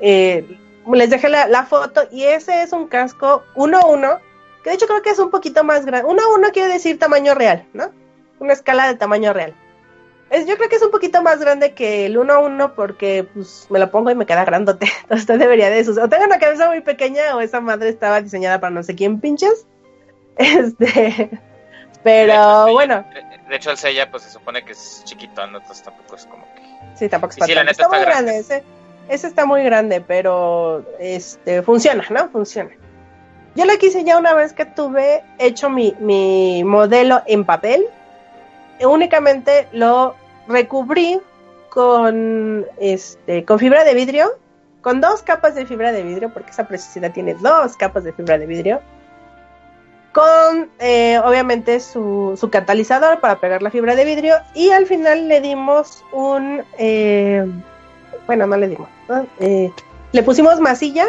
Eh, 0.00 0.58
les 0.96 1.10
dejé 1.10 1.28
la, 1.28 1.66
foto 1.66 2.02
y 2.10 2.24
ese 2.24 2.62
es 2.62 2.72
un 2.72 2.88
casco 2.88 3.44
1-1, 3.54 4.20
que 4.62 4.70
de 4.70 4.76
hecho 4.76 4.86
creo 4.86 5.02
que 5.02 5.10
es 5.10 5.18
un 5.18 5.30
poquito 5.30 5.64
más 5.64 5.84
grande. 5.84 6.08
1-1 6.08 6.52
quiere 6.52 6.72
decir 6.72 6.98
tamaño 6.98 7.34
real, 7.34 7.66
¿no? 7.72 7.90
Una 8.38 8.52
escala 8.52 8.86
de 8.86 8.94
tamaño 8.94 9.32
real. 9.32 9.54
Es, 10.30 10.46
yo 10.46 10.56
creo 10.56 10.68
que 10.68 10.76
es 10.76 10.82
un 10.82 10.90
poquito 10.90 11.22
más 11.22 11.40
grande 11.40 11.72
que 11.72 12.04
el 12.06 12.18
1-1 12.18 12.72
porque 12.74 13.26
pues 13.32 13.66
me 13.70 13.78
lo 13.78 13.90
pongo 13.90 14.10
y 14.10 14.14
me 14.14 14.26
queda 14.26 14.44
grandote. 14.44 14.86
Entonces 15.02 15.38
debería 15.38 15.70
de 15.70 15.80
eso. 15.80 15.92
O 15.92 16.08
tengo 16.08 16.24
una 16.24 16.38
cabeza 16.38 16.68
muy 16.68 16.80
pequeña 16.80 17.34
o 17.34 17.40
esa 17.40 17.60
madre 17.60 17.88
estaba 17.88 18.20
diseñada 18.20 18.60
para 18.60 18.70
no 18.70 18.82
sé 18.82 18.94
quién 18.94 19.20
pinches. 19.20 19.66
Este, 20.40 21.30
pero 22.04 22.70
bueno. 22.72 23.04
De 23.48 23.56
hecho, 23.56 23.72
el 23.72 23.76
sella 23.76 24.08
pues 24.10 24.22
se 24.22 24.30
supone 24.30 24.64
que 24.64 24.70
es 24.70 25.02
chiquito, 25.04 25.42
entonces 25.42 25.82
tampoco 25.82 26.14
es 26.14 26.26
como 26.26 26.46
que. 26.54 26.62
Sí, 26.96 27.08
tampoco 27.08 27.32
es 27.32 27.38
para 27.38 27.70
está, 27.70 27.88
muy 27.88 27.98
grande. 27.98 28.38
Ese, 28.38 28.62
ese, 29.08 29.26
está 29.26 29.46
muy 29.46 29.64
grande, 29.64 30.00
pero 30.00 30.84
este 31.00 31.62
funciona, 31.62 32.04
¿no? 32.10 32.28
Funciona. 32.28 32.70
Yo 33.56 33.64
lo 33.64 33.76
quise 33.78 34.04
ya 34.04 34.16
una 34.16 34.34
vez 34.34 34.52
que 34.52 34.64
tuve 34.64 35.24
hecho 35.38 35.70
mi, 35.70 35.94
mi 35.98 36.62
modelo 36.62 37.22
en 37.26 37.44
papel. 37.44 37.84
Únicamente 38.80 39.66
lo 39.72 40.14
recubrí 40.48 41.20
con 41.68 42.66
este 42.80 43.44
con 43.44 43.58
fibra 43.58 43.84
de 43.84 43.94
vidrio, 43.94 44.30
con 44.80 45.00
dos 45.00 45.22
capas 45.22 45.54
de 45.54 45.66
fibra 45.66 45.92
de 45.92 46.02
vidrio, 46.02 46.32
porque 46.32 46.50
esa 46.50 46.66
precisidad 46.66 47.12
tiene 47.12 47.34
dos 47.34 47.76
capas 47.76 48.04
de 48.04 48.12
fibra 48.12 48.38
de 48.38 48.46
vidrio 48.46 48.80
con 50.12 50.70
eh, 50.80 51.20
obviamente 51.24 51.80
su, 51.80 52.36
su, 52.40 52.50
catalizador 52.50 53.20
para 53.20 53.38
pegar 53.38 53.62
la 53.62 53.70
fibra 53.70 53.94
de 53.94 54.04
vidrio 54.04 54.34
y 54.54 54.70
al 54.70 54.86
final 54.86 55.28
le 55.28 55.40
dimos 55.40 56.02
un, 56.12 56.64
eh, 56.78 57.46
bueno, 58.26 58.46
no 58.46 58.56
le 58.56 58.68
dimos, 58.68 58.88
eh, 59.38 59.70
le 60.12 60.22
pusimos 60.22 60.58
masilla, 60.60 61.06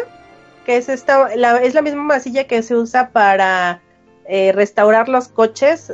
que 0.64 0.76
es, 0.76 0.88
esta, 0.88 1.32
es 1.32 1.74
la 1.74 1.82
misma 1.82 2.02
masilla 2.02 2.44
que 2.44 2.62
se 2.62 2.76
usa 2.76 3.10
para 3.10 3.80
restaurar 4.28 5.08
los 5.08 5.26
coches. 5.26 5.92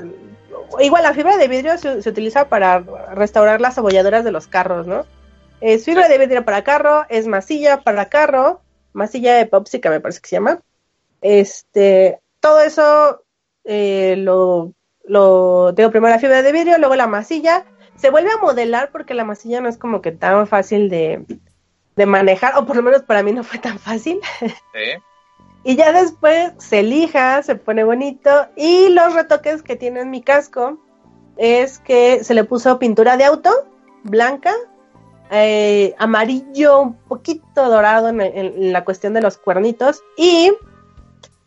Igual 0.80 1.02
la 1.02 1.14
fibra 1.14 1.36
de 1.36 1.48
vidrio 1.48 1.78
se, 1.78 2.02
se, 2.02 2.10
utiliza 2.10 2.48
para 2.48 2.80
restaurar 3.14 3.60
las 3.60 3.78
abolladuras 3.78 4.24
de 4.24 4.32
los 4.32 4.46
carros, 4.46 4.86
¿no? 4.86 5.04
Es 5.60 5.84
fibra 5.84 6.08
de 6.08 6.18
vidrio 6.18 6.44
para 6.44 6.64
carro, 6.64 7.06
es 7.08 7.26
masilla 7.26 7.80
para 7.82 8.08
carro, 8.08 8.60
masilla 8.92 9.40
epóxica 9.40 9.90
me 9.90 10.00
parece 10.00 10.20
que 10.20 10.28
se 10.28 10.36
llama. 10.36 10.60
Este, 11.20 12.20
todo 12.40 12.60
eso 12.60 13.22
eh, 13.64 14.16
lo, 14.18 14.72
lo 15.04 15.72
tengo 15.74 15.90
primero 15.90 16.12
la 16.12 16.20
fibra 16.20 16.42
de 16.42 16.52
vidrio, 16.52 16.78
luego 16.78 16.96
la 16.96 17.06
masilla. 17.06 17.64
Se 17.96 18.10
vuelve 18.10 18.30
a 18.30 18.38
modelar 18.38 18.90
porque 18.92 19.14
la 19.14 19.24
masilla 19.24 19.60
no 19.60 19.68
es 19.68 19.78
como 19.78 20.02
que 20.02 20.12
tan 20.12 20.46
fácil 20.46 20.90
de, 20.90 21.24
manejar, 22.06 22.58
o 22.58 22.66
por 22.66 22.76
lo 22.76 22.82
menos 22.82 23.02
para 23.02 23.22
mí 23.22 23.32
no 23.32 23.42
fue 23.42 23.58
tan 23.58 23.78
fácil. 23.78 24.20
Y 25.66 25.74
ya 25.74 25.92
después 25.92 26.52
se 26.58 26.84
lija, 26.84 27.42
se 27.42 27.56
pone 27.56 27.82
bonito. 27.82 28.30
Y 28.54 28.88
los 28.90 29.14
retoques 29.14 29.64
que 29.64 29.74
tiene 29.74 30.02
en 30.02 30.10
mi 30.10 30.22
casco 30.22 30.78
es 31.36 31.80
que 31.80 32.22
se 32.22 32.34
le 32.34 32.44
puso 32.44 32.78
pintura 32.78 33.16
de 33.16 33.24
auto, 33.24 33.50
blanca, 34.04 34.52
eh, 35.32 35.92
amarillo, 35.98 36.82
un 36.82 36.94
poquito 36.94 37.68
dorado 37.68 38.10
en, 38.10 38.72
la 38.72 38.84
cuestión 38.84 39.12
de 39.12 39.22
los 39.22 39.38
cuernitos. 39.38 40.04
Y 40.16 40.52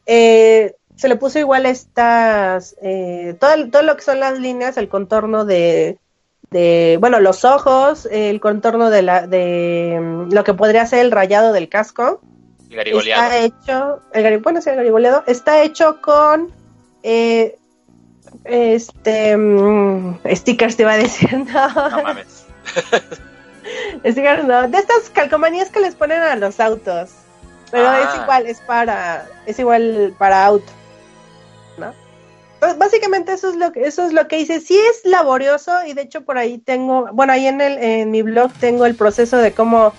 eh, 0.06 0.76
se 0.98 1.08
le 1.08 1.16
puso 1.16 1.40
igual 1.40 1.66
estas, 1.66 2.76
eh, 2.82 3.38
todo, 3.40 3.70
todo 3.70 3.84
lo 3.84 3.96
que 3.96 4.04
son 4.04 4.20
las 4.20 4.38
líneas, 4.38 4.76
el 4.76 4.90
contorno 4.90 5.46
de, 5.46 5.98
de, 6.52 6.98
bueno, 7.00 7.22
los 7.22 7.46
ojos, 7.46 8.06
el 8.12 8.42
contorno 8.42 8.90
de 8.90 9.02
la, 9.02 9.28
de 9.28 9.98
mm, 9.98 10.34
lo 10.34 10.44
que 10.44 10.54
podría 10.54 10.86
ser 10.88 11.06
el 11.06 11.12
rayado 11.12 11.54
del 11.54 11.70
casco. 11.70 12.20
Está 12.70 13.38
hecho, 13.38 14.02
el, 14.14 14.38
bueno, 14.40 14.62
sí, 14.62 14.70
el 14.70 14.76
garigoleado, 14.76 15.24
está 15.28 15.64
hecho 15.64 16.02
con, 16.02 16.54
eh, 17.04 17.58
este, 18.46 19.36
mm, 19.36 20.20
stickers 20.36 20.76
te 20.76 20.84
iba 20.84 20.94
a 20.94 20.98
decir, 20.98 21.34
no. 21.54 21.90
No 21.90 22.04
mames. 22.04 22.46
stickers 24.06 24.44
no, 24.46 24.68
de 24.68 24.78
estas 24.78 25.10
calcomanías 25.10 25.70
que 25.70 25.80
les 25.80 25.96
ponen 25.96 26.22
a 26.22 26.36
los 26.36 26.60
autos. 26.60 27.12
Pero 27.72 27.92
es 27.94 28.08
ah. 28.08 28.20
igual, 28.24 28.46
es 28.48 28.60
para, 28.62 29.28
es 29.46 29.60
igual 29.60 30.16
para 30.18 30.46
auto. 30.46 30.72
Pues, 32.60 32.78
básicamente 32.78 33.32
eso 33.32 33.50
es 33.50 33.56
lo 33.56 33.72
que 33.72 33.86
eso 33.86 34.06
es 34.06 34.12
lo 34.12 34.28
que 34.28 34.40
hice. 34.40 34.60
Sí 34.60 34.78
es 34.78 35.10
laborioso 35.10 35.72
y 35.86 35.94
de 35.94 36.02
hecho 36.02 36.22
por 36.22 36.38
ahí 36.38 36.58
tengo, 36.58 37.08
bueno, 37.14 37.32
ahí 37.32 37.48
en 37.48 37.62
el 37.62 37.78
en 37.78 38.12
mi 38.12 38.22
blog 38.22 38.52
tengo 38.60 38.86
el 38.86 38.96
proceso 38.96 39.38
de 39.38 39.54
cómo 39.54 39.94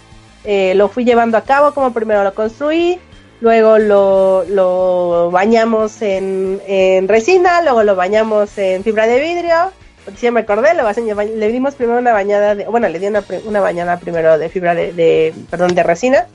eh, 0.44 0.74
lo 0.74 0.88
fui 0.88 1.04
llevando 1.04 1.36
a 1.36 1.42
cabo, 1.42 1.74
cómo 1.74 1.92
primero 1.92 2.24
lo 2.24 2.34
construí, 2.34 2.98
luego 3.40 3.78
lo, 3.78 4.44
lo 4.44 5.30
bañamos 5.30 6.02
en, 6.02 6.60
en 6.66 7.08
resina, 7.08 7.62
luego 7.62 7.82
lo 7.82 7.96
bañamos 7.96 8.56
en 8.58 8.82
fibra 8.84 9.06
de 9.06 9.20
vidrio, 9.20 9.72
porque 10.04 10.18
si 10.18 10.30
me 10.30 10.40
acordé, 10.40 10.70
le 10.74 11.48
dimos 11.48 11.74
primero 11.74 11.98
una 11.98 12.12
bañada 12.12 12.54
de, 12.54 12.64
bueno, 12.66 12.88
le 12.88 12.98
di 12.98 13.06
una, 13.06 13.22
una 13.44 13.60
bañada 13.60 13.98
primero 13.98 14.38
de 14.38 14.48
fibra 14.48 14.74
de, 14.74 14.92
de, 14.92 15.34
perdón, 15.50 15.74
de 15.74 15.82
resina, 15.82 16.26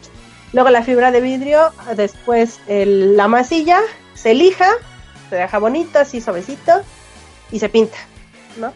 luego 0.53 0.70
la 0.70 0.84
fibra 0.84 1.12
de 1.12 1.22
vidrio, 1.22 1.72
después 1.95 2.60
el, 2.68 3.18
la 3.18 3.28
masilla, 3.28 3.80
se 4.14 4.34
lija, 4.34 4.70
se 5.30 5.36
deja 5.36 5.58
bonito, 5.58 5.99
así 5.99 6.22
suavecito 6.22 6.72
y 7.51 7.60
se 7.60 7.70
pinta, 7.70 7.97
¿no? 8.58 8.74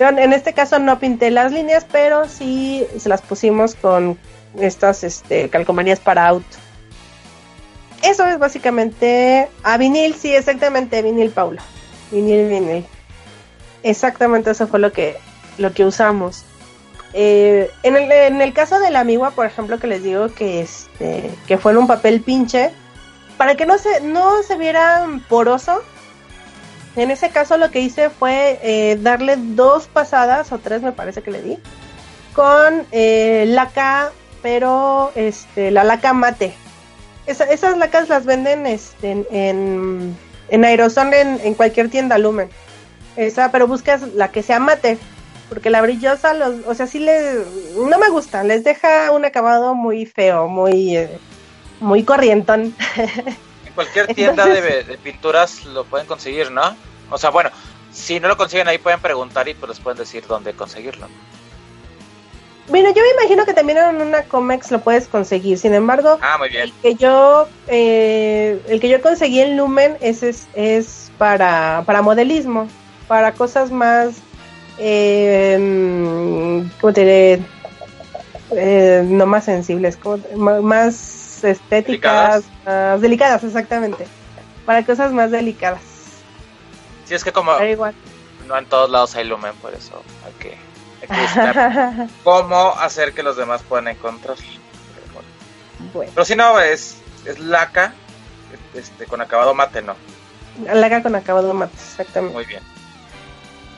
en 0.00 0.32
este 0.32 0.52
caso 0.52 0.78
no 0.78 1.00
pinté 1.00 1.30
las 1.32 1.50
líneas, 1.50 1.84
pero 1.90 2.28
sí 2.28 2.86
se 2.98 3.08
las 3.08 3.20
pusimos 3.20 3.74
con 3.74 4.16
estas 4.60 5.04
este, 5.04 5.48
calcomanías 5.48 6.00
para 6.00 6.26
auto. 6.26 6.56
Eso 8.02 8.26
es 8.26 8.38
básicamente 8.38 9.48
a 9.62 9.76
vinil, 9.76 10.14
sí, 10.14 10.34
exactamente, 10.34 11.02
vinil, 11.02 11.30
Paula. 11.30 11.62
Vinil, 12.10 12.48
vinil. 12.48 12.86
Exactamente 13.82 14.50
eso 14.50 14.66
fue 14.66 14.78
lo 14.78 14.92
que, 14.92 15.16
lo 15.58 15.72
que 15.72 15.84
usamos. 15.84 16.44
Eh, 17.14 17.70
en, 17.82 17.96
el, 17.96 18.10
en 18.12 18.40
el 18.40 18.52
caso 18.52 18.78
de 18.78 18.90
la 18.90 19.00
amigua, 19.00 19.30
por 19.30 19.46
ejemplo, 19.46 19.78
que 19.78 19.86
les 19.86 20.02
digo 20.02 20.28
que, 20.28 20.60
este, 20.60 21.30
que 21.46 21.58
fue 21.58 21.72
en 21.72 21.78
un 21.78 21.86
papel 21.86 22.20
pinche, 22.20 22.70
para 23.36 23.54
que 23.54 23.66
no 23.66 23.78
se, 23.78 24.00
no 24.00 24.42
se 24.42 24.56
viera 24.56 25.06
poroso, 25.28 25.82
en 26.96 27.10
ese 27.10 27.30
caso 27.30 27.56
lo 27.56 27.70
que 27.70 27.80
hice 27.80 28.10
fue 28.10 28.58
eh, 28.62 28.98
darle 29.00 29.36
dos 29.38 29.86
pasadas, 29.86 30.52
o 30.52 30.58
tres 30.58 30.82
me 30.82 30.92
parece 30.92 31.22
que 31.22 31.30
le 31.30 31.42
di, 31.42 31.58
con 32.34 32.86
eh, 32.92 33.44
laca, 33.48 34.10
pero 34.42 35.12
este, 35.14 35.70
la 35.70 35.84
laca 35.84 36.12
mate. 36.12 36.54
esas 37.26 37.76
lacas 37.78 38.08
las 38.08 38.24
venden 38.24 38.66
este, 38.66 39.24
en, 39.30 40.16
en 40.48 40.64
aerosol 40.64 41.12
en, 41.14 41.54
cualquier 41.54 41.90
tienda 41.90 42.18
Lumen. 42.18 42.50
Esa, 43.16 43.50
pero 43.50 43.66
buscas 43.66 44.02
la 44.14 44.30
que 44.30 44.42
sea 44.42 44.60
mate, 44.60 44.98
porque 45.48 45.70
la 45.70 45.82
brillosa, 45.82 46.34
los, 46.34 46.66
o 46.66 46.74
sea, 46.74 46.86
sí 46.86 47.00
le, 47.00 47.44
no 47.76 47.98
me 47.98 48.08
gusta, 48.10 48.44
les 48.44 48.62
deja 48.62 49.10
un 49.10 49.24
acabado 49.24 49.74
muy 49.74 50.06
feo, 50.06 50.48
muy... 50.48 50.96
Eh, 50.96 51.18
muy 51.80 52.04
corrientón. 52.04 52.74
En 53.66 53.74
cualquier 53.74 54.12
tienda 54.12 54.44
de, 54.44 54.98
pinturas 55.04 55.64
lo 55.64 55.84
pueden 55.84 56.08
conseguir, 56.08 56.50
¿no? 56.50 56.76
O 57.10 57.18
sea, 57.18 57.30
bueno, 57.30 57.50
si 57.92 58.18
no 58.18 58.26
lo 58.26 58.36
consiguen 58.36 58.66
ahí 58.66 58.78
pueden 58.78 58.98
preguntar 58.98 59.46
y 59.46 59.54
pues 59.54 59.68
les 59.68 59.78
pueden 59.78 59.98
decir 59.98 60.26
dónde 60.26 60.52
conseguirlo. 60.52 61.06
Bueno, 62.68 62.90
yo 62.90 63.02
me 63.02 63.22
imagino 63.22 63.46
que 63.46 63.54
también 63.54 63.78
en 63.78 64.02
una 64.02 64.22
Comex 64.24 64.70
lo 64.70 64.80
puedes 64.80 65.08
conseguir. 65.08 65.58
Sin 65.58 65.74
embargo, 65.74 66.18
ah, 66.20 66.36
muy 66.38 66.50
bien. 66.50 66.64
el 66.64 66.72
que 66.82 66.94
yo 66.94 67.48
eh, 67.66 68.60
el 68.68 68.80
que 68.80 68.88
yo 68.88 69.00
conseguí 69.00 69.40
en 69.40 69.56
Lumen 69.56 69.96
es, 70.00 70.22
es, 70.22 71.10
para, 71.16 71.82
para 71.86 72.02
modelismo, 72.02 72.68
para 73.06 73.32
cosas 73.32 73.70
más 73.70 74.16
eh, 74.78 76.64
¿cómo 76.80 76.92
te 76.92 77.00
diré? 77.00 77.40
Eh, 78.50 79.02
no 79.04 79.26
más 79.26 79.44
sensibles, 79.44 79.96
como, 79.96 80.18
más 80.62 81.44
estéticas, 81.44 82.44
más 82.64 83.00
delicadas, 83.00 83.44
exactamente. 83.44 84.06
Para 84.64 84.84
cosas 84.84 85.12
más 85.12 85.30
delicadas. 85.30 85.80
Sí, 87.06 87.14
es 87.14 87.24
que 87.24 87.32
como 87.32 87.52
no 88.48 88.56
en 88.56 88.66
todos 88.66 88.90
lados 88.90 89.14
hay 89.14 89.24
lumen, 89.24 89.54
por 89.60 89.74
eso 89.74 90.02
hay 90.24 90.32
que, 90.40 90.58
cómo 92.24 92.74
hacer 92.78 93.14
que 93.14 93.22
los 93.22 93.36
demás 93.36 93.62
puedan 93.62 93.88
encontrar. 93.88 94.36
Pero 95.92 96.24
si 96.24 96.36
no, 96.36 96.60
es, 96.60 96.96
es 97.24 97.38
laca 97.38 97.94
este, 98.74 99.06
con 99.06 99.20
acabado 99.20 99.54
mate, 99.54 99.82
¿no? 99.82 99.94
Laca 100.72 101.02
con 101.02 101.14
acabado 101.14 101.54
mate, 101.54 101.74
exactamente. 101.74 102.34
Muy 102.34 102.44
bien. 102.44 102.62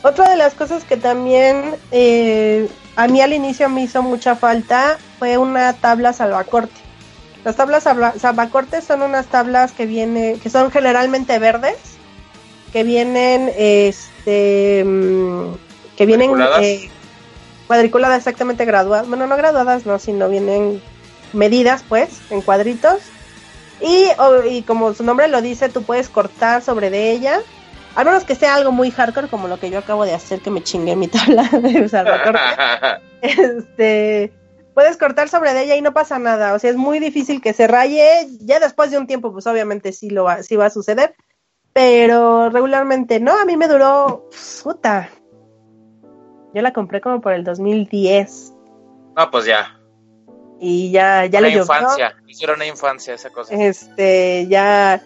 Otra 0.02 0.30
de 0.30 0.36
las 0.36 0.54
cosas 0.54 0.84
que 0.84 0.96
también 0.96 1.76
eh, 1.90 2.68
a 2.96 3.06
mí 3.06 3.20
al 3.20 3.32
inicio 3.32 3.68
me 3.68 3.82
hizo 3.82 4.02
mucha 4.02 4.34
falta 4.34 4.98
fue 5.18 5.36
una 5.36 5.74
tabla 5.74 6.12
salvacorte. 6.12 6.80
Las 7.44 7.56
tablas 7.56 7.84
sabacortes 7.84 8.84
son 8.84 9.02
unas 9.02 9.26
tablas 9.26 9.72
que 9.72 9.86
viene, 9.86 10.38
que 10.42 10.50
son 10.50 10.70
generalmente 10.70 11.38
verdes, 11.38 11.76
que 12.72 12.82
vienen, 12.82 13.50
este, 13.56 14.84
mm, 14.84 15.54
que 15.96 16.06
vienen 16.06 16.32
eh, 16.60 16.90
cuadriculadas 17.70 18.18
exactamente 18.18 18.64
graduadas, 18.64 19.06
bueno 19.06 19.28
no 19.28 19.36
graduadas, 19.36 19.86
no, 19.86 20.00
sino 20.00 20.28
vienen 20.28 20.82
medidas, 21.32 21.84
pues, 21.88 22.20
en 22.30 22.40
cuadritos. 22.40 23.00
Y, 23.80 24.08
y 24.50 24.62
como 24.62 24.92
su 24.92 25.04
nombre 25.04 25.28
lo 25.28 25.40
dice, 25.40 25.68
tú 25.68 25.84
puedes 25.84 26.08
cortar 26.08 26.62
sobre 26.62 26.90
de 26.90 27.12
ella. 27.12 27.38
A 27.94 28.02
menos 28.02 28.24
que 28.24 28.34
sea 28.34 28.56
algo 28.56 28.72
muy 28.72 28.90
hardcore, 28.90 29.28
como 29.28 29.46
lo 29.46 29.60
que 29.60 29.70
yo 29.70 29.78
acabo 29.78 30.04
de 30.04 30.14
hacer, 30.14 30.40
que 30.40 30.50
me 30.50 30.64
chingué 30.64 30.96
mi 30.96 31.06
tabla 31.08 31.44
de 31.44 31.84
usar 31.84 32.08
este, 33.22 34.32
puedes 34.74 34.96
cortar 34.96 35.28
sobre 35.28 35.54
de 35.54 35.62
ella 35.62 35.76
y 35.76 35.82
no 35.82 35.94
pasa 35.94 36.18
nada. 36.18 36.54
O 36.54 36.58
sea, 36.58 36.70
es 36.70 36.76
muy 36.76 36.98
difícil 36.98 37.40
que 37.40 37.52
se 37.52 37.68
raye. 37.68 38.26
Ya 38.40 38.58
después 38.58 38.90
de 38.90 38.98
un 38.98 39.06
tiempo, 39.06 39.32
pues 39.32 39.46
obviamente 39.46 39.92
sí, 39.92 40.10
lo 40.10 40.24
va, 40.24 40.42
sí 40.42 40.56
va 40.56 40.66
a 40.66 40.70
suceder. 40.70 41.14
Pero 41.72 42.50
regularmente 42.50 43.20
no, 43.20 43.38
a 43.38 43.44
mí 43.44 43.56
me 43.56 43.68
duró, 43.68 44.28
puta. 44.64 45.08
Yo 46.54 46.62
la 46.62 46.72
compré 46.72 47.00
como 47.00 47.20
por 47.20 47.32
el 47.32 47.44
2010. 47.44 48.52
No, 49.16 49.30
pues 49.30 49.44
ya. 49.44 49.76
Y 50.58 50.90
ya, 50.90 51.26
ya 51.26 51.40
le 51.40 51.50
infancia, 51.50 52.14
hicieron 52.26 52.56
una 52.56 52.66
infancia 52.66 53.14
esa 53.14 53.30
cosa. 53.30 53.54
Este, 53.54 54.46
ya, 54.48 55.02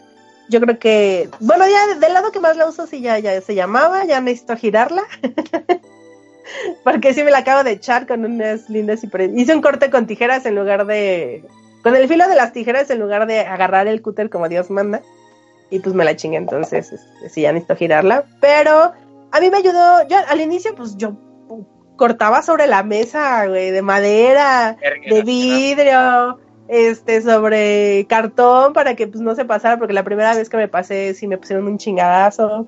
yo 0.49 0.61
creo 0.61 0.79
que, 0.79 1.29
bueno, 1.39 1.65
ya 1.69 1.95
del 1.95 2.13
lado 2.13 2.33
que 2.33 2.41
más 2.41 2.57
la 2.57 2.67
uso 2.67 2.87
sí 2.87 3.01
ya, 3.01 3.19
ya 3.21 3.41
se 3.41 3.55
llamaba, 3.55 4.05
ya 4.05 4.21
necesito 4.21 4.57
girarla. 4.57 5.05
Porque 6.85 7.15
sí 7.15 7.23
me 7.23 7.31
la 7.31 7.39
acabo 7.39 7.63
de 7.63 7.73
echar 7.73 8.07
con 8.07 8.25
unas 8.25 8.69
lindas 8.69 9.05
y 9.05 9.09
hice 9.41 9.55
un 9.55 9.63
corte 9.63 9.91
con 9.91 10.07
tijeras 10.07 10.45
en 10.45 10.57
lugar 10.57 10.87
de, 10.87 11.45
con 11.83 11.95
el 11.95 12.09
filo 12.09 12.27
de 12.29 12.35
las 12.35 12.53
tijeras 12.53 12.91
en 12.91 12.99
lugar 12.99 13.27
de 13.27 13.41
agarrar 13.41 13.87
el 13.87 14.03
cúter 14.03 14.31
como 14.31 14.49
Dios 14.49 14.71
manda. 14.71 15.03
Y 15.71 15.79
pues 15.79 15.95
me 15.95 16.05
la 16.05 16.17
chingué, 16.17 16.37
entonces 16.37 16.93
este, 16.93 17.29
sí 17.31 17.43
ya 17.43 17.53
necesito 17.53 17.77
girarla. 17.77 18.25
Pero 18.41 18.93
a 19.31 19.41
mí 19.41 19.51
me 19.51 19.59
ayudó, 19.59 20.07
yo 20.09 20.17
al 20.29 20.41
inicio 20.41 20.75
pues 20.75 20.97
yo 20.97 21.17
cortaba 21.97 22.43
sobre 22.43 22.67
la 22.67 22.83
mesa, 22.83 23.47
güey, 23.47 23.71
de 23.71 23.83
madera, 23.83 24.77
de 25.09 25.23
vidrio, 25.23 26.39
este, 26.69 27.23
sobre 27.23 28.07
cartón 28.09 28.73
para 28.73 28.95
que 28.95 29.07
pues 29.07 29.21
no 29.21 29.35
se 29.35 29.45
pasara, 29.45 29.79
porque 29.79 29.93
la 29.93 30.03
primera 30.03 30.35
vez 30.35 30.49
que 30.49 30.57
me 30.57 30.69
pasé 30.69 31.15
sí 31.15 31.27
me 31.27 31.39
pusieron 31.39 31.67
un 31.67 31.79
chingadazo. 31.79 32.67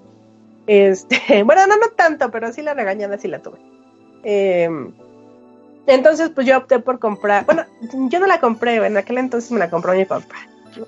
Este, 0.67 1.43
bueno, 1.45 1.67
no, 1.67 1.77
no 1.77 1.89
tanto, 1.97 2.31
pero 2.31 2.53
sí 2.53 2.63
la 2.63 2.75
regañada 2.75 3.19
sí 3.19 3.29
la 3.29 3.41
tuve. 3.41 3.59
Em, 4.23 4.93
entonces, 5.87 6.31
pues 6.31 6.47
yo 6.47 6.59
opté 6.59 6.81
por 6.81 6.99
comprar, 6.99 7.45
bueno, 7.47 7.65
yo 8.11 8.19
no 8.19 8.27
la 8.27 8.41
compré, 8.41 8.77
en 8.85 8.97
aquel 8.97 9.19
entonces 9.19 9.53
me 9.53 9.59
la 9.59 9.71
compró 9.71 9.95
mi 9.95 10.05
papá. 10.05 10.35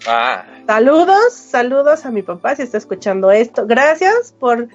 Ah. 0.07 0.45
Saludos, 0.67 1.33
saludos 1.33 2.05
a 2.05 2.11
mi 2.11 2.23
papá 2.23 2.57
si 2.57 2.63
está 2.63 2.79
escuchando 2.79 3.31
esto. 3.31 3.67
Gracias 3.67 4.35
por 4.39 4.69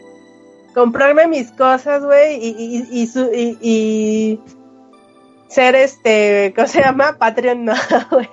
comprarme 0.74 1.28
mis 1.28 1.51
cosas, 1.51 2.03
güey, 2.03 2.36
y, 2.36 2.88
y, 2.91 3.09
y, 3.13 3.57
y, 3.61 4.39
ser 5.47 5.76
este, 5.76 6.53
¿cómo 6.55 6.67
se 6.67 6.82
llama? 6.82 7.17
Patreon, 7.17 7.65
no, 7.65 7.74
güey. 8.11 8.30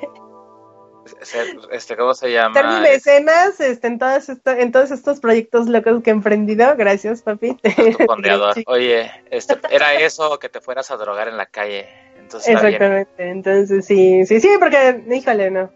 este, 1.71 1.97
¿cómo 1.97 2.15
se 2.15 2.33
llama? 2.33 2.55
Ser 2.55 2.81
mecenas 2.81 3.61
este, 3.61 3.89
en, 3.89 3.99
todos 3.99 4.29
en 4.47 4.73
todos 4.73 4.91
estos 4.91 5.21
proyectos 5.21 5.69
locos 5.69 6.03
que 6.03 6.11
he 6.11 6.13
emprendido. 6.13 6.75
Gracias, 6.77 7.23
papi. 7.23 7.57
Oye, 8.67 9.11
este, 9.31 9.59
era 9.71 9.95
eso 9.95 10.39
que 10.39 10.49
te 10.49 10.61
fueras 10.61 10.91
a 10.91 10.97
drogar 10.97 11.29
en 11.29 11.37
la 11.37 11.47
calle. 11.47 11.89
Entonces, 12.19 12.55
Exactamente, 12.55 13.29
entonces 13.29 13.85
sí, 13.85 14.25
sí, 14.25 14.41
sí, 14.41 14.51
porque, 14.61 15.05
híjole, 15.11 15.51
no. 15.51 15.71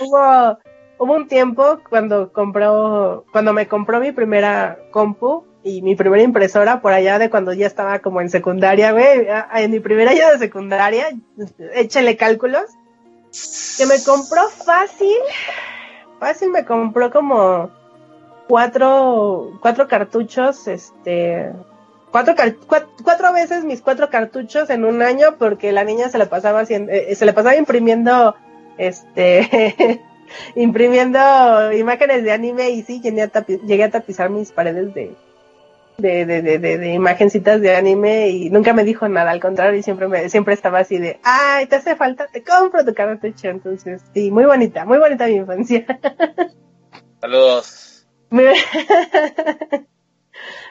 hubo 0.00 0.58
hubo 0.98 1.14
un 1.14 1.28
tiempo 1.28 1.80
cuando 1.88 2.32
compró, 2.32 3.24
cuando 3.32 3.52
me 3.52 3.68
compró 3.68 4.00
mi 4.00 4.12
primera 4.12 4.78
compu 4.90 5.44
y 5.62 5.82
mi 5.82 5.96
primera 5.96 6.22
impresora 6.22 6.80
por 6.80 6.92
allá 6.92 7.18
de 7.18 7.30
cuando 7.30 7.52
ya 7.52 7.66
estaba 7.66 7.98
como 7.98 8.20
en 8.20 8.30
secundaria, 8.30 8.92
güey, 8.92 9.26
en 9.56 9.70
mi 9.70 9.80
primer 9.80 10.08
año 10.08 10.30
de 10.30 10.38
secundaria, 10.38 11.08
échale 11.74 12.16
cálculos, 12.16 12.64
que 13.76 13.86
me 13.86 14.02
compró 14.04 14.48
fácil, 14.48 15.16
fácil 16.20 16.50
me 16.50 16.64
compró 16.64 17.10
como 17.10 17.70
cuatro, 18.48 19.58
cuatro 19.60 19.88
cartuchos, 19.88 20.68
este, 20.68 21.52
cuatro, 22.12 22.34
cuatro, 23.02 23.32
veces 23.32 23.64
mis 23.64 23.82
cuatro 23.82 24.08
cartuchos 24.08 24.70
en 24.70 24.84
un 24.84 25.02
año 25.02 25.36
porque 25.38 25.72
la 25.72 25.84
niña 25.84 26.08
se 26.08 26.18
la 26.18 26.26
pasaba 26.26 26.60
haciendo, 26.60 26.92
eh, 26.92 27.14
se 27.14 27.26
le 27.26 27.32
pasaba 27.32 27.56
imprimiendo, 27.56 28.36
este, 28.78 30.00
imprimiendo 30.54 31.72
imágenes 31.72 32.24
de 32.24 32.32
anime 32.32 32.70
y 32.70 32.82
sí, 32.82 33.00
llegué 33.00 33.22
a, 33.22 33.46
llegué 33.46 33.84
a 33.84 33.90
tapizar 33.90 34.30
mis 34.30 34.52
paredes 34.52 34.94
de, 34.94 35.14
de, 35.98 36.26
de, 36.26 36.42
de, 36.42 36.58
de, 36.58 36.92
imagencitas 36.92 37.60
de 37.60 37.74
anime 37.74 38.28
y 38.28 38.50
nunca 38.50 38.72
me 38.72 38.84
dijo 38.84 39.08
nada, 39.08 39.30
al 39.30 39.40
contrario, 39.40 39.78
y 39.78 39.82
siempre 39.82 40.08
me, 40.08 40.28
siempre 40.28 40.54
estaba 40.54 40.80
así 40.80 40.98
de, 40.98 41.18
ay, 41.22 41.66
te 41.66 41.76
hace 41.76 41.96
falta, 41.96 42.26
te 42.26 42.42
compro 42.42 42.84
tu 42.84 42.94
cartucho, 42.94 43.48
entonces, 43.48 44.02
sí, 44.12 44.30
muy 44.30 44.44
bonita, 44.44 44.84
muy 44.84 44.98
bonita 44.98 45.26
mi 45.26 45.36
infancia. 45.36 45.86
Saludos. 47.20 48.06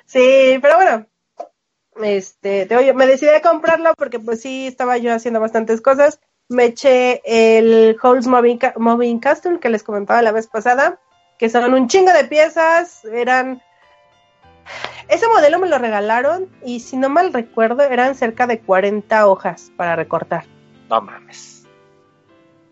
sí, 0.06 0.60
pero 0.62 0.76
bueno, 0.76 1.08
este, 2.04 2.66
te, 2.66 2.76
oye, 2.76 2.94
me 2.94 3.08
decidí 3.08 3.30
a 3.30 3.42
comprarlo 3.42 3.94
porque 3.98 4.20
pues 4.20 4.42
sí, 4.42 4.68
estaba 4.68 4.98
yo 4.98 5.14
haciendo 5.14 5.40
bastantes 5.40 5.82
cosas 5.82 6.20
me 6.50 6.66
eché 6.66 7.22
el 7.26 7.98
Halls 8.02 8.28
Moving, 8.28 9.20
Castle 9.20 9.60
que 9.60 9.70
les 9.70 9.84
comentaba 9.84 10.22
la 10.22 10.32
vez 10.32 10.48
pasada, 10.48 11.00
que 11.38 11.50
son 11.50 11.74
un 11.74 11.88
chingo 11.88 12.12
de 12.14 12.26
piezas, 12.26 13.04
eran... 13.06 13.62
Ese 15.08 15.28
modelo 15.28 15.60
me 15.60 15.70
lo 15.70 15.78
regalaron 15.78 16.50
y 16.64 16.80
si 16.80 16.98
no 16.98 17.10
mal 17.10 17.32
recuerdo 17.32 17.84
eran 17.84 18.16
cerca 18.16 18.48
de 18.48 18.60
40 18.60 19.28
hojas 19.28 19.72
para 19.78 19.96
recortar. 19.96 20.46
No 20.90 21.02
mames. 21.02 21.68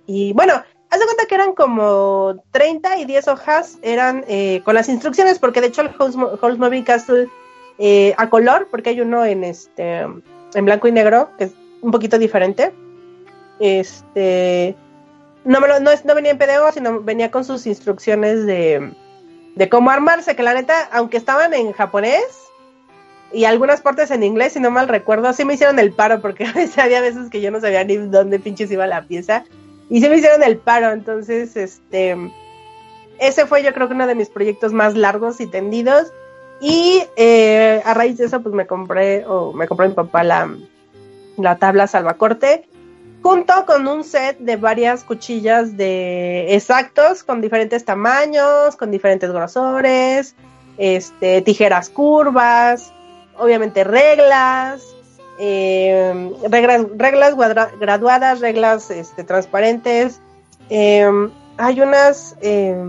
Y 0.08 0.34
bueno, 0.34 0.54
haz 0.90 1.00
de 1.00 1.06
cuenta 1.06 1.26
que 1.28 1.36
eran 1.36 1.54
como 1.54 2.44
30 2.52 2.98
y 2.98 3.06
10 3.06 3.28
hojas 3.28 3.78
eran 3.84 4.26
eh, 4.28 4.62
con 4.66 4.74
las 4.74 4.90
instrucciones, 4.90 5.38
porque 5.38 5.62
de 5.62 5.68
hecho 5.68 5.82
el 5.82 5.92
Halls 6.00 6.58
Moving 6.58 6.84
Castle 6.84 7.30
eh, 7.78 8.16
a 8.18 8.28
color, 8.30 8.68
porque 8.72 8.90
hay 8.90 9.02
uno 9.02 9.24
en 9.24 9.44
este 9.44 10.00
en 10.02 10.66
blanco 10.66 10.88
y 10.88 10.92
negro, 10.92 11.30
que 11.38 11.46
es 11.46 11.52
un 11.82 11.92
poquito 11.92 12.18
diferente 12.18 12.74
este 13.64 14.76
no, 15.46 15.60
lo, 15.60 15.80
no, 15.80 16.16
venía 16.16 16.32
en 16.32 16.38
PDF, 16.38 16.74
sino 16.74 17.02
venía 17.02 17.32
con 17.32 17.44
sus 17.44 17.68
instrucciones 17.68 18.46
de, 18.46 18.92
de 19.56 19.70
cómo 19.70 19.92
armarse, 19.92 20.36
que 20.36 20.44
la 20.44 20.54
neta, 20.54 20.90
aunque 20.92 21.18
estaban 21.18 21.54
en 21.54 21.74
japonés 21.74 22.24
y 23.34 23.46
algunas 23.46 23.82
partes 23.82 24.12
en 24.12 24.24
inglés, 24.24 24.54
si 24.54 24.60
no 24.60 24.72
mal 24.72 24.88
recuerdo, 24.88 25.34
sí 25.34 25.44
me 25.44 25.56
hicieron 25.56 25.80
el 25.80 25.92
paro, 25.92 26.22
porque 26.22 26.46
había 26.78 27.02
veces 27.02 27.30
que 27.30 27.42
yo 27.42 27.52
no 27.52 27.60
sabía 27.60 27.84
ni 27.84 27.98
dónde 27.98 28.40
pinches 28.40 28.72
iba 28.72 28.88
la 28.88 29.04
pieza, 29.04 29.44
y 29.90 30.02
sí 30.02 30.08
me 30.08 30.18
hicieron 30.18 30.44
el 30.44 30.58
paro, 30.58 30.92
entonces, 30.92 31.58
este, 31.58 32.16
ese 33.20 33.46
fue 33.46 33.64
yo 33.64 33.74
creo 33.74 33.88
que 33.88 33.96
uno 33.96 34.08
de 34.08 34.16
mis 34.16 34.30
proyectos 34.30 34.72
más 34.72 34.96
largos 34.96 35.42
y 35.42 35.48
tendidos, 35.48 36.14
y 36.62 37.04
eh, 37.18 37.82
a 37.84 37.94
raíz 37.94 38.18
de 38.18 38.26
eso, 38.26 38.42
pues 38.42 38.56
me 38.56 38.68
compré, 38.68 39.26
o 39.26 39.52
me 39.52 39.68
compró 39.68 39.88
mi 39.88 39.94
papá 39.94 40.24
la, 40.24 40.56
la 41.38 41.58
tabla 41.58 41.88
salvacorte, 41.88 42.66
junto 43.24 43.66
con 43.66 43.88
un 43.88 44.04
set 44.04 44.38
de 44.40 44.58
varias 44.58 45.06
cuchillas 45.06 45.78
de 45.78 46.54
exactos 46.54 47.24
con 47.24 47.40
diferentes 47.40 47.86
tamaños, 47.86 48.76
con 48.76 48.92
diferentes 48.92 49.32
grosores, 49.32 50.36
este, 50.78 51.42
tijeras 51.42 51.90
curvas, 51.90 52.92
obviamente 53.38 53.86
reglas, 53.86 54.84
em, 55.40 56.34
reglas, 56.50 56.86
reglas 56.98 57.36
graduadas, 57.80 58.42
reglas 58.42 58.92
este, 58.92 59.24
transparentes. 59.24 60.20
Em, 60.70 61.32
hay 61.58 61.80
unas, 61.80 62.36
em, 62.42 62.86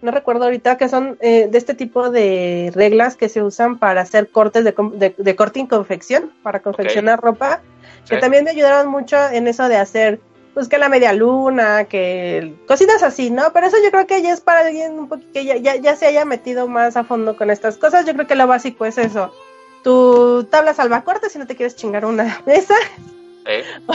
no 0.00 0.12
recuerdo 0.12 0.44
ahorita, 0.44 0.76
que 0.76 0.88
son 0.88 1.18
eh, 1.20 1.48
de 1.50 1.58
este 1.58 1.74
tipo 1.74 2.10
de 2.10 2.70
reglas 2.72 3.16
que 3.16 3.28
se 3.28 3.42
usan 3.42 3.78
para 3.78 4.02
hacer 4.02 4.28
cortes 4.28 4.62
de, 4.64 5.34
corte 5.34 5.58
y 5.58 5.66
confección, 5.66 6.30
para 6.44 6.60
confeccionar 6.60 7.20
ropa 7.20 7.60
que 8.08 8.18
también 8.18 8.44
me 8.44 8.50
ayudaron 8.50 8.88
mucho 8.88 9.16
en 9.30 9.48
eso 9.48 9.68
de 9.68 9.76
hacer, 9.76 10.20
pues 10.54 10.68
que 10.68 10.78
la 10.78 10.88
media 10.88 11.12
luna, 11.12 11.84
que 11.84 12.54
cositas 12.66 13.02
así, 13.02 13.30
¿no? 13.30 13.52
Pero 13.52 13.66
eso 13.66 13.76
yo 13.82 13.90
creo 13.90 14.06
que 14.06 14.22
ya 14.22 14.32
es 14.32 14.40
para 14.40 14.60
alguien 14.60 14.98
un 14.98 15.08
poquito 15.08 15.32
que 15.32 15.44
ya, 15.44 15.76
ya, 15.76 15.96
se 15.96 16.06
haya 16.06 16.24
metido 16.24 16.68
más 16.68 16.96
a 16.96 17.04
fondo 17.04 17.36
con 17.36 17.50
estas 17.50 17.76
cosas. 17.76 18.06
Yo 18.06 18.14
creo 18.14 18.26
que 18.26 18.36
lo 18.36 18.46
básico 18.46 18.86
es 18.86 18.96
eso. 18.96 19.34
Tu 19.82 20.44
tabla 20.44 20.72
salvacorte 20.72 21.28
si 21.28 21.38
no 21.38 21.46
te 21.46 21.56
quieres 21.56 21.76
chingar 21.76 22.04
una 22.04 22.40
mesa. 22.46 22.74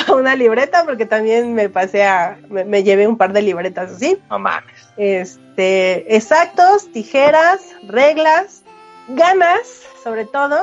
O 0.07 0.15
una 0.15 0.35
libreta, 0.35 0.85
porque 0.85 1.07
también 1.07 1.55
me 1.55 1.69
pasé 1.69 2.03
a, 2.03 2.37
me, 2.49 2.83
llevé 2.83 3.07
un 3.07 3.17
par 3.17 3.33
de 3.33 3.41
libretas 3.41 3.89
así. 3.93 4.21
No 4.29 4.37
mames. 4.37 4.87
Este, 4.95 6.15
exactos, 6.15 6.91
tijeras, 6.91 7.59
reglas, 7.87 8.61
ganas, 9.07 9.81
sobre 10.03 10.25
todo, 10.25 10.55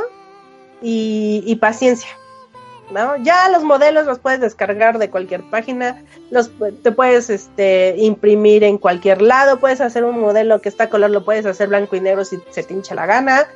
y, 0.80 1.42
y 1.44 1.56
paciencia 1.56 2.08
¿no? 2.90 3.16
Ya 3.16 3.48
los 3.48 3.64
modelos 3.64 4.06
los 4.06 4.18
puedes 4.18 4.40
descargar 4.40 4.98
de 4.98 5.10
cualquier 5.10 5.42
página, 5.50 6.04
los 6.30 6.50
te 6.82 6.92
puedes 6.92 7.30
este 7.30 7.94
imprimir 7.98 8.64
en 8.64 8.78
cualquier 8.78 9.22
lado, 9.22 9.58
puedes 9.58 9.80
hacer 9.80 10.04
un 10.04 10.20
modelo 10.20 10.60
que 10.60 10.68
está 10.68 10.84
a 10.84 10.90
color, 10.90 11.10
lo 11.10 11.24
puedes 11.24 11.46
hacer 11.46 11.68
blanco 11.68 11.96
y 11.96 12.00
negro 12.00 12.24
si 12.24 12.38
se 12.50 12.62
te 12.62 12.74
hincha 12.74 12.94
la 12.94 13.06
gana. 13.06 13.46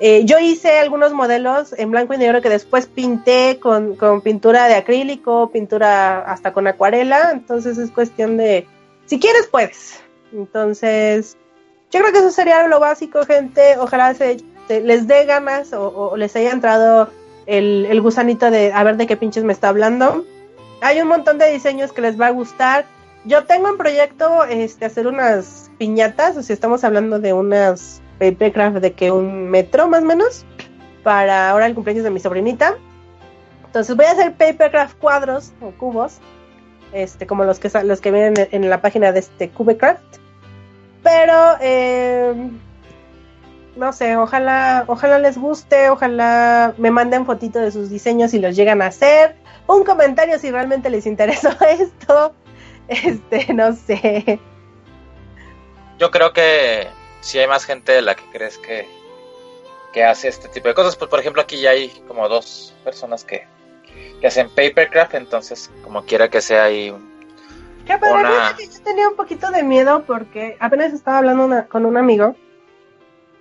Eh, 0.00 0.24
yo 0.24 0.38
hice 0.38 0.78
algunos 0.78 1.12
modelos 1.12 1.74
en 1.78 1.90
blanco 1.90 2.14
y 2.14 2.18
negro 2.18 2.40
que 2.40 2.48
después 2.48 2.86
pinté 2.86 3.58
con, 3.60 3.96
con 3.96 4.22
pintura 4.22 4.66
de 4.66 4.74
acrílico, 4.74 5.50
pintura 5.50 6.20
hasta 6.20 6.52
con 6.52 6.66
acuarela, 6.66 7.30
entonces 7.32 7.78
es 7.78 7.90
cuestión 7.90 8.36
de, 8.36 8.66
si 9.06 9.20
quieres 9.20 9.46
puedes. 9.46 10.00
Entonces, 10.32 11.36
yo 11.90 12.00
creo 12.00 12.12
que 12.12 12.18
eso 12.18 12.30
sería 12.30 12.66
lo 12.66 12.80
básico, 12.80 13.24
gente. 13.26 13.76
Ojalá 13.78 14.14
se, 14.14 14.38
les 14.68 15.06
dé 15.06 15.24
ganas 15.24 15.72
o 15.72 16.16
les 16.16 16.34
haya 16.36 16.52
entrado 16.52 17.10
el, 17.50 18.00
gusanito 18.00 18.50
de 18.50 18.72
a 18.72 18.84
ver 18.84 18.96
de 18.96 19.06
qué 19.06 19.16
pinches 19.16 19.44
me 19.44 19.52
está 19.52 19.68
hablando. 19.68 20.24
Hay 20.80 21.00
un 21.00 21.08
montón 21.08 21.38
de 21.38 21.50
diseños 21.50 21.92
que 21.92 22.00
les 22.00 22.18
va 22.20 22.28
a 22.28 22.30
gustar. 22.30 22.86
Yo 23.24 23.44
tengo 23.44 23.68
en 23.68 23.76
proyecto 23.76 24.44
este 24.44 24.86
hacer 24.86 25.06
unas 25.06 25.70
piñatas, 25.76 26.36
o 26.36 26.42
sea, 26.42 26.54
estamos 26.54 26.84
hablando 26.84 27.18
de 27.18 27.32
unas 27.32 28.00
papercraft 28.18 28.76
de 28.76 28.92
que 28.92 29.10
un 29.10 29.48
metro 29.48 29.88
más 29.88 30.02
o 30.02 30.06
menos 30.06 30.44
para 31.02 31.50
ahora 31.50 31.66
el 31.66 31.74
cumpleaños 31.74 32.04
de 32.04 32.10
mi 32.10 32.20
sobrinita. 32.20 32.76
Entonces 33.66 33.96
voy 33.96 34.06
a 34.06 34.12
hacer 34.12 34.32
papercraft 34.34 34.96
cuadros 34.98 35.52
o 35.60 35.70
cubos, 35.72 36.18
este 36.92 37.26
como 37.26 37.44
los 37.44 37.58
que 37.58 37.70
los 37.84 38.00
que 38.00 38.10
vienen 38.10 38.48
en, 38.50 38.70
la 38.70 38.80
página 38.80 39.12
de 39.12 39.20
este 39.20 39.50
Cubecraft. 39.50 40.02
Pero 41.02 41.56
eh, 41.60 42.50
no 43.76 43.92
sé, 43.92 44.16
ojalá, 44.16 44.84
ojalá 44.86 45.18
les 45.18 45.38
guste, 45.38 45.90
ojalá 45.90 46.74
me 46.78 46.90
manden 46.90 47.26
fotitos 47.26 47.62
de 47.62 47.70
sus 47.70 47.90
diseños 47.90 48.32
si 48.32 48.38
los 48.38 48.56
llegan 48.56 48.82
a 48.82 48.86
hacer, 48.86 49.36
un 49.66 49.84
comentario 49.84 50.38
si 50.38 50.50
realmente 50.50 50.90
les 50.90 51.06
interesó 51.06 51.50
esto, 51.68 52.34
este, 52.88 53.52
no 53.52 53.74
sé. 53.74 54.40
Yo 55.98 56.10
creo 56.10 56.32
que 56.32 56.88
si 57.20 57.38
hay 57.38 57.46
más 57.46 57.64
gente 57.64 57.92
de 57.92 58.02
la 58.02 58.14
que 58.14 58.24
crees 58.32 58.58
que, 58.58 58.88
que 59.92 60.04
hace 60.04 60.28
este 60.28 60.48
tipo 60.48 60.68
de 60.68 60.74
cosas, 60.74 60.96
pues 60.96 61.10
por 61.10 61.20
ejemplo 61.20 61.42
aquí 61.42 61.60
ya 61.60 61.70
hay 61.70 61.88
como 62.08 62.28
dos 62.28 62.74
personas 62.84 63.24
que, 63.24 63.46
que 64.20 64.26
hacen 64.26 64.48
papercraft, 64.48 65.14
entonces 65.14 65.70
como 65.84 66.04
quiera 66.04 66.28
que 66.28 66.40
sea 66.40 66.64
ahí 66.64 66.94
que 67.86 67.94
una... 67.94 68.54
que 68.56 68.66
yo 68.66 68.80
tenía 68.82 69.08
un 69.08 69.16
poquito 69.16 69.50
de 69.50 69.62
miedo 69.62 70.04
porque 70.06 70.56
apenas 70.60 70.92
estaba 70.92 71.18
hablando 71.18 71.66
con 71.68 71.86
un 71.86 71.96
amigo 71.96 72.36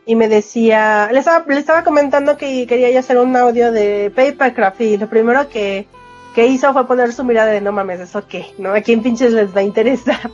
y 0.10 0.16
me 0.16 0.28
decía, 0.28 1.08
le 1.12 1.20
estaba, 1.20 1.46
le 1.48 1.60
estaba 1.60 1.84
comentando 1.84 2.36
que 2.36 2.66
quería 2.66 2.90
ya 2.90 3.02
hacer 3.02 3.20
un 3.20 3.36
audio 3.36 3.72
de 3.72 4.12
Papercraft 4.16 4.82
y 4.82 4.98
lo 4.98 5.08
primero 5.08 5.48
que, 5.50 5.86
que 6.34 6.48
hizo 6.48 6.74
fue 6.74 6.88
poner 6.88 7.14
su 7.14 7.24
mirada 7.24 7.52
de 7.52 7.62
no 7.62 7.72
mames, 7.72 8.00
¿eso 8.00 8.26
qué? 8.28 8.48
¿No? 8.58 8.74
¿A 8.74 8.82
quién 8.82 9.04
pinches 9.04 9.34
les 9.34 9.56
va 9.56 9.60
a 9.60 9.66
interesar? 9.66 10.32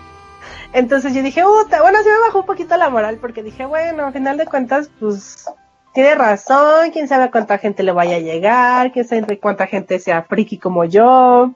Entonces 0.72 1.12
yo 1.12 1.22
dije, 1.22 1.42
bueno, 1.44 1.98
sí 2.02 2.08
me 2.08 2.26
bajó 2.28 2.38
un 2.38 2.46
poquito 2.46 2.78
la 2.78 2.88
moral 2.88 3.18
porque 3.20 3.42
dije, 3.42 3.66
bueno, 3.66 4.06
al 4.06 4.14
final 4.14 4.38
de 4.38 4.46
cuentas, 4.46 4.90
pues 4.98 5.44
tiene 5.92 6.14
razón, 6.14 6.90
quién 6.90 7.06
sabe 7.06 7.30
cuánta 7.30 7.58
gente 7.58 7.82
le 7.82 7.92
vaya 7.92 8.16
a 8.16 8.20
llegar, 8.20 8.90
quién 8.90 9.06
sabe 9.06 9.38
cuánta 9.38 9.66
gente 9.66 9.98
sea 9.98 10.22
friki 10.22 10.56
como 10.56 10.86
yo. 10.86 11.52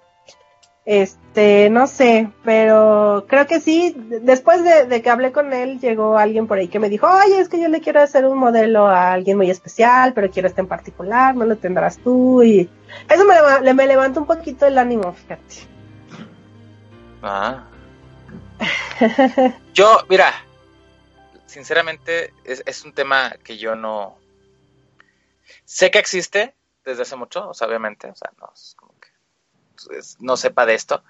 Este, 0.87 1.71
no 1.71 1.87
sé, 1.87 2.31
pero 2.45 3.25
creo 3.27 3.47
que 3.47 3.61
sí. 3.61 3.95
Después 3.97 4.63
de, 4.63 5.03
que 5.03 5.11
hablé 5.11 5.33
con 5.33 5.53
él, 5.53 5.81
llegó 5.81 6.19
alguien 6.19 6.47
por 6.47 6.59
ahí 6.59 6.69
que 6.69 6.79
me 6.79 6.91
dijo, 6.91 7.09
oye, 7.09 7.41
es 7.41 7.49
que 7.49 7.61
yo 7.61 7.69
le 7.69 7.81
quiero 7.81 8.03
hacer 8.03 8.27
un 8.27 8.39
modelo 8.39 8.87
a 8.87 9.13
alguien 9.13 9.39
muy 9.39 9.51
especial, 9.51 10.13
pero 10.13 10.31
quiero 10.31 10.49
este 10.49 10.61
en 10.61 10.69
particular, 10.69 11.35
no 11.35 11.47
lo 11.47 11.57
tendrás 11.57 11.99
tú. 11.99 12.43
Y 12.43 12.69
eso 13.09 13.25
me, 13.63 13.75
me 13.75 13.97
un 13.97 14.27
poquito 14.27 14.67
el 14.67 14.77
ánimo, 14.77 15.13
fíjate. 15.13 15.55
Ah. 17.23 17.65
yo, 19.73 19.99
mira, 20.11 20.33
sinceramente 21.47 22.35
es, 22.45 22.63
es 22.67 22.85
un 22.85 22.93
tema 22.93 23.35
que 23.43 23.57
yo 23.57 23.75
no... 23.75 24.19
Sé 25.65 25.91
que 25.91 25.99
existe 25.99 26.55
desde 26.85 27.03
hace 27.03 27.17
mucho, 27.17 27.49
o 27.49 27.55
sea, 27.55 27.67
obviamente, 27.67 28.09
o 28.09 28.15
sea, 28.15 28.31
no 28.39 28.51
es 28.55 28.75
como 28.79 28.94
no 30.21 30.37
sepa 30.37 30.67
de 30.67 30.75
esto. 30.75 31.03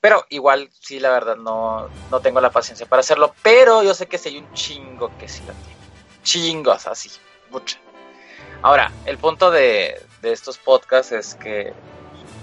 Pero 0.00 0.24
igual, 0.30 0.70
sí, 0.80 0.98
la 0.98 1.10
verdad, 1.10 1.36
no, 1.36 1.88
no 2.10 2.20
tengo 2.20 2.40
la 2.40 2.50
paciencia 2.50 2.86
para 2.86 3.00
hacerlo. 3.00 3.34
Pero 3.42 3.82
yo 3.82 3.94
sé 3.94 4.06
que 4.06 4.18
si 4.18 4.30
hay 4.30 4.38
un 4.38 4.52
chingo 4.54 5.10
que 5.18 5.28
sí 5.28 5.42
lo 5.46 5.52
tiene. 5.52 5.80
Chingos, 6.22 6.86
así, 6.86 7.10
mucha. 7.50 7.78
Ahora, 8.62 8.92
el 9.04 9.18
punto 9.18 9.50
de, 9.50 10.00
de 10.22 10.32
estos 10.32 10.58
podcasts 10.58 11.12
es 11.12 11.34
que 11.34 11.72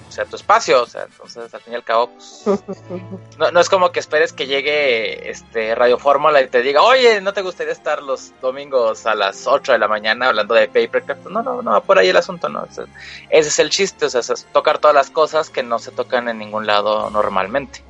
sea 0.10 0.26
tu 0.26 0.36
espacio, 0.36 0.84
o 0.84 0.86
sea, 0.86 1.03
entonces 1.03 1.53
al 1.53 1.62
fin 1.62 1.74
y 1.74 1.76
al 1.76 1.84
cabo, 1.84 2.10
pues, 2.10 2.43
no, 3.53 3.60
es 3.60 3.70
como 3.70 3.91
que 3.91 3.99
esperes 3.99 4.34
que 4.34 4.47
llegue 4.47 5.30
este 5.30 5.76
Radio 5.76 5.97
Fórmula 5.97 6.41
y 6.41 6.47
te 6.47 6.62
diga, 6.62 6.82
oye, 6.82 7.22
¿no 7.22 7.34
te 7.34 7.41
gustaría 7.41 7.74
estar 7.74 8.01
los 8.01 8.34
domingos 8.41 9.05
a 9.05 9.16
las 9.16 9.47
8 9.47 9.74
de 9.74 9.78
la 9.78 9.88
mañana 9.88 10.28
hablando 10.28 10.53
de 10.53 10.68
Papercraft? 10.68 11.28
No, 11.28 11.41
no, 11.41 11.62
no, 11.62 11.84
por 11.84 11.99
ahí 11.99 12.10
el 12.10 12.18
asunto, 12.18 12.49
¿no? 12.49 12.66
ese 12.66 12.88
es 13.30 13.60
el 13.60 13.70
chiste, 13.70 14.05
o 14.05 14.10
sea, 14.10 14.22
es 14.22 14.45
tocar 14.51 14.80
todas 14.80 14.95
las 14.95 15.10
cosas 15.10 15.49
que 15.49 15.64
no 15.64 15.80
se 15.80 15.91
tocan 15.91 16.30
en 16.30 16.38
ningún 16.38 16.66
lado 16.66 17.10
normalmente. 17.10 17.84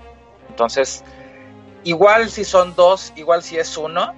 Entonces, 0.49 1.03
igual 1.83 2.29
si 2.29 2.43
son 2.43 2.75
dos, 2.75 3.13
igual 3.15 3.43
si 3.43 3.57
es 3.57 3.77
uno, 3.77 4.13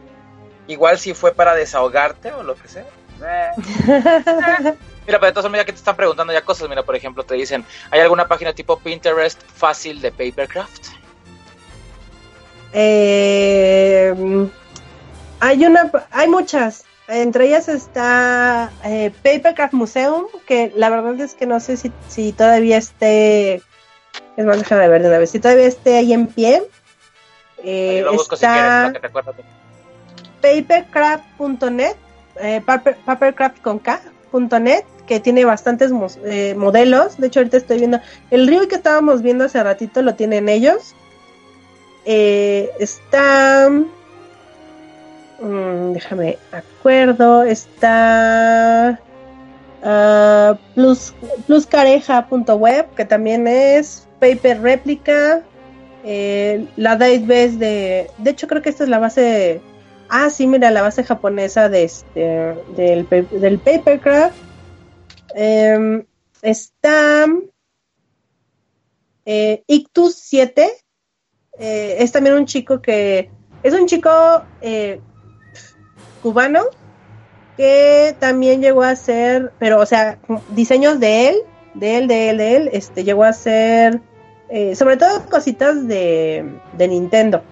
igual 0.68 1.00
si 1.00 1.14
fue 1.14 1.34
para 1.34 1.56
desahogarte 1.56 2.32
o 2.32 2.44
lo 2.44 2.56
que 2.56 2.68
sea. 2.68 2.86
Eh. 3.22 4.74
Mira, 5.10 5.20
pero 5.20 5.30
entonces 5.30 5.52
mira 5.52 5.66
que 5.66 5.72
te 5.72 5.80
están 5.80 5.96
preguntando 5.96 6.32
ya 6.32 6.44
cosas. 6.44 6.70
Mira, 6.70 6.84
por 6.84 6.96
ejemplo, 6.96 7.24
te 7.24 7.34
dicen, 7.34 7.66
¿hay 7.90 8.00
alguna 8.00 8.28
página 8.28 8.54
tipo 8.54 8.78
Pinterest 8.78 9.42
fácil 9.42 10.02
de 10.02 10.12
papercraft? 10.12 10.90
Eh, 12.74 14.14
hay 15.40 15.66
una, 15.66 15.92
hay 16.12 16.28
muchas. 16.28 16.86
Entre 17.08 17.48
ellas 17.48 17.70
está 17.70 18.70
eh, 18.86 19.12
Papercraft 19.24 19.74
Museum, 19.74 20.26
que 20.46 20.72
la 20.76 20.92
verdad 20.92 21.20
es 21.20 21.34
que 21.34 21.48
no 21.48 21.60
sé 21.60 21.76
si, 21.76 21.92
si 22.08 22.32
todavía 22.32 22.78
esté. 22.78 23.64
Es 24.38 24.46
más, 24.46 24.60
déjame 24.60 24.90
ver 24.90 25.02
de 25.02 25.08
una 25.08 25.18
vez. 25.18 25.32
Si 25.32 25.40
todavía 25.40 25.66
esté 25.66 25.98
ahí 25.98 26.14
en 26.14 26.28
pie. 26.28 26.62
Eh, 27.64 28.06
está 28.32 28.94
si 28.94 29.44
Papercraft.net, 30.40 31.96
eh, 32.36 32.62
papercraft 32.64 33.60
con 33.64 33.80
K, 33.80 34.00
.net 34.62 34.86
que 35.10 35.20
tiene 35.20 35.44
bastantes 35.44 35.92
eh, 36.24 36.54
modelos. 36.56 37.18
De 37.18 37.28
hecho, 37.28 37.40
ahorita 37.40 37.58
estoy 37.58 37.80
viendo 37.80 38.00
el 38.30 38.48
río 38.48 38.68
que 38.68 38.76
estábamos 38.76 39.24
viendo 39.24 39.44
hace 39.44 39.62
ratito, 39.64 40.04
lo 40.04 40.14
tienen 40.14 40.48
ellos. 40.48 40.94
Eh, 42.06 42.70
está. 42.80 43.72
Mm, 45.42 45.94
déjame 45.94 46.38
acuerdo. 46.52 47.42
Está. 47.44 49.00
Uh, 49.82 50.56
plus, 50.76 51.16
pluscareja.web, 51.48 52.94
que 52.96 53.06
también 53.06 53.48
es 53.48 54.08
Paper 54.20 54.62
Réplica. 54.62 55.42
Eh, 56.06 56.68
la 56.76 56.98
database 56.98 57.58
de. 57.58 58.12
De 58.20 58.30
hecho, 58.30 58.48
creo 58.48 58.62
que 58.62 58.70
esta 58.70 58.84
es 58.84 58.90
la 58.92 59.00
base. 59.00 59.60
Ah, 60.08 60.30
sí, 60.30 60.46
mira, 60.46 60.70
la 60.70 60.84
base 60.84 61.04
japonesa 61.04 61.68
de 61.68 61.84
este, 61.84 62.56
del, 62.76 63.08
del 63.10 63.58
Papercraft 63.58 64.49
Em, 65.36 66.06
está 66.42 67.26
eh, 69.26 69.64
Ictus 69.68 70.16
7. 70.16 70.70
Eh, 71.60 71.98
es 72.00 72.12
también 72.12 72.36
un 72.36 72.46
chico 72.46 72.82
que 72.82 73.30
es 73.64 73.74
un 73.74 73.86
chico 73.86 74.10
eh, 74.62 75.02
cubano 76.22 76.64
que 77.58 78.16
también 78.20 78.62
llegó 78.62 78.84
a 78.84 78.92
hacer, 78.92 79.52
pero 79.60 79.80
o 79.82 79.86
sea, 79.86 80.18
diseños 80.52 81.00
de 81.02 81.30
él, 81.30 81.36
de 81.74 81.98
él, 81.98 82.08
de 82.08 82.30
él, 82.30 82.38
de 82.38 82.56
él, 82.56 82.70
este, 82.72 83.04
llegó 83.04 83.26
a 83.26 83.30
hacer 83.30 84.02
eh, 84.50 84.76
sobre 84.76 84.98
todo 84.98 85.26
cositas 85.30 85.88
de, 85.88 86.44
de 86.78 86.88
Nintendo 86.88 87.44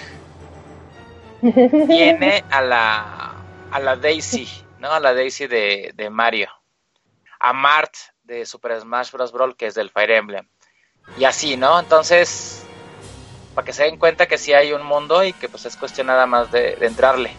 Tiene 1.40 2.44
a 2.51 2.62
la 2.62 3.34
a 3.72 3.80
la 3.80 3.96
Daisy, 3.96 4.48
¿no? 4.78 4.92
A 4.92 5.01
la 5.01 5.14
Daisy 5.14 5.46
de, 5.46 5.92
de 5.96 6.11
Mario. 6.11 6.48
A 7.38 7.53
Mart 7.53 7.94
de 8.22 8.44
Super 8.46 8.78
Smash 8.80 9.11
Bros. 9.11 9.32
Brawl, 9.32 9.57
que 9.57 9.66
es 9.66 9.74
del 9.74 9.90
Fire 9.90 10.12
Emblem. 10.12 10.46
Y 11.18 11.24
así, 11.24 11.57
¿no? 11.57 11.78
Entonces, 11.78 12.62
para 13.55 13.64
que 13.64 13.72
se 13.72 13.84
den 13.84 13.98
cuenta 13.98 14.26
que 14.26 14.38
sí 14.38 14.53
hay 14.53 14.72
un 14.72 14.84
mundo 14.84 15.24
y 15.24 15.32
que 15.32 15.48
pues 15.48 15.66
es 15.66 15.76
cuestión 15.76 16.07
nada 16.07 16.26
más 16.26 16.51
de, 16.53 16.76
entrarle. 16.80 17.30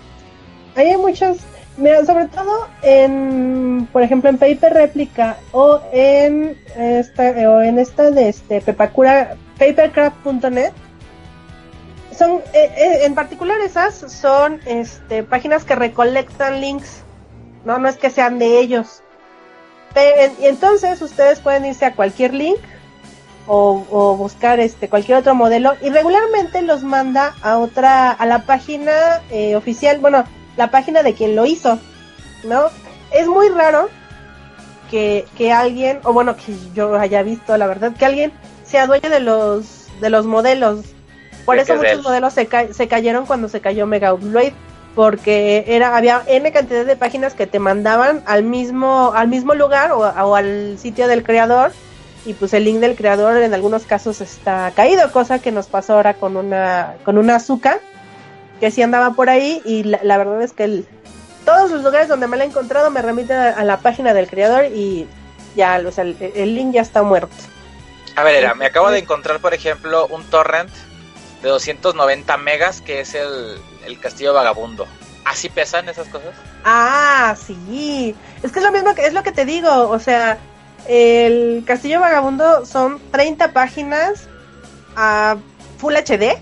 Hay 0.75 0.95
muchos 0.97 1.37
Mira, 1.77 2.05
sobre 2.05 2.27
todo 2.27 2.67
en, 2.81 3.87
por 3.93 4.03
ejemplo, 4.03 4.29
en 4.29 4.37
Paper 4.37 4.73
Replica 4.73 5.37
o 5.53 5.81
en 5.93 6.57
esta, 6.75 7.23
o 7.23 7.61
en 7.61 7.79
esta 7.79 8.11
de 8.11 8.27
este 8.27 8.59
Pepacura, 8.59 9.37
papercraft.net, 9.57 10.73
son, 12.11 12.41
eh, 12.53 12.71
eh, 12.77 12.99
en 13.05 13.15
particular 13.15 13.59
esas 13.61 13.95
son 13.95 14.59
este, 14.65 15.23
páginas 15.23 15.63
que 15.63 15.75
recolectan 15.75 16.59
links, 16.59 17.03
no, 17.63 17.79
no 17.79 17.87
es 17.87 17.95
que 17.95 18.09
sean 18.09 18.37
de 18.37 18.59
ellos. 18.59 19.01
y 19.95 20.45
entonces 20.45 21.01
ustedes 21.01 21.39
pueden 21.39 21.65
irse 21.65 21.85
a 21.85 21.95
cualquier 21.95 22.33
link 22.33 22.59
o, 23.47 24.15
buscar 24.17 24.59
este 24.59 24.87
cualquier 24.87 25.17
otro 25.17 25.35
modelo 25.35 25.73
y 25.81 25.89
regularmente 25.89 26.61
los 26.61 26.83
manda 26.83 27.35
a 27.41 27.57
otra 27.57 28.11
a 28.11 28.25
la 28.25 28.45
página 28.45 29.21
eh, 29.29 29.55
oficial 29.55 29.99
bueno 29.99 30.25
la 30.57 30.71
página 30.71 31.03
de 31.03 31.13
quien 31.13 31.35
lo 31.35 31.45
hizo, 31.45 31.79
¿no? 32.43 32.65
Es 33.11 33.27
muy 33.27 33.49
raro 33.49 33.89
que, 34.89 35.25
que 35.37 35.51
alguien, 35.51 35.99
o 36.03 36.13
bueno, 36.13 36.35
que 36.35 36.55
yo 36.73 36.95
haya 36.95 37.23
visto, 37.23 37.57
la 37.57 37.67
verdad, 37.67 37.93
que 37.93 38.05
alguien 38.05 38.31
sea 38.63 38.87
dueño 38.87 39.09
de 39.09 39.19
los, 39.19 39.87
de 39.99 40.09
los 40.09 40.25
modelos. 40.25 40.85
Por 41.45 41.57
eso 41.57 41.75
muchos 41.75 42.03
modelos 42.03 42.33
se, 42.33 42.47
se 42.71 42.87
cayeron 42.87 43.25
cuando 43.25 43.49
se 43.49 43.61
cayó 43.61 43.87
Mega 43.87 44.13
Upload 44.13 44.53
porque 44.95 45.63
era 45.67 45.95
había 45.95 46.21
n 46.27 46.51
cantidad 46.51 46.85
de 46.85 46.97
páginas 46.97 47.33
que 47.33 47.47
te 47.47 47.59
mandaban 47.59 48.21
al 48.25 48.43
mismo 48.43 49.13
al 49.15 49.29
mismo 49.29 49.55
lugar 49.55 49.93
o, 49.93 49.99
o, 49.99 50.35
al 50.35 50.77
sitio 50.77 51.07
del 51.07 51.23
creador 51.23 51.71
y 52.25 52.33
pues 52.33 52.53
el 52.53 52.65
link 52.65 52.79
del 52.79 52.95
creador 52.95 53.41
en 53.41 53.53
algunos 53.53 53.83
casos 53.83 54.21
está 54.21 54.71
caído 54.75 55.11
cosa 55.11 55.39
que 55.39 55.51
nos 55.51 55.67
pasó 55.67 55.93
ahora 55.93 56.13
con 56.13 56.37
una 56.37 56.95
con 57.03 57.17
una 57.17 57.37
azúcar 57.37 57.81
que 58.59 58.69
sí 58.69 58.81
andaba 58.83 59.13
por 59.13 59.29
ahí 59.29 59.61
y 59.65 59.83
la, 59.83 60.17
verdad 60.17 60.41
es 60.43 60.53
que 60.53 60.65
el, 60.65 60.87
todos 61.45 61.71
los 61.71 61.83
lugares 61.83 62.07
donde 62.07 62.27
me 62.27 62.37
la 62.37 62.43
he 62.43 62.47
encontrado 62.47 62.91
me 62.91 63.01
remiten 63.01 63.37
a, 63.37 63.63
la 63.63 63.77
página 63.77 64.13
del 64.13 64.29
creador 64.29 64.65
y 64.65 65.07
ya, 65.55 65.81
o 65.85 65.91
sea, 65.91 66.03
el, 66.03 66.55
link 66.55 66.73
ya 66.73 66.81
está 66.81 67.01
muerto. 67.01 67.33
A 68.15 68.23
ver, 68.23 68.35
era, 68.35 68.53
me 68.53 68.67
acabo 68.67 68.91
de 68.91 68.99
encontrar, 68.99 69.39
por 69.39 69.55
ejemplo, 69.55 70.05
un 70.07 70.23
torrent 70.25 70.69
de 71.41 71.49
290 71.49 72.37
megas 72.37 72.81
que 72.81 72.99
es 72.99 73.15
el, 73.15 73.57
el 73.87 73.99
Castillo 73.99 74.35
Vagabundo. 74.35 74.85
¿Así 75.25 75.49
pesan 75.49 75.89
esas 75.89 76.07
cosas? 76.09 76.35
Ah, 76.63 77.35
sí. 77.47 78.15
Es 78.43 78.51
que 78.51 78.59
es 78.59 78.65
lo 78.65 78.71
mismo 78.71 78.93
que 78.93 79.07
es 79.07 79.13
lo 79.13 79.23
que 79.23 79.31
te 79.31 79.45
digo, 79.45 79.89
o 79.89 79.97
sea, 79.97 80.37
el 80.87 81.63
Castillo 81.65 81.99
Vagabundo 81.99 82.65
son 82.65 82.99
30 83.11 83.53
páginas 83.53 84.27
a 84.95 85.37
Full 85.77 85.95
HD. 85.95 86.37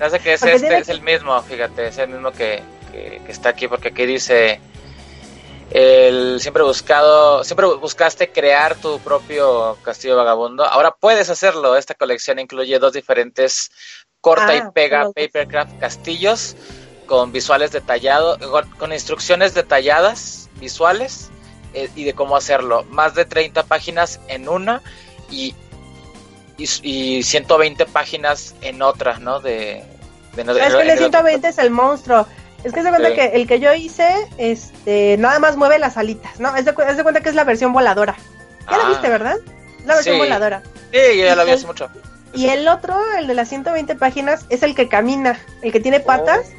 Que 0.22 0.34
es, 0.34 0.42
este, 0.42 0.78
es 0.78 0.88
el 0.88 1.02
mismo, 1.02 1.40
fíjate, 1.42 1.88
es 1.88 1.98
el 1.98 2.08
mismo 2.08 2.30
que, 2.32 2.62
está 3.28 3.50
aquí, 3.50 3.68
porque 3.68 3.88
aquí 3.88 4.06
dice 4.06 4.60
el 5.70 6.40
siempre 6.40 6.64
buscado, 6.64 7.44
siempre 7.44 7.66
buscaste 7.66 8.30
crear 8.30 8.74
tu 8.74 8.98
propio 9.00 9.76
castillo 9.82 10.16
vagabundo. 10.16 10.64
Ahora 10.64 10.96
puedes 10.98 11.30
hacerlo. 11.30 11.76
Esta 11.76 11.94
colección 11.94 12.40
incluye 12.40 12.78
dos 12.80 12.92
diferentes 12.92 13.70
corta 14.20 14.54
y 14.54 14.58
ah, 14.58 14.70
pega 14.74 15.10
papercraft 15.12 15.78
castillos 15.78 16.56
con 17.06 17.32
visuales 17.32 17.72
detallados, 17.72 18.38
con 18.78 18.92
instrucciones 18.92 19.54
detalladas, 19.54 20.48
visuales 20.60 21.30
eh, 21.74 21.90
y 21.94 22.04
de 22.04 22.14
cómo 22.14 22.36
hacerlo. 22.36 22.84
Más 22.90 23.14
de 23.14 23.24
30 23.24 23.64
páginas 23.64 24.20
en 24.28 24.48
una 24.48 24.82
y 25.30 25.54
y, 26.82 27.22
120 27.22 27.86
páginas 27.86 28.54
en 28.60 28.82
otras, 28.82 29.20
¿no? 29.20 29.40
De, 29.40 29.82
de, 30.34 30.42
es 30.42 30.74
que 30.74 30.82
el 30.82 30.98
120 30.98 31.48
es 31.48 31.58
el 31.58 31.70
monstruo. 31.70 32.26
Es 32.62 32.72
que 32.72 32.82
se 32.82 32.90
cuenta 32.90 33.14
que 33.14 33.26
el 33.34 33.46
que 33.46 33.58
yo 33.58 33.72
hice, 33.72 34.28
este, 34.36 35.16
nada 35.18 35.38
más 35.38 35.56
mueve 35.56 35.78
las 35.78 35.96
alitas, 35.96 36.38
¿no? 36.38 36.54
Es 36.56 36.66
de, 36.66 36.74
cuenta 36.74 37.20
que 37.22 37.30
es 37.30 37.34
la 37.34 37.44
versión 37.44 37.72
voladora. 37.72 38.16
Ya 38.70 38.76
la 38.76 38.84
ah. 38.84 38.88
viste, 38.90 39.08
¿verdad? 39.08 39.36
La 39.86 39.94
versión 39.94 40.18
voladora. 40.18 40.62
Sí, 40.92 41.18
yo 41.18 41.24
ya 41.24 41.36
la 41.36 41.44
vi 41.44 41.52
hace 41.52 41.66
mucho. 41.66 41.88
Y 42.34 42.48
el 42.48 42.68
otro, 42.68 43.00
el 43.18 43.26
de 43.26 43.34
las 43.34 43.48
120 43.48 43.94
páginas, 43.94 44.44
es 44.50 44.62
el 44.62 44.74
que 44.74 44.88
camina, 44.88 45.40
el 45.62 45.72
que 45.72 45.80
tiene 45.80 46.00
patas. 46.00 46.52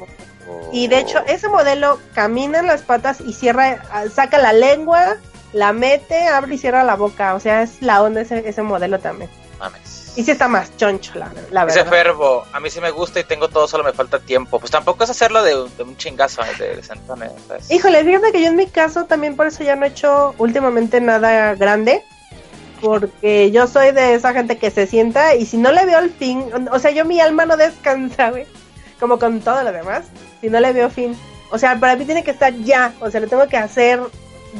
Y 0.72 0.88
de 0.88 0.98
hecho, 0.98 1.18
ese 1.26 1.48
modelo 1.48 1.98
camina 2.14 2.58
en 2.58 2.66
las 2.66 2.82
patas 2.82 3.20
y 3.20 3.32
cierra, 3.32 3.82
saca 4.12 4.38
la 4.38 4.52
lengua, 4.52 5.16
la 5.52 5.72
mete, 5.72 6.28
abre 6.28 6.54
y 6.54 6.58
cierra 6.58 6.84
la 6.84 6.96
boca. 6.96 7.34
O 7.34 7.40
sea, 7.40 7.62
es 7.62 7.82
la 7.82 8.02
onda 8.02 8.22
ese, 8.22 8.48
ese 8.48 8.62
modelo 8.62 8.98
también. 8.98 9.30
Y 10.14 10.24
si 10.24 10.30
está 10.30 10.46
más 10.46 10.76
choncho, 10.76 11.12
la, 11.14 11.28
verdad. 11.28 11.68
Ese 11.70 11.84
fervo, 11.86 12.44
a 12.52 12.60
mí 12.60 12.68
sí 12.68 12.80
me 12.80 12.90
gusta 12.90 13.20
y 13.20 13.24
tengo 13.24 13.48
todo, 13.48 13.66
solo 13.66 13.82
me 13.82 13.94
falta 13.94 14.18
tiempo. 14.18 14.58
Pues 14.58 14.70
tampoco 14.70 15.04
es 15.04 15.10
hacerlo 15.10 15.42
de, 15.42 15.54
un 15.54 15.96
chingazo, 15.96 16.42
¿eh? 16.42 16.48
de, 16.58 16.76
de 16.76 17.74
Híjole, 17.74 18.04
fíjate 18.04 18.32
que 18.32 18.42
yo 18.42 18.48
en 18.48 18.56
mi 18.56 18.66
caso 18.66 19.06
también 19.06 19.36
por 19.36 19.46
eso 19.46 19.64
ya 19.64 19.74
no 19.74 19.86
he 19.86 19.88
hecho 19.88 20.34
últimamente 20.36 21.00
nada 21.00 21.54
grande. 21.54 22.02
Porque 22.82 23.50
yo 23.52 23.68
soy 23.68 23.92
de 23.92 24.14
esa 24.14 24.32
gente 24.32 24.58
que 24.58 24.70
se 24.70 24.86
sienta 24.86 25.36
y 25.36 25.46
si 25.46 25.56
no 25.56 25.70
le 25.70 25.86
veo 25.86 26.00
el 26.00 26.10
fin, 26.10 26.50
o 26.72 26.78
sea, 26.80 26.90
yo 26.90 27.04
mi 27.04 27.20
alma 27.20 27.46
no 27.46 27.56
descansa, 27.56 28.30
güey. 28.30 28.44
Como 29.02 29.18
con 29.18 29.40
todo 29.40 29.64
lo 29.64 29.72
demás, 29.72 30.04
si 30.40 30.48
no 30.48 30.60
le 30.60 30.72
veo 30.72 30.88
fin. 30.88 31.18
O 31.50 31.58
sea, 31.58 31.80
para 31.80 31.96
mí 31.96 32.04
tiene 32.04 32.22
que 32.22 32.30
estar 32.30 32.54
ya, 32.58 32.94
o 33.00 33.10
sea, 33.10 33.20
lo 33.20 33.26
tengo 33.26 33.48
que 33.48 33.56
hacer 33.56 33.98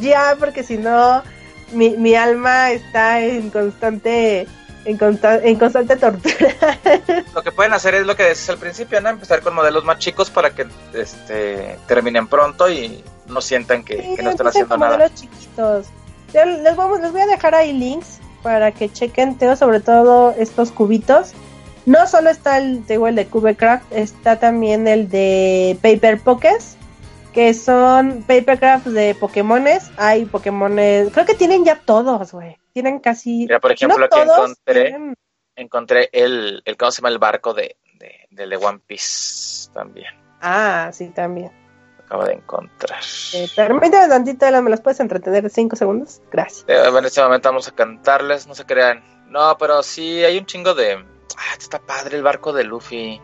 ya 0.00 0.34
porque 0.36 0.64
si 0.64 0.78
no, 0.78 1.22
mi, 1.70 1.90
mi 1.90 2.16
alma 2.16 2.72
está 2.72 3.20
en 3.20 3.50
constante 3.50 4.48
en, 4.84 4.98
en 5.44 5.58
constante 5.58 5.96
tortura. 5.96 6.56
Lo 7.34 7.42
que 7.42 7.52
pueden 7.52 7.72
hacer 7.72 7.94
es 7.94 8.04
lo 8.04 8.16
que 8.16 8.24
decías 8.24 8.50
al 8.50 8.58
principio, 8.58 9.00
¿no? 9.00 9.10
Empezar 9.10 9.42
con 9.42 9.54
modelos 9.54 9.84
más 9.84 9.98
chicos 9.98 10.28
para 10.28 10.50
que 10.50 10.66
este, 10.92 11.78
terminen 11.86 12.26
pronto 12.26 12.68
y 12.68 13.04
no 13.28 13.40
sientan 13.40 13.84
que, 13.84 14.16
no 14.20 14.30
están 14.30 14.48
haciendo 14.48 14.76
nada. 14.76 14.96
Modelos 14.96 15.14
chiquitos. 15.14 15.86
Les, 16.34 16.74
vamos, 16.74 17.00
les 17.00 17.12
voy 17.12 17.20
a 17.20 17.26
dejar 17.26 17.54
ahí 17.54 17.72
links 17.72 18.18
para 18.42 18.72
que 18.72 18.92
chequen, 18.92 19.38
tengo 19.38 19.54
sobre 19.54 19.78
todo 19.78 20.34
estos 20.36 20.72
cubitos. 20.72 21.32
No 21.86 22.06
solo 22.06 22.30
está 22.30 22.58
el, 22.58 22.84
tengo 22.84 23.08
el 23.08 23.16
de 23.16 23.26
Cubecraft, 23.26 23.92
está 23.92 24.38
también 24.38 24.86
el 24.86 25.08
de 25.08 25.76
Paper 25.82 26.20
Pokés, 26.20 26.76
que 27.32 27.54
son 27.54 28.22
Papercraft 28.22 28.86
de 28.86 29.14
Pokémones. 29.14 29.90
Hay 29.96 30.24
Pokémones, 30.24 31.12
creo 31.12 31.26
que 31.26 31.34
tienen 31.34 31.64
ya 31.64 31.76
todos, 31.76 32.32
güey 32.32 32.56
tienen 32.72 32.98
casi... 32.98 33.40
Mira, 33.40 33.60
por 33.60 33.72
ejemplo, 33.72 34.04
aquí 34.04 34.20
encontré, 34.20 34.96
encontré 35.56 36.08
el, 36.12 36.62
el, 36.64 36.76
¿cómo 36.76 36.90
se 36.90 37.00
llama? 37.00 37.10
El 37.10 37.18
barco 37.18 37.54
de, 37.54 37.76
de, 37.98 38.46
de, 38.46 38.56
One 38.56 38.80
Piece 38.86 39.70
también. 39.72 40.12
Ah, 40.40 40.90
sí, 40.92 41.08
también. 41.08 41.52
acabo 42.04 42.24
de 42.24 42.34
encontrar. 42.34 43.00
Eh, 43.34 43.48
permíteme 43.54 44.08
tantito, 44.08 44.62
¿me 44.62 44.70
las 44.70 44.80
puedes 44.80 45.00
entretener 45.00 45.48
cinco 45.50 45.76
segundos? 45.76 46.20
Gracias. 46.30 46.64
Eh, 46.68 46.82
en 46.84 47.04
este 47.04 47.22
momento 47.22 47.48
vamos 47.48 47.68
a 47.68 47.72
cantarles, 47.72 48.46
no 48.46 48.54
se 48.54 48.64
crean. 48.64 49.02
No, 49.28 49.56
pero 49.58 49.82
sí, 49.82 50.24
hay 50.24 50.38
un 50.38 50.46
chingo 50.46 50.74
de... 50.74 51.04
Ah, 51.38 51.54
está 51.58 51.78
padre 51.78 52.16
el 52.16 52.22
barco 52.22 52.52
de 52.52 52.64
Luffy. 52.64 53.20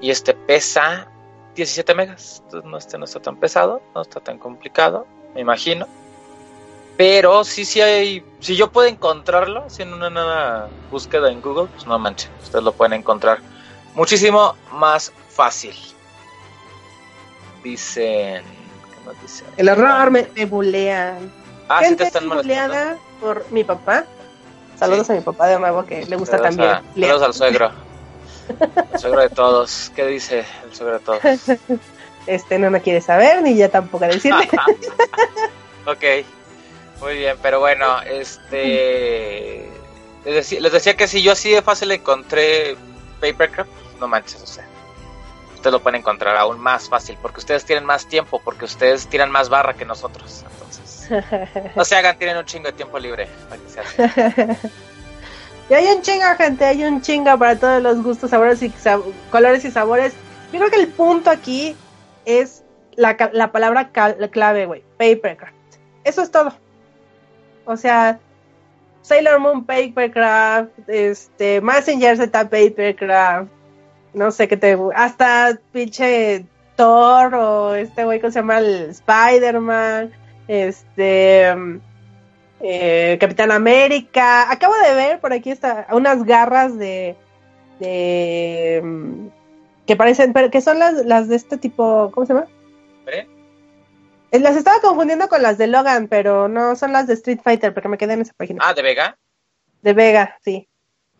Y 0.00 0.10
este 0.10 0.34
pesa 0.34 1.10
17 1.54 1.94
megas. 1.94 2.42
Entonces 2.44 2.70
no, 2.70 2.78
este 2.78 2.98
no 2.98 3.04
está 3.04 3.20
tan 3.20 3.36
pesado, 3.36 3.82
no 3.94 4.02
está 4.02 4.20
tan 4.20 4.38
complicado, 4.38 5.06
me 5.34 5.40
imagino. 5.40 5.86
Pero 6.96 7.44
sí, 7.44 7.64
sí 7.64 7.80
hay. 7.80 8.24
Si 8.40 8.56
yo 8.56 8.72
puedo 8.72 8.88
encontrarlo, 8.88 9.64
haciendo 9.64 9.96
una 9.96 10.66
búsqueda 10.90 11.30
en 11.30 11.40
Google, 11.40 11.68
pues 11.72 11.86
no 11.86 11.98
manches, 11.98 12.30
ustedes 12.42 12.64
lo 12.64 12.72
pueden 12.72 12.94
encontrar 12.94 13.38
muchísimo 13.94 14.56
más 14.72 15.12
fácil. 15.28 15.74
Dicen. 17.62 18.42
¿Qué 18.44 19.44
El 19.56 19.68
error 19.68 20.10
me, 20.10 20.28
me 20.34 20.44
bulean. 20.44 21.32
Ah, 21.68 21.80
Gente 21.80 22.04
sí 22.04 22.10
te 22.10 22.18
están 22.18 22.28
buleada 22.28 22.98
por 23.20 23.50
mi 23.50 23.64
papá. 23.64 24.04
Saludos 24.78 25.10
a 25.10 25.14
mi 25.14 25.20
papá 25.20 25.48
de 25.48 25.58
nuevo 25.58 25.84
que 25.84 26.06
le 26.06 26.16
gusta 26.16 26.38
también. 26.38 26.68
A, 26.70 26.82
saludos 26.94 27.22
al 27.22 27.34
suegro. 27.34 27.70
el 28.92 28.98
suegro 28.98 29.20
de 29.22 29.28
todos. 29.30 29.92
¿Qué 29.96 30.06
dice 30.06 30.44
el 30.64 30.74
suegro 30.74 30.98
de 30.98 31.04
todos? 31.04 31.20
Este 32.26 32.58
no 32.58 32.70
me 32.70 32.82
quiere 32.82 33.00
saber 33.00 33.40
ni 33.42 33.56
ya 33.56 33.70
tampoco 33.70 34.04
decirle. 34.04 34.46
ok, 35.86 36.04
muy 37.00 37.16
bien, 37.16 37.38
pero 37.40 37.58
bueno, 37.58 38.02
este 38.02 39.66
les 40.26 40.34
decía, 40.34 40.60
les 40.60 40.72
decía 40.72 40.94
que 40.94 41.08
si 41.08 41.22
yo 41.22 41.32
así 41.32 41.50
de 41.50 41.62
fácil 41.62 41.90
encontré 41.90 42.76
Papercraft, 43.18 43.70
no 43.98 44.08
manches, 44.08 44.42
o 44.42 44.46
sea, 44.46 44.66
ustedes 45.54 45.72
lo 45.72 45.80
pueden 45.80 46.00
encontrar 46.00 46.36
aún 46.36 46.60
más 46.60 46.90
fácil 46.90 47.16
porque 47.22 47.40
ustedes 47.40 47.64
tienen 47.64 47.86
más 47.86 48.06
tiempo, 48.06 48.42
porque 48.44 48.66
ustedes 48.66 49.06
tiran 49.06 49.30
más 49.30 49.48
barra 49.48 49.72
que 49.72 49.86
nosotros, 49.86 50.44
entonces 50.52 50.67
no 51.76 51.84
se 51.84 51.96
hagan, 51.96 52.18
tienen 52.18 52.36
un 52.36 52.44
chingo 52.44 52.66
de 52.66 52.72
tiempo 52.72 52.98
libre. 52.98 53.28
Y 55.70 55.74
hay 55.74 55.86
un 55.94 56.00
chingo, 56.00 56.24
gente, 56.38 56.64
hay 56.64 56.82
un 56.82 57.02
chingo 57.02 57.38
para 57.38 57.54
todos 57.54 57.82
los 57.82 58.02
gustos, 58.02 58.30
sabores 58.30 58.62
y 58.62 58.72
colores 59.30 59.66
y 59.66 59.70
sabores. 59.70 60.14
Yo 60.50 60.60
creo 60.60 60.70
que 60.70 60.80
el 60.80 60.88
punto 60.88 61.28
aquí 61.28 61.76
es 62.24 62.64
la, 62.96 63.18
la 63.32 63.52
palabra 63.52 63.90
clave, 63.90 64.64
güey, 64.64 64.82
papercraft. 64.96 65.52
Eso 66.04 66.22
es 66.22 66.30
todo. 66.30 66.54
O 67.66 67.76
sea, 67.76 68.18
Sailor 69.02 69.40
Moon 69.40 69.64
Papercraft, 69.64 70.88
este, 70.88 71.60
Messenger 71.60 72.16
Z 72.16 72.48
Papercraft, 72.48 73.50
no 74.14 74.30
sé 74.30 74.48
qué 74.48 74.56
te... 74.56 74.76
Hasta 74.94 75.58
pinche 75.72 76.46
Thor 76.76 77.34
o 77.34 77.74
este 77.74 78.04
güey 78.04 78.20
que 78.20 78.30
se 78.30 78.38
llama 78.38 78.58
el 78.58 78.90
Spider-Man, 78.90 80.12
este... 80.48 81.54
Eh, 82.60 83.18
Capitán 83.20 83.52
América. 83.52 84.50
Acabo 84.50 84.74
de 84.82 84.94
ver 84.94 85.20
por 85.20 85.32
aquí 85.32 85.50
está 85.50 85.86
unas 85.92 86.24
garras 86.24 86.76
de, 86.76 87.14
de 87.78 88.82
que 89.86 89.96
parecen, 89.96 90.32
pero 90.32 90.50
que 90.50 90.60
son 90.60 90.78
las, 90.78 90.94
las 91.06 91.28
de 91.28 91.36
este 91.36 91.56
tipo, 91.56 92.10
¿cómo 92.12 92.26
se 92.26 92.34
llama? 92.34 92.46
¿Eh? 93.06 93.28
Las 94.32 94.56
estaba 94.56 94.80
confundiendo 94.80 95.28
con 95.28 95.40
las 95.40 95.56
de 95.56 95.68
Logan, 95.68 96.08
pero 96.08 96.48
no 96.48 96.74
son 96.74 96.92
las 96.92 97.06
de 97.06 97.14
Street 97.14 97.38
Fighter, 97.42 97.72
porque 97.72 97.88
me 97.88 97.96
quedé 97.96 98.14
en 98.14 98.22
esa 98.22 98.34
página. 98.36 98.60
Ah, 98.64 98.74
de 98.74 98.82
Vega. 98.82 99.16
De 99.82 99.92
Vega, 99.92 100.36
sí. 100.44 100.68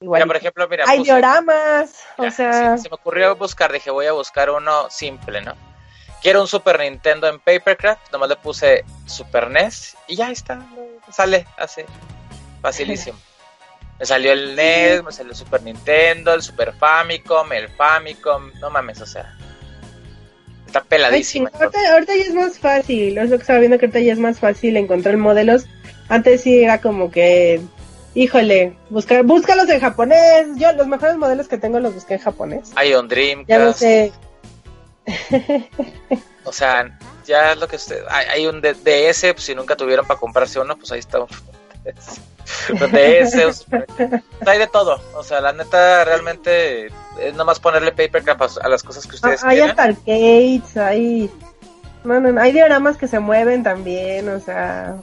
Igual. 0.00 0.18
Mira, 0.18 0.26
por 0.26 0.36
ejemplo, 0.36 0.68
mira. 0.68 0.84
Hay 0.88 1.04
dioramas, 1.04 2.04
o 2.16 2.30
sea. 2.30 2.76
Sí, 2.76 2.82
se 2.82 2.90
me 2.90 2.96
ocurrió 2.96 3.36
buscar, 3.36 3.72
dije, 3.72 3.90
voy 3.90 4.06
a 4.06 4.12
buscar 4.12 4.50
uno 4.50 4.90
simple, 4.90 5.40
¿no? 5.40 5.54
Quiero 6.22 6.40
un 6.40 6.48
Super 6.48 6.80
Nintendo 6.80 7.28
en 7.28 7.38
Papercraft, 7.38 8.12
nomás 8.12 8.28
le 8.28 8.36
puse 8.36 8.84
Super 9.06 9.50
NES 9.50 9.96
y 10.08 10.16
ya 10.16 10.30
está, 10.30 10.66
sale 11.12 11.46
así, 11.56 11.82
facilísimo. 12.60 13.18
Me 13.98 14.06
salió 14.06 14.32
el 14.32 14.56
NES, 14.56 15.04
me 15.04 15.12
salió 15.12 15.32
el 15.32 15.36
Super 15.36 15.62
Nintendo, 15.62 16.34
el 16.34 16.42
Super 16.42 16.72
Famicom, 16.72 17.52
el 17.52 17.68
Famicom, 17.68 18.52
no 18.60 18.70
mames, 18.70 19.00
o 19.00 19.06
sea, 19.06 19.36
está 20.66 20.82
peladísimo. 20.82 21.48
Sí, 21.48 21.54
ahorita, 21.60 21.92
ahorita, 21.92 22.16
ya 22.16 22.22
es 22.22 22.34
más 22.34 22.58
fácil, 22.58 23.18
es 23.18 23.30
lo 23.30 23.36
que 23.36 23.42
estaba 23.42 23.58
viendo 23.60 23.78
que 23.78 23.86
ahorita 23.86 24.00
ya 24.00 24.12
es 24.12 24.18
más 24.18 24.38
fácil 24.38 24.76
encontrar 24.76 25.16
modelos. 25.16 25.66
Antes 26.08 26.42
sí 26.42 26.62
era 26.62 26.80
como 26.80 27.10
que, 27.10 27.60
híjole, 28.14 28.76
buscar, 28.88 29.22
búscalos 29.24 29.68
en 29.68 29.80
japonés. 29.80 30.48
Yo 30.56 30.72
los 30.72 30.86
mejores 30.86 31.16
modelos 31.16 31.48
que 31.48 31.58
tengo 31.58 31.80
los 31.80 31.94
busqué 31.94 32.14
en 32.14 32.20
japonés. 32.20 32.70
Hay 32.76 32.94
un 32.94 33.08
Dreamcast. 33.08 33.48
Ya 33.48 33.58
no 33.58 33.72
sé. 33.72 34.12
O 36.44 36.52
sea, 36.52 36.98
ya 37.24 37.52
es 37.52 37.58
lo 37.58 37.68
que 37.68 37.76
usted. 37.76 38.02
Hay, 38.08 38.26
hay 38.26 38.46
un 38.46 38.60
DS, 38.60 39.20
pues, 39.32 39.42
si 39.42 39.54
nunca 39.54 39.76
tuvieron 39.76 40.06
para 40.06 40.18
comprarse 40.18 40.58
uno, 40.58 40.76
pues 40.76 40.90
ahí 40.92 41.00
está. 41.00 41.18
DS, 42.68 43.66
hay 44.46 44.58
de 44.58 44.66
todo. 44.66 45.00
O 45.14 45.22
sea, 45.22 45.40
la 45.40 45.52
neta, 45.52 46.04
realmente 46.04 46.86
es 47.20 47.34
nomás 47.34 47.60
ponerle 47.60 47.92
papercraft 47.92 48.58
a 48.62 48.68
las 48.68 48.82
cosas 48.82 49.06
que 49.06 49.16
ustedes 49.16 49.42
ah, 49.44 49.48
hay 49.48 49.56
quieran. 49.56 49.70
hasta 49.70 49.82
arcades, 49.84 50.76
hay. 50.76 51.30
No, 52.04 52.20
no, 52.20 52.32
no, 52.32 52.40
hay 52.40 52.52
dioramas 52.52 52.96
que 52.96 53.08
se 53.08 53.18
mueven 53.18 53.62
también, 53.62 54.28
o 54.28 54.40
sea. 54.40 54.96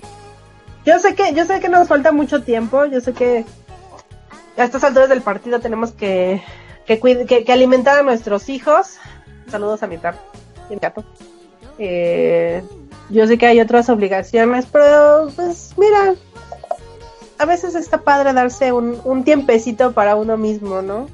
Yo 0.85 0.99
sé 0.99 1.15
que, 1.15 1.33
yo 1.33 1.45
sé 1.45 1.59
que 1.59 1.69
nos 1.69 1.87
falta 1.87 2.11
mucho 2.11 2.43
tiempo, 2.43 2.85
yo 2.85 3.01
sé 3.01 3.13
que 3.13 3.45
a 4.57 4.63
estas 4.63 4.83
alturas 4.83 5.09
del 5.09 5.21
partido 5.21 5.59
tenemos 5.59 5.91
que, 5.91 6.41
que, 6.85 6.99
que, 6.99 7.43
que 7.43 7.53
alimentar 7.53 7.99
a 7.99 8.03
nuestros 8.03 8.49
hijos. 8.49 8.97
Saludos 9.49 9.83
a 9.83 9.87
mi 9.87 9.97
perro 9.97 10.17
mi 10.69 10.77
gato. 10.77 11.03
Eh, 11.77 12.63
yo 13.09 13.27
sé 13.27 13.37
que 13.37 13.45
hay 13.45 13.59
otras 13.59 13.89
obligaciones, 13.89 14.65
pero 14.71 15.29
pues 15.35 15.73
mira, 15.77 16.15
a 17.37 17.45
veces 17.45 17.75
está 17.75 18.01
padre 18.01 18.33
darse 18.33 18.71
un, 18.71 18.99
un 19.03 19.23
tiempecito 19.23 19.91
para 19.91 20.15
uno 20.15 20.37
mismo, 20.37 20.81
¿no? 20.81 21.07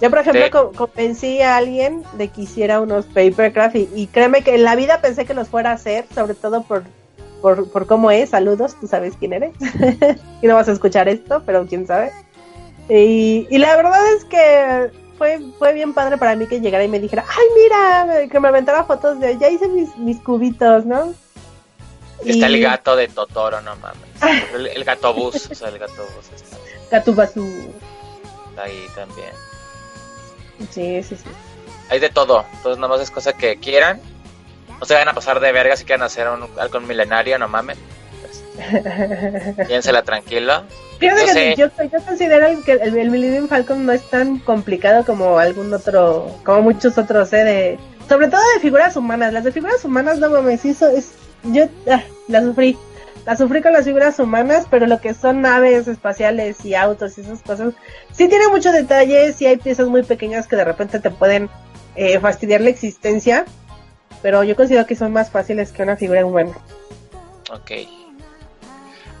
Yo, 0.00 0.10
por 0.10 0.18
ejemplo, 0.18 0.44
sí. 0.44 0.50
co 0.50 0.72
convencí 0.72 1.40
a 1.40 1.56
alguien 1.56 2.02
de 2.18 2.28
que 2.28 2.42
hiciera 2.42 2.80
unos 2.80 3.06
papercraft 3.06 3.76
y, 3.76 3.88
y, 3.94 4.06
créeme 4.08 4.42
que 4.42 4.54
en 4.54 4.64
la 4.64 4.76
vida 4.76 5.00
pensé 5.00 5.24
que 5.24 5.32
los 5.32 5.48
fuera 5.48 5.70
a 5.70 5.74
hacer, 5.74 6.04
sobre 6.14 6.34
todo 6.34 6.62
por, 6.64 6.84
por, 7.40 7.70
por 7.70 7.86
cómo 7.86 8.10
es. 8.10 8.30
Saludos, 8.30 8.76
tú 8.78 8.86
sabes 8.86 9.14
quién 9.18 9.32
eres. 9.32 9.54
y 10.42 10.46
no 10.46 10.54
vas 10.54 10.68
a 10.68 10.72
escuchar 10.72 11.08
esto, 11.08 11.42
pero 11.46 11.66
quién 11.66 11.86
sabe. 11.86 12.12
Y, 12.90 13.46
y 13.50 13.56
la 13.56 13.74
verdad 13.74 14.00
es 14.18 14.24
que 14.26 15.05
fue, 15.16 15.40
fue 15.58 15.72
bien 15.72 15.94
padre 15.94 16.18
para 16.18 16.36
mí 16.36 16.46
que 16.46 16.60
llegara 16.60 16.84
y 16.84 16.88
me 16.88 17.00
dijera, 17.00 17.24
ay, 17.28 17.46
mira, 17.54 18.28
que 18.28 18.40
me 18.40 18.48
aventara 18.48 18.84
fotos 18.84 19.18
de, 19.20 19.36
ya 19.38 19.48
hice 19.48 19.68
mis, 19.68 19.96
mis 19.96 20.20
cubitos, 20.20 20.84
¿no? 20.84 21.14
Está 22.24 22.48
y... 22.48 22.54
el 22.54 22.62
gato 22.62 22.96
de 22.96 23.08
Totoro, 23.08 23.60
no 23.60 23.76
mames. 23.76 24.00
El, 24.54 24.66
el 24.68 24.84
gato 24.84 25.12
bus, 25.12 25.50
o 25.50 25.54
sea, 25.54 25.68
el 25.68 25.78
gato 25.78 26.06
bus 26.16 26.30
está. 26.34 26.56
Gato 26.90 27.12
basú. 27.12 27.46
Está 28.50 28.62
ahí 28.64 28.86
también. 28.94 29.30
Sí, 30.70 31.02
sí, 31.02 31.16
sí. 31.16 31.30
Hay 31.90 32.00
de 32.00 32.08
todo. 32.08 32.44
Entonces, 32.54 32.78
nomás 32.78 33.00
es 33.00 33.10
cosa 33.10 33.34
que 33.34 33.58
quieran. 33.58 34.00
No 34.80 34.86
se 34.86 34.94
vayan 34.94 35.08
a 35.08 35.14
pasar 35.14 35.40
de 35.40 35.52
verga 35.52 35.76
si 35.76 35.84
quieren 35.84 36.02
hacer 36.02 36.28
un, 36.28 36.48
algo 36.58 36.80
milenario, 36.80 37.38
no 37.38 37.48
mames. 37.48 37.78
Pues, 38.20 39.66
piénsela 39.68 40.02
tranquilo. 40.02 40.64
Fíjate 40.98 41.26
yo 41.26 41.34
que 41.34 41.56
yo, 41.56 41.98
yo, 41.98 42.04
considero 42.04 42.62
que 42.64 42.72
el, 42.72 42.96
el 42.96 43.10
Millennium 43.10 43.48
Falcon 43.48 43.84
no 43.84 43.92
es 43.92 44.02
tan 44.08 44.38
complicado 44.38 45.04
como 45.04 45.38
algún 45.38 45.72
otro, 45.72 46.34
como 46.44 46.62
muchos 46.62 46.96
otros, 46.96 47.32
¿eh? 47.32 47.44
De, 47.44 47.78
sobre 48.08 48.28
todo 48.28 48.40
de 48.54 48.60
figuras 48.60 48.96
humanas. 48.96 49.32
Las 49.32 49.44
de 49.44 49.52
figuras 49.52 49.84
humanas, 49.84 50.18
no 50.18 50.30
mames, 50.30 50.64
eso 50.64 50.88
es. 50.88 51.12
Yo 51.44 51.64
ah, 51.90 52.02
la 52.28 52.42
sufrí. 52.42 52.78
La 53.26 53.36
sufrí 53.36 53.60
con 53.60 53.72
las 53.72 53.84
figuras 53.84 54.18
humanas, 54.20 54.66
pero 54.70 54.86
lo 54.86 55.00
que 55.00 55.12
son 55.12 55.42
naves 55.42 55.88
espaciales 55.88 56.64
y 56.64 56.76
autos 56.76 57.18
y 57.18 57.22
esas 57.22 57.42
cosas, 57.42 57.74
sí 58.12 58.28
tiene 58.28 58.46
mucho 58.48 58.70
detalle, 58.70 59.32
sí 59.32 59.46
hay 59.46 59.56
piezas 59.56 59.88
muy 59.88 60.04
pequeñas 60.04 60.46
que 60.46 60.54
de 60.54 60.64
repente 60.64 61.00
te 61.00 61.10
pueden 61.10 61.50
eh, 61.96 62.20
fastidiar 62.20 62.60
la 62.60 62.70
existencia, 62.70 63.44
pero 64.22 64.44
yo 64.44 64.54
considero 64.54 64.86
que 64.86 64.94
son 64.94 65.12
más 65.12 65.30
fáciles 65.30 65.72
que 65.72 65.82
una 65.82 65.96
figura 65.96 66.24
humana. 66.24 66.52
Ok. 67.50 68.05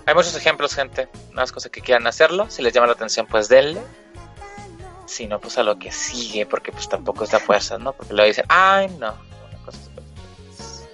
Hay 0.06 0.14
muchos 0.14 0.36
ejemplos, 0.36 0.74
gente. 0.74 1.08
Unas 1.32 1.50
cosas 1.50 1.70
que 1.70 1.80
quieran 1.80 2.06
hacerlo. 2.06 2.48
Si 2.48 2.62
les 2.62 2.72
llama 2.72 2.86
la 2.86 2.92
atención, 2.92 3.26
pues 3.26 3.48
denle. 3.48 3.80
Si 5.04 5.26
no, 5.26 5.40
pues 5.40 5.58
a 5.58 5.62
lo 5.62 5.78
que 5.78 5.90
sigue, 5.90 6.46
porque 6.46 6.72
pues 6.72 6.88
tampoco 6.88 7.24
es 7.24 7.32
la 7.32 7.40
fuerza, 7.40 7.76
¿no? 7.78 7.92
Porque 7.92 8.14
luego 8.14 8.28
dicen, 8.28 8.44
ay, 8.48 8.88
no. 8.98 9.14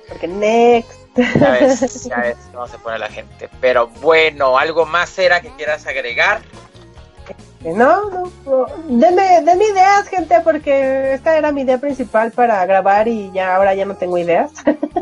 Porque 0.09 0.29
next. 0.29 1.03
Ya 1.15 1.51
ves, 1.51 2.05
ya 2.05 2.17
ves 2.17 2.37
cómo 2.53 2.67
se 2.67 2.79
pone 2.79 2.99
la 2.99 3.09
gente. 3.09 3.51
Pero 3.61 3.89
bueno, 3.89 4.57
¿algo 4.57 4.87
más 4.87 5.19
era 5.19 5.43
que 5.43 5.51
quieras 5.51 5.87
agregar? 5.87 6.41
No, 7.65 8.11
no, 8.11 8.33
no. 8.45 8.67
Denme, 8.89 9.43
denme 9.43 9.67
ideas, 9.67 10.09
gente, 10.09 10.41
porque 10.41 11.15
esta 11.15 11.37
era 11.37 11.53
mi 11.53 11.63
idea 11.63 11.79
principal 11.79 12.33
para 12.33 12.65
grabar 12.67 13.09
y 13.09 13.31
ya 13.33 13.55
ahora 13.57 13.75
ya 13.75 13.85
no 13.85 13.95
tengo 13.97 14.19
ideas. 14.19 14.53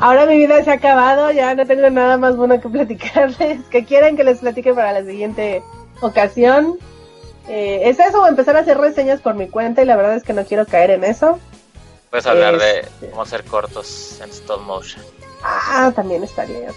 ahora 0.00 0.26
mi 0.26 0.36
vida 0.36 0.62
se 0.64 0.70
ha 0.70 0.74
acabado, 0.74 1.30
ya 1.30 1.54
no 1.54 1.66
tengo 1.66 1.88
nada 1.90 2.16
más 2.16 2.36
bueno 2.36 2.60
que 2.60 2.68
platicarles. 2.68 3.60
Que 3.70 3.84
quieren 3.84 4.16
que 4.16 4.24
les 4.24 4.38
platique 4.38 4.72
para 4.74 4.92
la 4.92 5.04
siguiente 5.04 5.62
ocasión. 6.00 6.78
Eh, 7.48 7.82
es 7.84 7.98
eso, 8.00 8.26
empezar 8.26 8.56
a 8.56 8.60
hacer 8.60 8.78
reseñas 8.78 9.20
por 9.20 9.34
mi 9.34 9.48
cuenta 9.48 9.82
y 9.82 9.84
la 9.84 9.96
verdad 9.96 10.16
es 10.16 10.22
que 10.22 10.32
no 10.32 10.44
quiero 10.44 10.66
caer 10.66 10.90
en 10.90 11.04
eso. 11.04 11.38
Puedes 12.10 12.26
hablar 12.26 12.54
este... 12.54 12.66
de 13.00 13.10
cómo 13.10 13.22
hacer 13.22 13.44
cortos 13.44 14.20
en 14.22 14.30
stop 14.30 14.62
motion. 14.62 15.04
Ah, 15.42 15.92
también 15.94 16.24
estaría. 16.24 16.68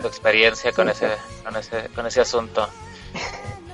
Tu 0.00 0.06
experiencia 0.06 0.72
con 0.72 0.88
ese, 0.88 1.08
con 1.44 1.56
ese, 1.56 1.88
con 1.94 2.06
ese 2.06 2.20
asunto. 2.20 2.68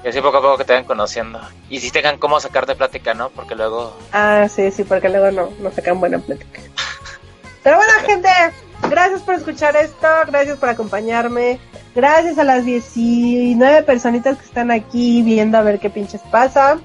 Y 0.04 0.08
así 0.08 0.20
poco 0.20 0.38
a 0.38 0.40
poco 0.40 0.58
que 0.58 0.64
te 0.64 0.72
vayan 0.72 0.86
conociendo. 0.86 1.40
Y 1.68 1.80
si 1.80 1.90
tengan 1.90 2.18
cómo 2.18 2.40
sacar 2.40 2.66
de 2.66 2.74
plática, 2.74 3.14
¿no? 3.14 3.30
Porque 3.30 3.54
luego. 3.54 3.96
Ah, 4.12 4.48
sí, 4.48 4.70
sí, 4.70 4.84
porque 4.84 5.08
luego 5.08 5.30
no, 5.30 5.50
no 5.60 5.70
sacan 5.70 6.00
buena 6.00 6.18
plática. 6.18 6.60
Pero 7.62 7.76
bueno, 7.76 7.92
gente, 8.06 8.28
gracias 8.88 9.22
por 9.22 9.34
escuchar 9.34 9.76
esto, 9.76 10.06
gracias 10.26 10.58
por 10.58 10.68
acompañarme, 10.68 11.60
gracias 11.94 12.38
a 12.38 12.44
las 12.44 12.64
19 12.64 13.82
personitas 13.82 14.38
que 14.38 14.44
están 14.44 14.70
aquí 14.70 15.22
viendo 15.22 15.58
a 15.58 15.62
ver 15.62 15.78
qué 15.78 15.90
pinches 15.90 16.22
pasa. 16.30 16.78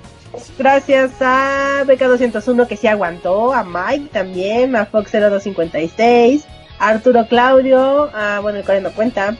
Gracias 0.58 1.12
a 1.22 1.84
BK201 1.86 2.68
que 2.68 2.76
sí 2.76 2.88
aguantó, 2.88 3.54
a 3.54 3.64
Mike 3.64 4.10
también, 4.12 4.76
a 4.76 4.90
Fox0256, 4.92 6.44
a 6.80 6.90
Arturo 6.90 7.26
Claudio, 7.28 8.10
a, 8.14 8.40
bueno, 8.42 8.60
el 8.60 8.84
no 8.84 8.92
cuenta, 8.92 9.38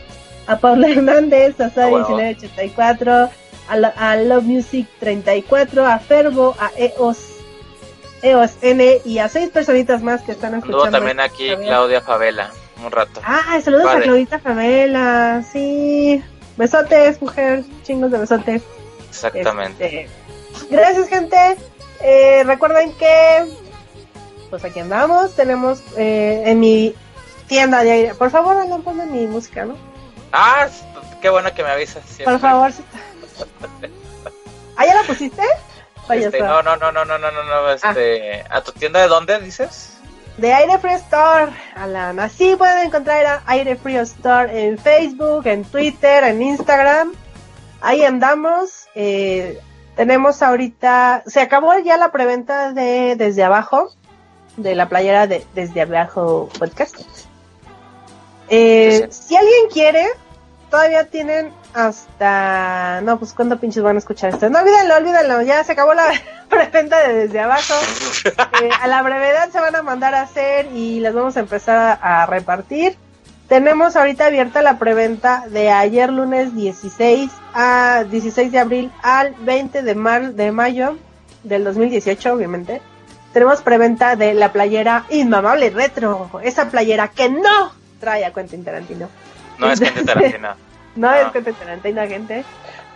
a 0.48 0.58
Paula 0.58 0.88
Hernández, 0.92 1.60
a 1.60 1.70
Sari1984, 1.70 3.30
a, 3.68 4.16
Love 4.16 4.44
Music 4.44 4.88
34, 5.00 5.86
a 5.86 6.00
Fervo, 6.00 6.56
a 6.60 6.72
EOS, 6.78 7.35
EOS 8.26 8.58
N 8.62 9.02
y 9.06 9.20
a 9.20 9.30
seis 9.30 9.50
personitas 9.50 10.02
más 10.02 10.22
que 10.24 10.32
están 10.32 10.56
escuchando. 10.56 10.86
Saludos 10.86 11.00
también 11.00 11.20
aquí 11.20 11.56
Claudia 11.56 12.02
Favela, 12.02 12.52
un 12.84 12.92
rato. 12.92 13.22
Ah, 13.24 13.60
saludos 13.64 13.86
a 13.86 14.02
Claudita 14.02 14.40
Favela, 14.40 15.44
sí. 15.52 16.24
Besotes, 16.58 17.22
mujer, 17.22 17.64
chingos 17.84 18.12
de 18.12 18.18
besotes. 18.18 18.64
Exactamente. 19.10 19.86
Este, 19.86 20.10
gracias, 20.70 21.10
gente. 21.10 21.38
Eh, 22.02 22.44
recuerden 22.46 22.94
que, 22.94 23.46
pues 24.50 24.64
aquí 24.64 24.80
andamos. 24.80 25.36
Tenemos 25.36 25.84
eh, 25.98 26.44
en 26.46 26.60
mi 26.60 26.96
tienda 27.48 27.84
de 27.84 27.92
aire. 27.92 28.16
Por 28.16 28.32
favor, 28.32 28.58
Alan, 28.58 28.82
ponme 28.82 29.06
mi 29.06 29.28
música, 29.28 29.66
¿no? 29.66 29.76
Ah, 30.32 30.68
qué 31.22 31.30
bueno 31.30 31.54
que 31.54 31.64
me 31.64 31.70
avisas. 31.70 32.04
Por 32.24 32.40
favor. 32.40 32.72
¿Ah, 34.78 34.86
ya 34.86 34.96
la 34.96 35.04
pusiste? 35.04 35.42
Este, 36.10 36.40
no, 36.40 36.62
no, 36.62 36.76
no, 36.78 36.92
no, 36.92 37.06
no, 37.06 37.18
no, 37.18 37.32
no, 37.32 37.72
este, 37.72 38.44
¿a 38.50 38.62
tu 38.62 38.72
tienda 38.72 39.02
de 39.02 39.08
dónde 39.08 39.40
dices? 39.40 39.96
de 40.38 40.54
Aire 40.54 40.78
Free 40.80 40.94
Store, 40.94 41.52
Alan. 41.76 42.20
Así 42.20 42.56
pueden 42.56 42.88
encontrar 42.88 43.26
a 43.26 43.44
Aire 43.46 43.76
Free 43.76 43.96
Store 43.98 44.68
en 44.68 44.78
Facebook, 44.78 45.48
en 45.48 45.64
Twitter, 45.64 46.24
en 46.24 46.42
Instagram. 46.42 47.14
Ahí 47.82 48.04
andamos. 48.04 48.88
Eh, 48.96 49.60
tenemos 49.96 50.42
ahorita, 50.42 51.24
se 51.26 51.40
acabó 51.40 51.78
ya 51.80 51.98
la 51.98 52.12
preventa 52.12 52.74
de 52.74 53.16
Desde 53.16 53.44
Abajo, 53.44 53.92
de 54.58 54.76
la 54.76 54.90
playera 54.90 55.28
de 55.28 55.46
Desde 55.54 55.82
Abajo 55.82 56.50
Podcast. 56.60 57.00
Eh, 58.50 59.08
si 59.10 59.36
alguien 59.36 59.70
quiere, 59.72 60.06
todavía 60.70 61.06
tienen 61.06 61.52
hasta... 61.74 63.02
No, 63.02 63.18
pues 63.20 63.34
cuándo 63.34 63.60
pinches 63.60 63.84
van 63.84 63.96
a 63.96 64.00
escuchar 64.00 64.34
esto. 64.34 64.50
No, 64.50 64.60
olvídenlo, 64.60 64.96
olvídenlo. 64.96 65.42
Ya 65.42 65.64
se 65.64 65.74
acabó 65.74 65.94
la 65.94 66.08
preventa 66.50 67.08
de 67.08 67.14
desde 67.14 67.40
abajo. 67.40 67.74
Eh, 68.62 68.70
a 68.82 68.88
la 68.88 69.02
brevedad 69.02 69.50
se 69.52 69.60
van 69.60 69.76
a 69.76 69.82
mandar 69.82 70.16
a 70.16 70.22
hacer 70.22 70.68
y 70.74 71.00
las 71.00 71.14
vamos 71.14 71.38
a 71.38 71.42
empezar 71.42 72.00
a, 72.02 72.26
repartir. 72.26 72.98
Tenemos 73.48 73.96
ahorita 73.96 74.26
abierta 74.26 74.62
la 74.64 74.80
preventa 74.80 75.46
de 75.50 75.70
ayer 75.70 76.12
lunes 76.12 76.56
16 76.56 77.32
a 77.54 78.04
16 78.10 78.52
de 78.52 78.60
abril 78.60 78.92
al 79.04 79.36
20 79.36 79.84
de, 79.84 79.96
mar, 79.96 80.34
de 80.34 80.52
mayo 80.52 80.98
del 81.44 81.64
2018, 81.64 82.34
obviamente. 82.34 82.82
Tenemos 83.34 83.62
preventa 83.62 84.16
de 84.16 84.34
la 84.34 84.52
playera 84.52 85.06
Inmamable 85.10 85.70
Retro, 85.70 86.32
esa 86.42 86.70
playera 86.70 87.10
que 87.10 87.30
no 87.30 87.72
trae 88.00 88.26
a 88.26 88.32
Quentin 88.32 88.64
Tarantino. 88.64 89.10
No 89.58 89.72
es 89.72 89.80
Quentin 89.80 90.06
Tarantino. 90.06 90.56
no, 90.96 91.14
es 91.14 91.32
Quentin 91.32 91.54
Tarantino, 91.54 92.02
gente. 92.08 92.46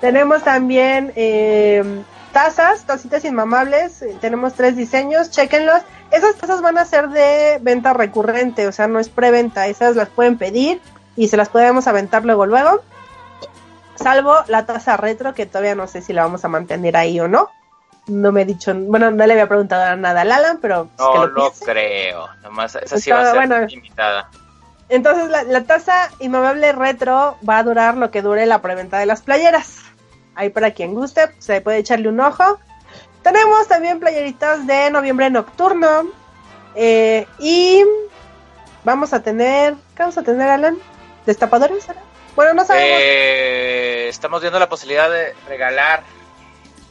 Tenemos 0.02 0.44
también 0.44 1.12
eh, 1.16 2.04
tazas, 2.32 2.86
tacitas 2.86 3.26
inmamables, 3.26 4.02
eh, 4.02 4.16
tenemos 4.22 4.54
tres 4.54 4.76
diseños, 4.76 5.30
chequenlos. 5.30 5.82
Esas 6.12 6.36
tazas 6.36 6.62
van 6.62 6.78
a 6.78 6.86
ser 6.86 7.10
de 7.10 7.60
venta 7.62 7.94
recurrente, 7.94 8.68
o 8.68 8.72
sea, 8.72 8.88
no 8.88 9.00
es 9.00 9.10
preventa, 9.10 9.68
esas 9.68 9.96
las 9.96 10.10
pueden 10.10 10.38
pedir 10.38 10.82
y 11.16 11.28
se 11.28 11.38
las 11.38 11.50
podemos 11.50 11.88
aventar 11.88 12.26
luego 12.26 12.46
luego. 12.46 12.82
Salvo 13.96 14.36
la 14.48 14.66
taza 14.66 14.96
retro, 14.96 15.34
que 15.34 15.46
todavía 15.46 15.76
no 15.76 15.88
sé 15.88 16.02
si 16.02 16.14
la 16.14 16.24
vamos 16.24 16.46
a 16.46 16.48
mantener 16.48 16.96
ahí 16.96 17.20
o 17.20 17.28
no. 17.28 17.50
No 18.08 18.32
me 18.32 18.42
he 18.42 18.46
dicho, 18.46 18.74
bueno, 18.74 19.12
no 19.12 19.28
le 19.28 19.34
había 19.34 19.48
preguntado 19.48 19.96
nada 19.98 20.22
a 20.22 20.26
Lalan, 20.26 20.60
pero... 20.62 20.88
Pues, 20.96 21.10
no 21.10 21.28
lo 21.28 21.52
creo, 21.52 22.28
nomás 22.42 22.76
esa 22.76 22.98
sí 22.98 23.12
va 23.12 23.30
a 23.30 23.48
ser 23.48 23.70
limitada. 23.70 24.30
Entonces 24.90 25.30
la, 25.30 25.64
taza 25.64 26.10
inmamable 26.20 26.72
retro 26.72 27.38
va 27.48 27.60
a 27.60 27.64
durar 27.64 27.96
lo 27.96 28.10
que 28.10 28.24
dure 28.24 28.46
la 28.48 28.62
preventa 28.62 28.98
de 28.98 29.06
las 29.06 29.22
playeras. 29.22 29.78
Ahí 30.34 30.50
para 30.50 30.72
quien 30.72 30.96
guste, 30.96 31.30
se 31.38 31.62
puede 31.62 31.78
echarle 31.78 32.10
un 32.10 32.20
ojo. 32.20 32.60
Tenemos 33.22 33.68
también 33.68 34.00
playeritas 34.00 34.66
de 34.66 34.90
noviembre 34.90 35.30
nocturno. 35.30 36.10
Eh, 36.76 37.28
y 37.38 37.84
vamos 38.84 39.14
a 39.14 39.22
tener. 39.22 39.76
¿Qué 39.96 40.04
vamos 40.04 40.18
a 40.18 40.24
tener, 40.24 40.50
Alan? 40.50 40.78
¿Destapadores? 41.26 41.86
Bueno, 42.36 42.54
no 42.54 42.66
sabemos. 42.66 43.00
Eh, 43.02 44.08
estamos 44.08 44.42
viendo 44.42 44.60
la 44.60 44.70
posibilidad 44.70 45.10
de 45.10 45.36
regalar 45.48 46.04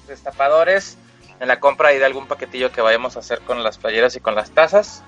destapadores 0.06 0.98
en 1.40 1.48
la 1.48 1.58
compra 1.58 1.92
y 1.92 1.98
de 1.98 2.04
algún 2.04 2.26
paquetillo 2.26 2.70
que 2.70 2.80
vayamos 2.80 3.16
a 3.16 3.20
hacer 3.20 3.40
con 3.40 3.62
las 3.62 3.78
playeras 3.78 4.14
y 4.14 4.20
con 4.20 4.34
las 4.34 4.50
tazas. 4.50 5.02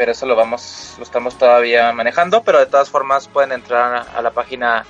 Pero 0.00 0.12
eso 0.12 0.24
lo 0.24 0.34
vamos, 0.34 0.94
lo 0.96 1.04
estamos 1.04 1.36
todavía 1.36 1.92
manejando. 1.92 2.42
Pero 2.42 2.58
de 2.58 2.64
todas 2.64 2.88
formas 2.88 3.28
pueden 3.28 3.52
entrar 3.52 4.06
a 4.16 4.22
la 4.22 4.30
página 4.30 4.86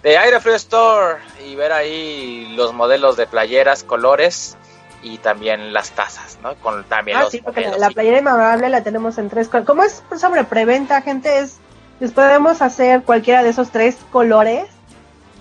de 0.00 0.16
Aire 0.16 0.38
Free 0.38 0.54
Store 0.54 1.16
y 1.44 1.56
ver 1.56 1.72
ahí 1.72 2.54
los 2.54 2.72
modelos 2.72 3.16
de 3.16 3.26
playeras, 3.26 3.82
colores 3.82 4.56
y 5.02 5.18
también 5.18 5.72
las 5.72 5.90
tazas, 5.90 6.38
¿no? 6.40 6.54
Con 6.54 6.84
también 6.84 7.18
ah, 7.18 7.26
sí, 7.28 7.40
porque 7.40 7.68
la, 7.76 7.90
playera 7.90 8.18
inmamable 8.18 8.68
la 8.68 8.84
tenemos 8.84 9.18
en 9.18 9.28
tres 9.28 9.48
colores. 9.48 9.66
Como 9.66 9.82
es 9.82 10.04
sobre 10.20 10.44
preventa, 10.44 11.02
gente, 11.02 11.40
es 11.40 11.56
les 11.98 12.12
podemos 12.12 12.62
hacer 12.62 13.02
cualquiera 13.02 13.42
de 13.42 13.48
esos 13.48 13.70
tres 13.70 13.96
colores 14.12 14.66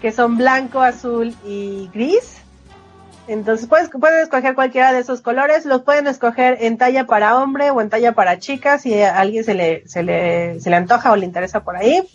que 0.02 0.12
son 0.12 0.38
blanco, 0.38 0.82
azul 0.82 1.36
y 1.46 1.88
gris. 1.94 2.42
Entonces 3.28 3.68
puedes, 3.68 3.90
pueden 3.90 4.22
escoger 4.22 4.54
cualquiera 4.54 4.92
de 4.92 5.00
esos 5.00 5.22
colores, 5.22 5.66
los 5.66 5.84
pueden 5.84 6.08
escoger 6.08 6.58
en 6.62 6.78
talla 6.78 7.06
para 7.06 7.38
hombre 7.38 7.72
o 7.72 7.80
en 7.80 7.90
talla 7.90 8.12
para 8.12 8.40
chica 8.40 8.80
si 8.80 9.02
a 9.02 9.18
alguien 9.18 9.46
se 9.46 9.54
le, 9.54 9.88
se 9.88 10.04
le, 10.04 10.60
se 10.60 10.70
le 10.70 10.76
antoja 10.76 11.12
o 11.12 11.16
le 11.16 11.26
interesa 11.26 11.64
por 11.64 11.78
ahí. 11.78 12.06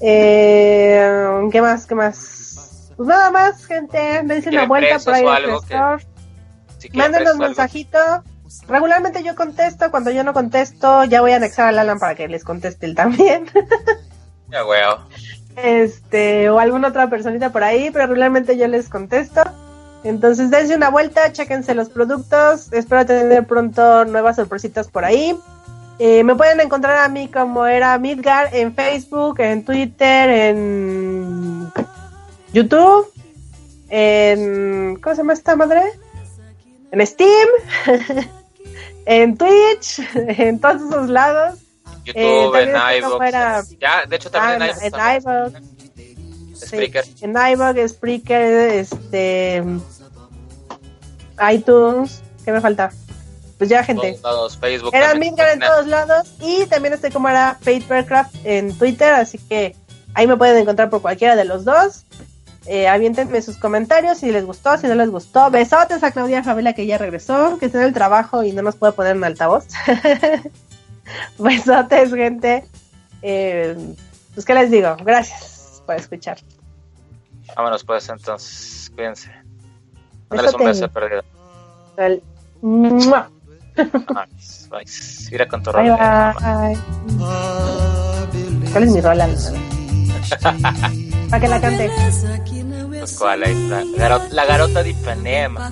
Eh, 0.00 1.48
¿Qué 1.50 1.62
más? 1.62 1.86
¿Qué 1.86 1.94
más? 1.94 2.92
Pues 2.96 3.08
nada 3.08 3.30
más, 3.30 3.64
gente. 3.64 4.22
Dicen 4.24 4.54
una 4.54 4.66
vuelta 4.66 4.98
por 4.98 5.14
ahí. 5.14 5.24
Si 6.78 6.90
Mándenos 6.90 7.38
mensajito. 7.38 7.98
Regularmente 8.68 9.22
yo 9.22 9.34
contesto. 9.34 9.90
Cuando 9.90 10.10
yo 10.10 10.22
no 10.22 10.34
contesto, 10.34 11.04
ya 11.04 11.22
voy 11.22 11.32
a 11.32 11.36
anexar 11.36 11.68
al 11.68 11.78
Alan 11.78 11.98
para 11.98 12.14
que 12.14 12.28
les 12.28 12.44
conteste 12.44 12.84
él 12.84 12.94
también. 12.94 13.46
ya, 14.50 14.62
yeah, 14.62 15.06
Este, 15.56 16.50
o 16.50 16.58
alguna 16.58 16.88
otra 16.88 17.08
personita 17.08 17.50
por 17.50 17.64
ahí, 17.64 17.90
pero 17.90 18.06
regularmente 18.06 18.58
yo 18.58 18.66
les 18.68 18.90
contesto. 18.90 19.42
Entonces 20.06 20.50
dense 20.50 20.76
una 20.76 20.88
vuelta, 20.88 21.32
chequense 21.32 21.74
los 21.74 21.88
productos. 21.88 22.72
Espero 22.72 23.04
tener 23.04 23.44
pronto 23.46 24.04
nuevas 24.04 24.36
sorpresitas 24.36 24.86
por 24.88 25.04
ahí. 25.04 25.36
Eh, 25.98 26.22
me 26.22 26.34
pueden 26.36 26.60
encontrar 26.60 26.98
a 26.98 27.08
mí 27.08 27.28
como 27.28 27.66
era 27.66 27.98
Midgar 27.98 28.54
en 28.54 28.74
Facebook, 28.74 29.40
en 29.40 29.64
Twitter, 29.64 30.28
en 30.28 31.72
YouTube, 32.52 33.10
en... 33.88 34.96
¿Cómo 34.96 35.16
se 35.16 35.22
llama 35.22 35.32
esta 35.32 35.56
madre? 35.56 35.82
En 36.92 37.04
Steam, 37.04 37.48
en 39.06 39.36
Twitch, 39.36 40.00
en 40.14 40.60
todos 40.60 40.82
esos 40.82 41.08
lados. 41.08 41.58
YouTube, 42.04 42.56
eh, 42.56 42.62
en 42.62 42.98
iVoox. 42.98 43.78
Ya, 43.80 44.06
de 44.06 44.16
hecho 44.16 44.30
también 44.30 44.70
en 44.82 44.94
ah, 44.94 45.16
iVoox. 45.16 45.54
En 45.56 46.56
Spreaker. 46.56 47.04
en 47.22 47.30
iVoox, 47.30 47.90
Spreaker, 47.90 48.70
este... 48.70 49.64
iTunes. 51.50 52.22
¿Qué 52.44 52.52
me 52.52 52.60
falta? 52.60 52.90
pues 53.58 53.70
ya 53.70 53.82
gente. 53.82 54.18
Facebook. 54.60 54.94
Era 54.94 55.14
Midgar 55.14 55.48
en 55.50 55.60
todos 55.60 55.86
lados 55.86 56.32
y 56.40 56.66
también 56.66 56.94
estoy 56.94 57.10
como 57.10 57.28
era 57.28 57.58
Papercraft 57.64 58.34
en 58.44 58.76
Twitter, 58.76 59.14
así 59.14 59.38
que 59.38 59.74
ahí 60.14 60.26
me 60.26 60.36
pueden 60.36 60.58
encontrar 60.58 60.90
por 60.90 61.02
cualquiera 61.02 61.36
de 61.36 61.44
los 61.44 61.64
dos. 61.64 62.04
Eh, 62.66 62.88
aviéntenme 62.88 63.40
sus 63.42 63.56
comentarios 63.56 64.18
si 64.18 64.32
les 64.32 64.44
gustó, 64.44 64.76
si 64.76 64.88
no 64.88 64.94
les 64.94 65.08
gustó. 65.08 65.50
Besotes 65.50 66.02
a 66.02 66.10
Claudia 66.10 66.42
Favela 66.42 66.72
que 66.72 66.86
ya 66.86 66.98
regresó, 66.98 67.58
que 67.58 67.66
está 67.66 67.78
en 67.78 67.84
el 67.84 67.94
trabajo 67.94 68.42
y 68.42 68.52
no 68.52 68.62
nos 68.62 68.76
puede 68.76 68.92
poner 68.92 69.16
en 69.16 69.24
altavoz. 69.24 69.66
Besotes, 71.38 72.12
gente. 72.12 72.68
Eh, 73.22 73.76
pues, 74.34 74.44
¿qué 74.44 74.54
les 74.54 74.70
digo? 74.70 74.96
Gracias 75.02 75.82
por 75.86 75.94
escuchar. 75.94 76.38
Vámonos, 77.54 77.84
pues, 77.84 78.08
entonces. 78.08 78.90
Cuídense. 78.94 79.30
Mándales 80.28 80.54
un 80.54 80.64
beso 80.64 80.88
perdido. 80.88 81.22
El... 81.96 82.20
Nice, 82.62 83.12
nice. 84.72 85.28
Mira 85.30 85.46
con 85.46 85.62
tu 85.62 85.70
bye, 85.72 85.90
bye. 85.90 86.78
¿Cuál 88.72 88.84
es 88.84 88.92
mi 88.92 89.00
rola? 89.00 89.28
Para 91.30 91.40
que 91.40 91.48
la 91.48 91.60
cante. 91.60 91.90
Pues 92.98 93.18
cuál 93.18 93.42
es 93.44 93.56
la, 93.68 93.84
garota, 93.96 94.28
la 94.30 94.44
garota 94.46 94.82
de 94.82 94.90
Ipanema. 94.90 95.70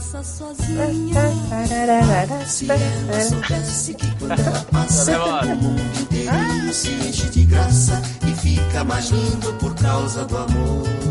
se 6.74 6.90
enche 6.90 7.30
de 7.30 7.44
graça 7.44 8.02
e 8.26 8.34
fica 8.34 8.82
mais 8.82 9.08
lindo 9.10 9.52
por 9.54 9.74
causa 9.76 10.24
do 10.24 10.36
amor. 10.36 11.03